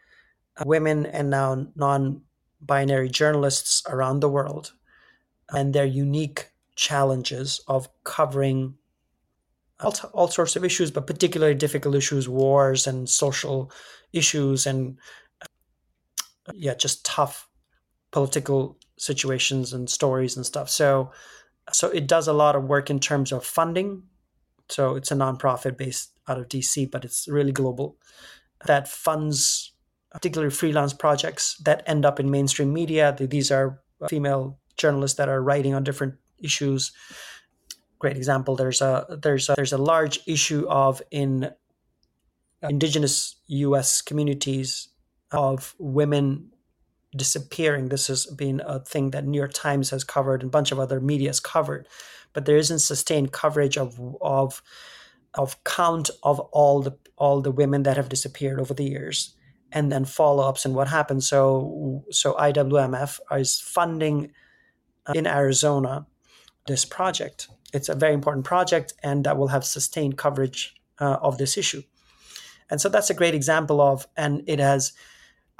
uh, 0.57 0.63
women 0.65 1.05
and 1.05 1.29
now 1.29 1.67
non 1.75 2.23
binary 2.61 3.09
journalists 3.09 3.83
around 3.87 4.19
the 4.19 4.29
world 4.29 4.73
and 5.49 5.73
their 5.73 5.85
unique 5.85 6.49
challenges 6.75 7.61
of 7.67 7.87
covering 8.03 8.75
all, 9.79 9.95
all 10.13 10.27
sorts 10.27 10.55
of 10.55 10.63
issues, 10.63 10.91
but 10.91 11.07
particularly 11.07 11.55
difficult 11.55 11.95
issues, 11.95 12.29
wars 12.29 12.87
and 12.87 13.09
social 13.09 13.71
issues, 14.13 14.65
and 14.65 14.97
uh, 15.41 16.53
yeah, 16.53 16.73
just 16.73 17.05
tough 17.05 17.47
political 18.11 18.77
situations 18.97 19.73
and 19.73 19.89
stories 19.89 20.37
and 20.37 20.45
stuff. 20.45 20.69
So, 20.69 21.11
so 21.71 21.89
it 21.89 22.07
does 22.07 22.27
a 22.27 22.33
lot 22.33 22.55
of 22.55 22.63
work 22.63 22.89
in 22.89 22.99
terms 22.99 23.31
of 23.31 23.45
funding. 23.45 24.03
So 24.69 24.95
it's 24.95 25.11
a 25.11 25.15
nonprofit 25.15 25.77
based 25.77 26.11
out 26.27 26.39
of 26.39 26.47
DC, 26.47 26.89
but 26.89 27.03
it's 27.05 27.27
really 27.27 27.51
global, 27.51 27.97
that 28.65 28.87
funds 28.87 29.73
particularly 30.11 30.53
freelance 30.53 30.93
projects 30.93 31.57
that 31.65 31.83
end 31.85 32.05
up 32.05 32.19
in 32.19 32.31
mainstream 32.31 32.71
media. 32.71 33.15
These 33.19 33.51
are 33.51 33.81
female 34.09 34.59
journalists 34.77 35.17
that 35.17 35.29
are 35.29 35.43
writing 35.43 35.73
on 35.73 35.83
different 35.83 36.15
issues. 36.39 36.91
Great 37.99 38.17
example. 38.17 38.55
There's 38.55 38.81
a 38.81 39.17
there's 39.21 39.49
a, 39.49 39.55
there's 39.55 39.73
a 39.73 39.77
large 39.77 40.19
issue 40.27 40.67
of 40.67 41.01
in 41.11 41.51
indigenous 42.61 43.35
U.S. 43.47 44.01
communities 44.01 44.89
of 45.31 45.75
women 45.79 46.51
disappearing. 47.15 47.89
This 47.89 48.07
has 48.07 48.25
been 48.25 48.61
a 48.65 48.79
thing 48.79 49.11
that 49.11 49.25
New 49.25 49.37
York 49.37 49.53
Times 49.53 49.89
has 49.91 50.03
covered 50.03 50.41
and 50.41 50.49
a 50.49 50.51
bunch 50.51 50.71
of 50.71 50.79
other 50.79 50.99
media 50.99 51.29
has 51.29 51.39
covered, 51.39 51.87
but 52.33 52.45
there 52.45 52.57
isn't 52.57 52.79
sustained 52.79 53.31
coverage 53.31 53.77
of 53.77 53.99
of 54.21 54.61
of 55.33 55.63
count 55.63 56.09
of 56.23 56.39
all 56.39 56.81
the 56.81 56.97
all 57.17 57.41
the 57.41 57.51
women 57.51 57.83
that 57.83 57.97
have 57.97 58.09
disappeared 58.09 58.59
over 58.59 58.73
the 58.73 58.83
years 58.83 59.35
and 59.71 59.91
then 59.91 60.05
follow-ups 60.05 60.65
and 60.65 60.75
what 60.75 60.87
happened 60.87 61.23
so 61.23 62.03
so 62.11 62.33
iwmf 62.35 63.19
is 63.37 63.59
funding 63.59 64.31
uh, 65.05 65.13
in 65.15 65.27
arizona 65.27 66.05
this 66.67 66.85
project 66.85 67.47
it's 67.73 67.89
a 67.89 67.95
very 67.95 68.13
important 68.13 68.45
project 68.45 68.93
and 69.03 69.23
that 69.23 69.37
will 69.37 69.49
have 69.49 69.65
sustained 69.65 70.17
coverage 70.17 70.75
uh, 70.99 71.17
of 71.21 71.37
this 71.37 71.57
issue 71.57 71.81
and 72.69 72.81
so 72.81 72.89
that's 72.89 73.09
a 73.09 73.13
great 73.13 73.35
example 73.35 73.81
of 73.81 74.07
and 74.17 74.43
it 74.47 74.59
has 74.59 74.93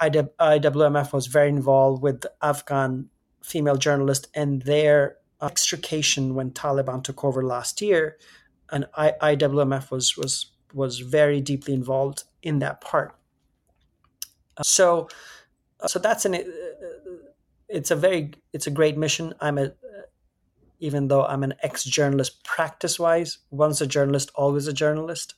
iwmf 0.01 1.13
was 1.13 1.27
very 1.27 1.49
involved 1.49 2.01
with 2.01 2.25
afghan 2.41 3.09
female 3.43 3.75
journalists 3.75 4.27
and 4.33 4.63
their 4.63 5.17
extrication 5.41 6.33
when 6.35 6.51
taliban 6.51 7.03
took 7.03 7.23
over 7.23 7.43
last 7.43 7.81
year 7.81 8.17
and 8.71 8.85
I, 8.95 9.13
IWMF 9.21 9.91
was 9.91 10.17
was 10.17 10.51
was 10.73 10.99
very 10.99 11.41
deeply 11.41 11.73
involved 11.73 12.23
in 12.41 12.59
that 12.59 12.81
part. 12.81 13.15
Uh, 14.57 14.63
so, 14.63 15.07
uh, 15.79 15.87
so 15.87 15.99
that's 15.99 16.25
an 16.25 16.35
uh, 16.35 16.39
it's 17.69 17.91
a 17.91 17.95
very 17.95 18.33
it's 18.53 18.67
a 18.67 18.71
great 18.71 18.97
mission. 18.97 19.33
I'm 19.39 19.57
a 19.57 19.71
even 20.79 21.07
though 21.07 21.25
I'm 21.25 21.43
an 21.43 21.53
ex 21.63 21.83
journalist 21.83 22.43
practice 22.43 22.99
wise, 22.99 23.39
once 23.51 23.81
a 23.81 23.87
journalist, 23.87 24.31
always 24.35 24.67
a 24.67 24.73
journalist, 24.73 25.35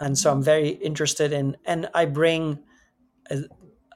and 0.00 0.16
so 0.16 0.30
I'm 0.30 0.38
mm-hmm. 0.38 0.44
very 0.44 0.68
interested 0.68 1.32
in 1.32 1.56
and 1.64 1.88
I 1.94 2.04
bring 2.04 2.60
a, 3.30 3.42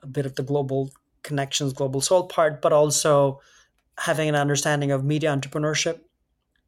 a 0.02 0.06
bit 0.06 0.26
of 0.26 0.34
the 0.34 0.42
global 0.42 0.90
connections, 1.22 1.72
global 1.72 2.00
soul 2.00 2.26
part, 2.26 2.60
but 2.60 2.72
also 2.72 3.40
having 3.98 4.28
an 4.28 4.34
understanding 4.34 4.90
of 4.90 5.04
media 5.04 5.30
entrepreneurship 5.30 6.00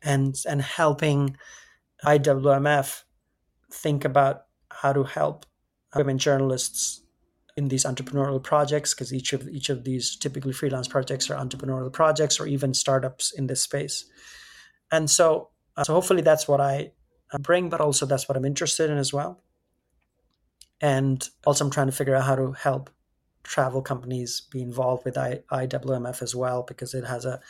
and 0.03 0.37
and 0.49 0.63
helping 0.63 1.37
IWMF 2.05 3.03
think 3.71 4.05
about 4.05 4.43
how 4.71 4.93
to 4.93 5.05
help 5.05 5.47
women 5.97 6.19
journalists 6.19 7.04
in 7.57 7.69
these 7.69 7.85
entrepreneurial 7.85 8.43
projects 8.43 8.95
because 8.95 9.13
each 9.13 9.33
of 9.33 9.49
each 9.49 9.69
of 9.69 9.85
these 9.85 10.17
typically 10.17 10.53
freelance 10.53 10.89
projects 10.89 11.31
are 11.31 11.37
entrepreneurial 11.37 11.93
projects 11.93 12.41
or 12.41 12.47
even 12.47 12.75
startups 12.75 13.33
in 13.33 13.47
this 13.47 13.63
space. 13.63 14.05
And 14.91 15.09
so 15.09 15.51
uh, 15.77 15.85
so 15.85 15.95
hopefully 15.95 16.23
that's 16.23 16.47
what 16.49 16.61
i 16.61 16.93
bring 17.41 17.69
but 17.69 17.81
also 17.81 18.07
that's 18.07 18.29
what 18.29 18.37
i'm 18.37 18.45
interested 18.45 18.91
in 18.91 18.99
as 18.99 19.13
well. 19.13 19.43
And 20.81 21.27
also 21.47 21.65
i'm 21.65 21.71
trying 21.71 21.87
to 21.87 21.93
figure 21.93 22.17
out 22.17 22.25
how 22.25 22.37
to 22.37 22.53
help 22.53 22.91
travel 23.45 23.83
companies 23.83 24.41
be 24.51 24.63
involved 24.63 25.05
with 25.05 25.19
I, 25.19 25.43
iwmf 25.53 26.23
as 26.23 26.35
well 26.35 26.65
because 26.67 26.95
it 26.95 27.05
has 27.05 27.25
a 27.25 27.41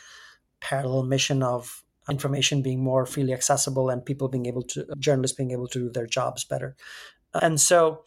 parallel 0.59 1.03
mission 1.03 1.41
of 1.41 1.83
information 2.09 2.61
being 2.61 2.83
more 2.83 3.05
freely 3.05 3.33
accessible 3.33 3.89
and 3.89 4.05
people 4.05 4.27
being 4.27 4.45
able 4.45 4.61
to 4.61 4.85
journalists 4.99 5.35
being 5.35 5.51
able 5.51 5.67
to 5.69 5.79
do 5.79 5.89
their 5.89 6.05
jobs 6.05 6.43
better. 6.43 6.75
And 7.33 7.59
so 7.59 8.03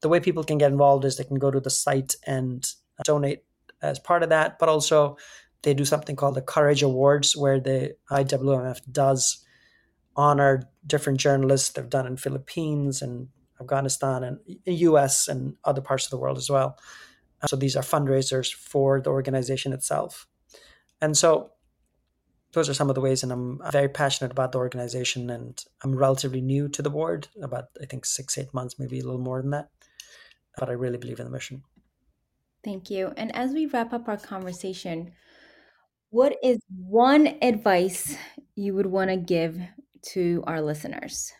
the 0.00 0.08
way 0.08 0.20
people 0.20 0.44
can 0.44 0.58
get 0.58 0.72
involved 0.72 1.04
is 1.04 1.16
they 1.16 1.24
can 1.24 1.38
go 1.38 1.50
to 1.50 1.60
the 1.60 1.70
site 1.70 2.16
and 2.26 2.72
uh, 2.98 3.02
donate 3.04 3.44
as 3.80 3.98
part 3.98 4.22
of 4.22 4.28
that 4.28 4.58
but 4.58 4.68
also 4.68 5.16
they 5.62 5.74
do 5.74 5.84
something 5.84 6.16
called 6.16 6.34
the 6.34 6.42
courage 6.42 6.82
awards 6.82 7.36
where 7.36 7.60
the 7.60 7.94
iwmf 8.10 8.80
does 8.90 9.44
honor 10.16 10.68
different 10.86 11.18
journalists 11.18 11.70
they've 11.70 11.88
done 11.88 12.06
in 12.06 12.16
philippines 12.16 13.02
and 13.02 13.28
afghanistan 13.62 14.24
and 14.24 14.38
us 14.66 15.28
and 15.28 15.56
other 15.64 15.80
parts 15.80 16.04
of 16.04 16.10
the 16.10 16.18
world 16.18 16.36
as 16.36 16.50
well. 16.50 16.78
So 17.46 17.56
these 17.56 17.76
are 17.76 17.82
fundraisers 17.82 18.52
for 18.52 19.00
the 19.00 19.10
organization 19.10 19.72
itself. 19.72 20.26
And 21.00 21.16
so 21.16 21.50
those 22.52 22.68
are 22.68 22.74
some 22.74 22.88
of 22.88 22.94
the 22.94 23.00
ways, 23.00 23.22
and 23.22 23.32
I'm 23.32 23.60
very 23.70 23.88
passionate 23.88 24.30
about 24.30 24.52
the 24.52 24.58
organization. 24.58 25.30
And 25.30 25.62
I'm 25.82 25.96
relatively 25.96 26.40
new 26.40 26.68
to 26.68 26.82
the 26.82 26.90
board, 26.90 27.28
about 27.42 27.66
I 27.80 27.86
think 27.86 28.04
six, 28.04 28.36
eight 28.36 28.52
months, 28.52 28.78
maybe 28.78 29.00
a 29.00 29.04
little 29.04 29.20
more 29.20 29.40
than 29.40 29.50
that. 29.50 29.70
But 30.58 30.68
I 30.68 30.72
really 30.72 30.98
believe 30.98 31.18
in 31.18 31.24
the 31.24 31.32
mission. 31.32 31.62
Thank 32.62 32.90
you. 32.90 33.12
And 33.16 33.34
as 33.34 33.52
we 33.52 33.66
wrap 33.66 33.92
up 33.92 34.06
our 34.06 34.18
conversation, 34.18 35.12
what 36.10 36.36
is 36.42 36.58
one 36.68 37.38
advice 37.40 38.16
you 38.54 38.74
would 38.74 38.86
want 38.86 39.10
to 39.10 39.16
give 39.16 39.58
to 40.12 40.44
our 40.46 40.60
listeners? 40.60 41.32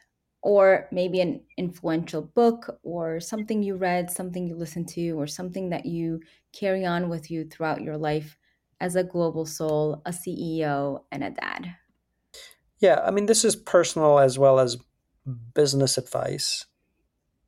Or 0.44 0.88
maybe 0.90 1.20
an 1.20 1.42
influential 1.56 2.22
book 2.22 2.78
or 2.82 3.20
something 3.20 3.62
you 3.62 3.76
read, 3.76 4.10
something 4.10 4.48
you 4.48 4.56
listened 4.56 4.88
to, 4.88 5.10
or 5.12 5.28
something 5.28 5.68
that 5.70 5.86
you 5.86 6.20
carry 6.52 6.84
on 6.84 7.08
with 7.08 7.30
you 7.30 7.44
throughout 7.44 7.82
your 7.82 7.96
life 7.96 8.36
as 8.82 8.96
a 8.96 9.04
global 9.04 9.46
soul, 9.46 10.02
a 10.04 10.10
CEO, 10.10 11.04
and 11.12 11.22
a 11.22 11.30
dad? 11.30 11.76
Yeah, 12.80 13.00
I 13.06 13.12
mean, 13.12 13.26
this 13.26 13.44
is 13.44 13.54
personal 13.54 14.18
as 14.18 14.40
well 14.40 14.58
as 14.58 14.76
business 15.54 15.96
advice. 15.96 16.66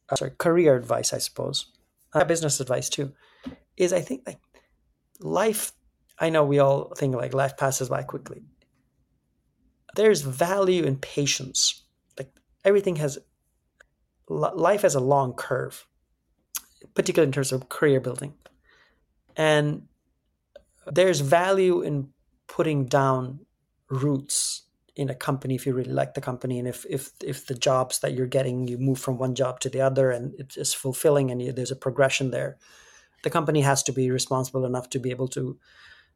Uh, 0.08 0.14
sorry, 0.14 0.30
career 0.38 0.76
advice, 0.76 1.12
I 1.12 1.18
suppose. 1.18 1.72
Uh, 2.12 2.24
business 2.24 2.60
advice 2.60 2.88
too. 2.88 3.12
Is 3.76 3.92
I 3.92 4.00
think 4.00 4.22
like 4.24 4.38
life. 5.18 5.72
I 6.20 6.30
know 6.30 6.44
we 6.44 6.60
all 6.60 6.94
think 6.96 7.16
like 7.16 7.34
life 7.34 7.56
passes 7.56 7.88
by 7.88 8.04
quickly. 8.04 8.44
There's 9.96 10.20
value 10.20 10.84
in 10.84 10.98
patience. 10.98 11.82
Like 12.16 12.32
everything 12.64 12.94
has 12.96 13.18
life 14.28 14.82
has 14.82 14.94
a 14.94 15.00
long 15.00 15.34
curve, 15.34 15.84
particularly 16.94 17.26
in 17.26 17.32
terms 17.32 17.50
of 17.50 17.68
career 17.68 17.98
building, 17.98 18.34
and 19.36 19.88
there's 20.92 21.20
value 21.20 21.82
in 21.82 22.08
putting 22.46 22.86
down 22.86 23.40
roots 23.90 24.62
in 24.96 25.10
a 25.10 25.14
company 25.14 25.54
if 25.54 25.66
you 25.66 25.74
really 25.74 25.92
like 25.92 26.14
the 26.14 26.20
company 26.20 26.58
and 26.58 26.68
if 26.68 26.86
if 26.88 27.10
if 27.22 27.46
the 27.46 27.54
jobs 27.54 27.98
that 27.98 28.14
you're 28.14 28.26
getting 28.26 28.68
you 28.68 28.78
move 28.78 28.98
from 28.98 29.18
one 29.18 29.34
job 29.34 29.58
to 29.58 29.68
the 29.68 29.80
other 29.80 30.10
and 30.10 30.34
it's 30.38 30.72
fulfilling 30.72 31.30
and 31.30 31.42
you, 31.42 31.52
there's 31.52 31.72
a 31.72 31.76
progression 31.76 32.30
there 32.30 32.56
the 33.24 33.30
company 33.30 33.62
has 33.62 33.82
to 33.82 33.92
be 33.92 34.10
responsible 34.10 34.64
enough 34.64 34.88
to 34.90 34.98
be 34.98 35.10
able 35.10 35.28
to 35.28 35.58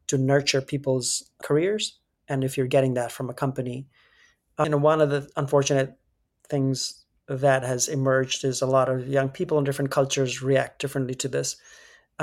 to 0.07 0.17
nurture 0.17 0.61
people's 0.61 1.29
careers. 1.43 1.99
And 2.27 2.43
if 2.43 2.57
you're 2.57 2.67
getting 2.67 2.95
that 2.95 3.11
from 3.11 3.29
a 3.29 3.33
company 3.33 3.87
uh, 4.57 4.63
you 4.63 4.69
know 4.69 4.77
one 4.77 5.01
of 5.01 5.09
the 5.09 5.29
unfortunate 5.35 5.97
things 6.47 7.05
that 7.27 7.63
has 7.63 7.87
emerged 7.87 8.43
is 8.43 8.61
a 8.61 8.65
lot 8.65 8.89
of 8.89 9.07
young 9.07 9.29
people 9.29 9.57
in 9.57 9.63
different 9.63 9.91
cultures 9.91 10.41
react 10.41 10.79
differently 10.79 11.13
to 11.15 11.27
this. 11.27 11.57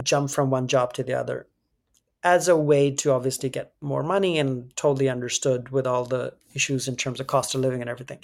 Jump 0.02 0.30
from 0.30 0.50
one 0.50 0.68
job 0.68 0.92
to 0.92 1.02
the 1.02 1.14
other 1.14 1.46
as 2.26 2.48
a 2.48 2.56
way 2.56 2.90
to 2.90 3.12
obviously 3.12 3.48
get 3.48 3.72
more 3.80 4.02
money 4.02 4.36
and 4.36 4.74
totally 4.74 5.08
understood 5.08 5.68
with 5.68 5.86
all 5.86 6.04
the 6.04 6.32
issues 6.54 6.88
in 6.88 6.96
terms 6.96 7.20
of 7.20 7.28
cost 7.28 7.54
of 7.54 7.60
living 7.60 7.80
and 7.80 7.88
everything. 7.88 8.18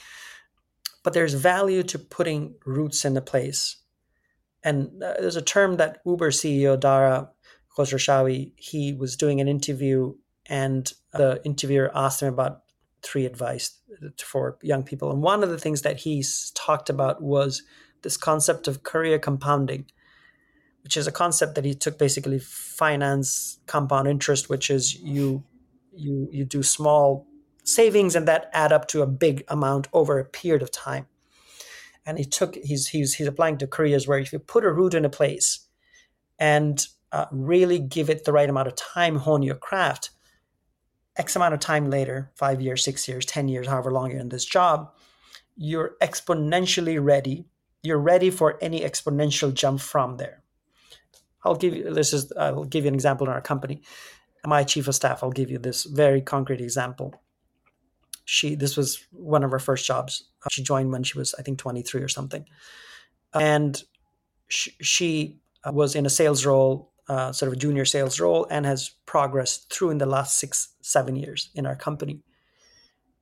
But 1.05 1.13
there's 1.13 1.35
value 1.35 1.85
to 1.85 2.01
putting 2.01 2.57
roots 2.67 3.05
in 3.05 3.15
the 3.15 3.23
place. 3.23 3.77
And 4.65 5.01
uh, 5.01 5.15
there's 5.21 5.37
a 5.37 5.51
term 5.57 5.77
that 5.77 6.01
Uber 6.05 6.33
CEO 6.33 6.79
Dara 6.79 7.31
Khosrowshahi, 7.79 8.51
he 8.57 8.93
was 8.93 9.17
doing 9.17 9.41
an 9.41 9.47
interview 9.47 10.15
and 10.47 10.93
the 11.13 11.41
interviewer 11.45 11.93
asked 11.95 12.23
him 12.23 12.35
about 12.35 12.63
three 13.03 13.25
advice 13.25 13.79
for 14.19 14.59
young 14.63 14.83
people. 14.83 15.13
And 15.13 15.23
one 15.23 15.45
of 15.45 15.51
the 15.51 15.59
things 15.59 15.83
that 15.83 15.99
he 15.99 16.25
talked 16.55 16.91
about 16.91 17.23
was 17.23 17.63
this 18.03 18.17
concept 18.17 18.67
of 18.67 18.83
career 18.83 19.21
compounding 19.21 19.87
which 20.83 20.97
is 20.97 21.07
a 21.07 21.13
concept 21.13 21.55
that 21.55 21.65
he 21.65 21.75
took 21.75 21.99
basically 21.99 22.39
finance 22.39 23.59
compound 23.67 24.09
interest, 24.09 24.49
which 24.49 24.71
is 24.71 25.01
you 25.01 25.45
you 25.95 26.29
you 26.33 26.45
do 26.45 26.63
small 26.63 27.27
savings 27.65 28.17
and 28.17 28.27
that 28.27 28.51
add 28.53 28.73
up 28.73 28.89
to 28.89 29.03
a 29.03 29.07
big 29.07 29.45
amount 29.49 29.89
over 29.93 30.19
a 30.19 30.25
period 30.25 30.63
of 30.63 30.71
time. 30.71 31.07
And 32.05 32.19
he 32.19 32.25
took 32.25 32.57
he's 32.57 32.89
he's 32.89 33.15
he's 33.15 33.27
applying 33.27 33.59
to 33.59 33.67
careers 33.67 34.09
where 34.09 34.19
if 34.19 34.33
you 34.33 34.39
put 34.39 34.65
a 34.65 34.73
root 34.73 34.95
in 34.95 35.05
a 35.05 35.11
place 35.11 35.67
and 36.39 36.85
uh, 37.13 37.27
really 37.31 37.79
give 37.79 38.11
it 38.11 38.25
the 38.25 38.33
right 38.33 38.49
amount 38.49 38.69
of 38.69 38.75
time, 38.75 39.17
hone 39.17 39.43
your 39.43 39.55
craft. 39.55 40.11
X 41.17 41.37
amount 41.37 41.53
of 41.53 41.61
time 41.61 41.91
later, 41.91 42.33
five 42.35 42.61
years, 42.61 42.83
six 42.83 43.07
years, 43.07 43.27
ten 43.27 43.47
years, 43.47 43.67
however 43.67 43.93
long 43.93 44.11
you're 44.11 44.21
in 44.21 44.31
this 44.31 44.47
job, 44.47 44.91
you're 45.57 45.95
exponentially 46.01 46.99
ready. 47.01 47.45
You're 47.83 47.99
ready 47.99 48.31
for 48.31 48.59
any 48.63 48.81
exponential 48.81 49.53
jump 49.53 49.81
from 49.81 50.17
there. 50.17 50.42
I'll 51.45 51.57
give 51.57 51.75
you 51.75 51.93
this 51.93 52.13
is 52.13 52.33
I'll 52.39 52.65
give 52.65 52.85
you 52.85 52.89
an 52.89 52.95
example 52.95 53.27
in 53.27 53.33
our 53.33 53.41
company. 53.41 53.83
My 54.45 54.65
chief 54.65 54.89
of 54.89 54.95
staff, 54.95 55.23
I'll 55.23 55.31
give 55.31 55.51
you 55.51 55.59
this 55.59 55.85
very 55.85 56.21
concrete 56.21 56.61
example. 56.61 57.15
She 58.25 58.55
this 58.55 58.77
was 58.77 59.05
one 59.11 59.45
of 59.45 59.51
her 59.51 59.59
first 59.59 59.87
jobs. 59.87 60.25
She 60.51 60.63
joined 60.63 60.93
when 60.93 61.03
she 61.03 61.19
was 61.19 61.35
I 61.39 61.43
think 61.43 61.59
23 61.59 62.03
or 62.03 62.09
something, 62.09 62.45
and 63.35 63.83
she, 64.49 64.73
she 64.81 65.41
was 65.67 65.95
in 65.95 66.07
a 66.07 66.11
sales 66.11 66.45
role, 66.45 66.93
uh, 67.09 67.33
sort 67.33 67.49
of 67.49 67.55
a 67.55 67.61
junior 67.61 67.85
sales 67.85 68.21
role, 68.21 68.47
and 68.51 68.67
has 68.67 68.91
progressed 69.07 69.73
through 69.73 69.91
in 69.91 69.99
the 69.99 70.07
last 70.07 70.39
six 70.39 70.75
seven 70.83 71.17
years 71.17 71.51
in 71.55 71.67
our 71.67 71.77
company. 71.77 72.21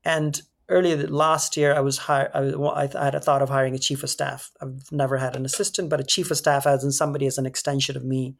And 0.05 0.41
earlier 0.71 0.97
last 1.09 1.57
year, 1.57 1.75
I 1.75 1.81
was 1.81 1.99
hired. 1.99 2.31
I, 2.35 2.89
I 2.99 3.05
had 3.05 3.15
a 3.15 3.21
thought 3.21 3.43
of 3.43 3.51
hiring 3.51 3.75
a 3.75 3.79
chief 3.79 4.03
of 4.03 4.11
staff. 4.11 4.51
I've 4.63 4.91
never 4.91 5.19
had 5.19 5.37
an 5.37 5.45
assistant, 5.45 5.91
but 5.91 6.01
a 6.01 6.05
chief 6.05 6.31
of 6.31 6.39
staff 6.39 6.67
as 6.67 6.85
in 6.85 6.93
somebody 6.93 7.27
as 7.27 7.37
an 7.39 7.47
extension 7.47 7.97
of 7.97 8.05
me, 8.05 8.37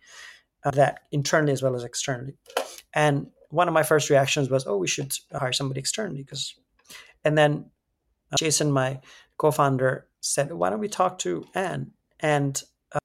uh, 0.65 0.71
that 0.71 1.01
internally 1.11 1.53
as 1.53 1.63
well 1.63 1.75
as 1.75 1.85
externally. 1.85 2.35
And 2.95 3.27
one 3.51 3.69
of 3.69 3.75
my 3.75 3.83
first 3.83 4.09
reactions 4.09 4.49
was, 4.49 4.67
"Oh, 4.67 4.79
we 4.79 4.89
should 4.89 5.13
hire 5.33 5.53
somebody 5.53 5.81
externally." 5.81 6.23
Because, 6.23 6.55
and 7.25 7.37
then 7.37 7.67
uh, 8.33 8.37
Jason, 8.39 8.71
my 8.71 9.01
co-founder, 9.37 10.07
said, 10.21 10.53
"Why 10.53 10.71
don't 10.71 10.81
we 10.81 10.89
talk 10.89 11.19
to 11.21 11.45
Anne?" 11.55 11.91
And 12.21 12.63
uh, 12.93 13.01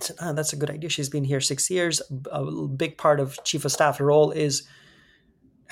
I 0.00 0.04
said, 0.04 0.16
oh, 0.20 0.32
"That's 0.34 0.52
a 0.52 0.56
good 0.56 0.70
idea. 0.70 0.90
She's 0.90 1.08
been 1.08 1.24
here 1.24 1.40
six 1.40 1.70
years. 1.70 2.02
A 2.30 2.44
big 2.68 2.98
part 2.98 3.18
of 3.18 3.42
chief 3.44 3.64
of 3.64 3.72
staff 3.72 3.98
role 4.00 4.30
is." 4.30 4.62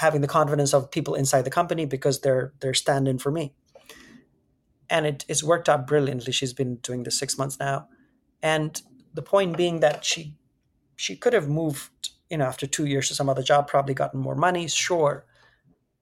Having 0.01 0.23
the 0.23 0.35
confidence 0.39 0.73
of 0.75 0.91
people 0.91 1.15
inside 1.15 1.43
the 1.43 1.51
company 1.51 1.85
because 1.87 2.21
they're 2.21 2.53
they're 2.61 2.75
stand-in 2.75 3.19
for 3.19 3.31
me. 3.31 3.53
And 4.89 5.07
it, 5.07 5.25
it's 5.29 5.45
worked 5.45 5.69
out 5.69 5.87
brilliantly. 5.87 6.33
She's 6.33 6.53
been 6.53 6.77
doing 6.77 7.05
this 7.05 7.19
six 7.19 7.39
months 7.39 7.59
now. 7.61 7.89
And 8.43 8.81
the 9.15 9.23
point 9.23 9.57
being 9.57 9.81
that 9.81 10.05
she 10.05 10.35
she 10.97 11.17
could 11.17 11.33
have 11.33 11.49
moved, 11.49 12.11
you 12.29 12.39
know, 12.39 12.45
after 12.45 12.67
two 12.67 12.87
years 12.87 13.09
to 13.09 13.15
some 13.15 13.29
other 13.29 13.43
job, 13.43 13.69
probably 13.69 13.95
gotten 13.95 14.21
more 14.21 14.35
money, 14.35 14.69
sure. 14.69 15.25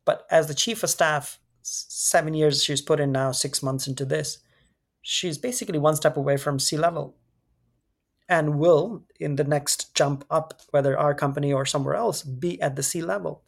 But 0.05 0.27
as 0.31 0.47
the 0.47 0.55
chief 0.55 0.83
of 0.83 0.91
staff, 0.91 1.39
seven 1.63 2.35
years 2.35 2.65
she's 2.65 2.81
put 2.81 3.01
in 3.01 3.13
now, 3.13 3.33
six 3.33 3.63
months 3.63 3.87
into 3.87 4.05
this, 4.05 4.39
she's 5.03 5.39
basically 5.39 5.79
one 5.79 5.97
step 5.97 6.17
away 6.17 6.37
from 6.37 6.59
C-level 6.59 7.15
and 8.29 8.59
will 8.59 9.05
in 9.19 9.37
the 9.37 9.45
next 9.45 9.95
jump 9.95 10.25
up 10.31 10.63
whether 10.71 10.99
our 10.99 11.15
company 11.15 11.53
or 11.53 11.65
somewhere 11.65 11.95
else 11.95 12.23
be 12.23 12.61
at 12.61 12.77
the 12.77 12.83
C-level 12.83 13.43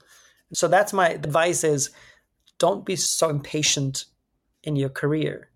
so 0.53 0.68
that's 0.68 0.92
my 0.92 1.11
advice 1.11 1.64
is 1.64 1.90
don't 2.59 2.84
be 2.84 2.96
so 2.96 3.28
impatient 3.28 4.07
in 4.64 4.76
your 4.76 4.88
career, 4.88 5.51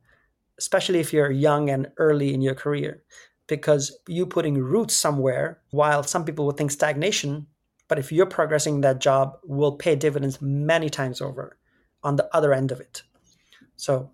especially 0.58 1.00
if 1.00 1.12
you're 1.12 1.30
young 1.30 1.68
and 1.68 1.88
early 1.98 2.32
in 2.32 2.40
your 2.40 2.54
career, 2.54 3.02
because 3.46 3.98
you 4.08 4.24
putting 4.24 4.54
roots 4.54 4.94
somewhere, 4.94 5.60
while 5.70 6.02
some 6.02 6.24
people 6.24 6.46
would 6.46 6.56
think 6.56 6.70
stagnation, 6.70 7.46
but 7.88 7.98
if 7.98 8.10
you're 8.10 8.26
progressing 8.26 8.80
that 8.80 9.00
job 9.00 9.36
will 9.44 9.76
pay 9.76 9.94
dividends 9.96 10.40
many 10.40 10.88
times 10.88 11.20
over 11.20 11.58
on 12.02 12.16
the 12.16 12.34
other 12.34 12.54
end 12.54 12.72
of 12.72 12.80
it. 12.80 13.02
So 13.76 14.10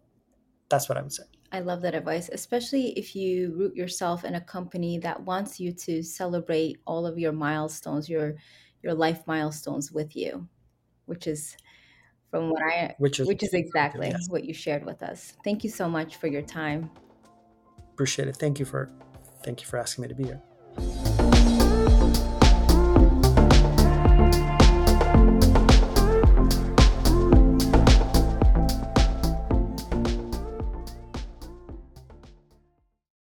that's 0.69 0.89
what 0.89 0.99
I 0.99 1.03
would 1.03 1.13
say. 1.13 1.25
I 1.53 1.61
love 1.61 1.83
that 1.83 1.95
advice, 1.95 2.31
especially 2.33 2.99
if 2.99 3.15
you 3.15 3.55
root 3.57 3.75
yourself 3.75 4.25
in 4.25 4.37
a 4.37 4.41
company 4.41 4.99
that 4.99 5.21
wants 5.23 5.61
you 5.61 5.73
to 5.73 6.03
celebrate 6.03 6.79
all 6.87 7.07
of 7.07 7.19
your 7.19 7.33
milestones, 7.33 8.09
your 8.09 8.37
your 8.83 8.95
life 8.95 9.27
milestones 9.27 9.93
with 9.93 10.17
you 10.17 10.49
which 11.11 11.27
is 11.27 11.57
from 12.31 12.51
what 12.51 12.63
I 12.63 12.95
which 12.99 13.21
is 13.21 13.27
which 13.27 13.43
is 13.43 13.53
exactly 13.53 14.09
yes. 14.09 14.31
what 14.31 14.45
you 14.45 14.55
shared 14.55 14.87
with 14.87 15.03
us. 15.03 15.35
Thank 15.45 15.65
you 15.65 15.71
so 15.71 15.89
much 15.89 16.17
for 16.17 16.29
your 16.29 16.43
time. 16.43 16.91
Appreciate 17.93 18.29
it. 18.29 18.37
Thank 18.37 18.59
you 18.59 18.65
for 18.65 18.91
thank 19.45 19.61
you 19.61 19.67
for 19.67 19.79
asking 19.79 20.03
me 20.03 20.09
to 20.09 20.15
be 20.15 20.25
here. 20.25 21.10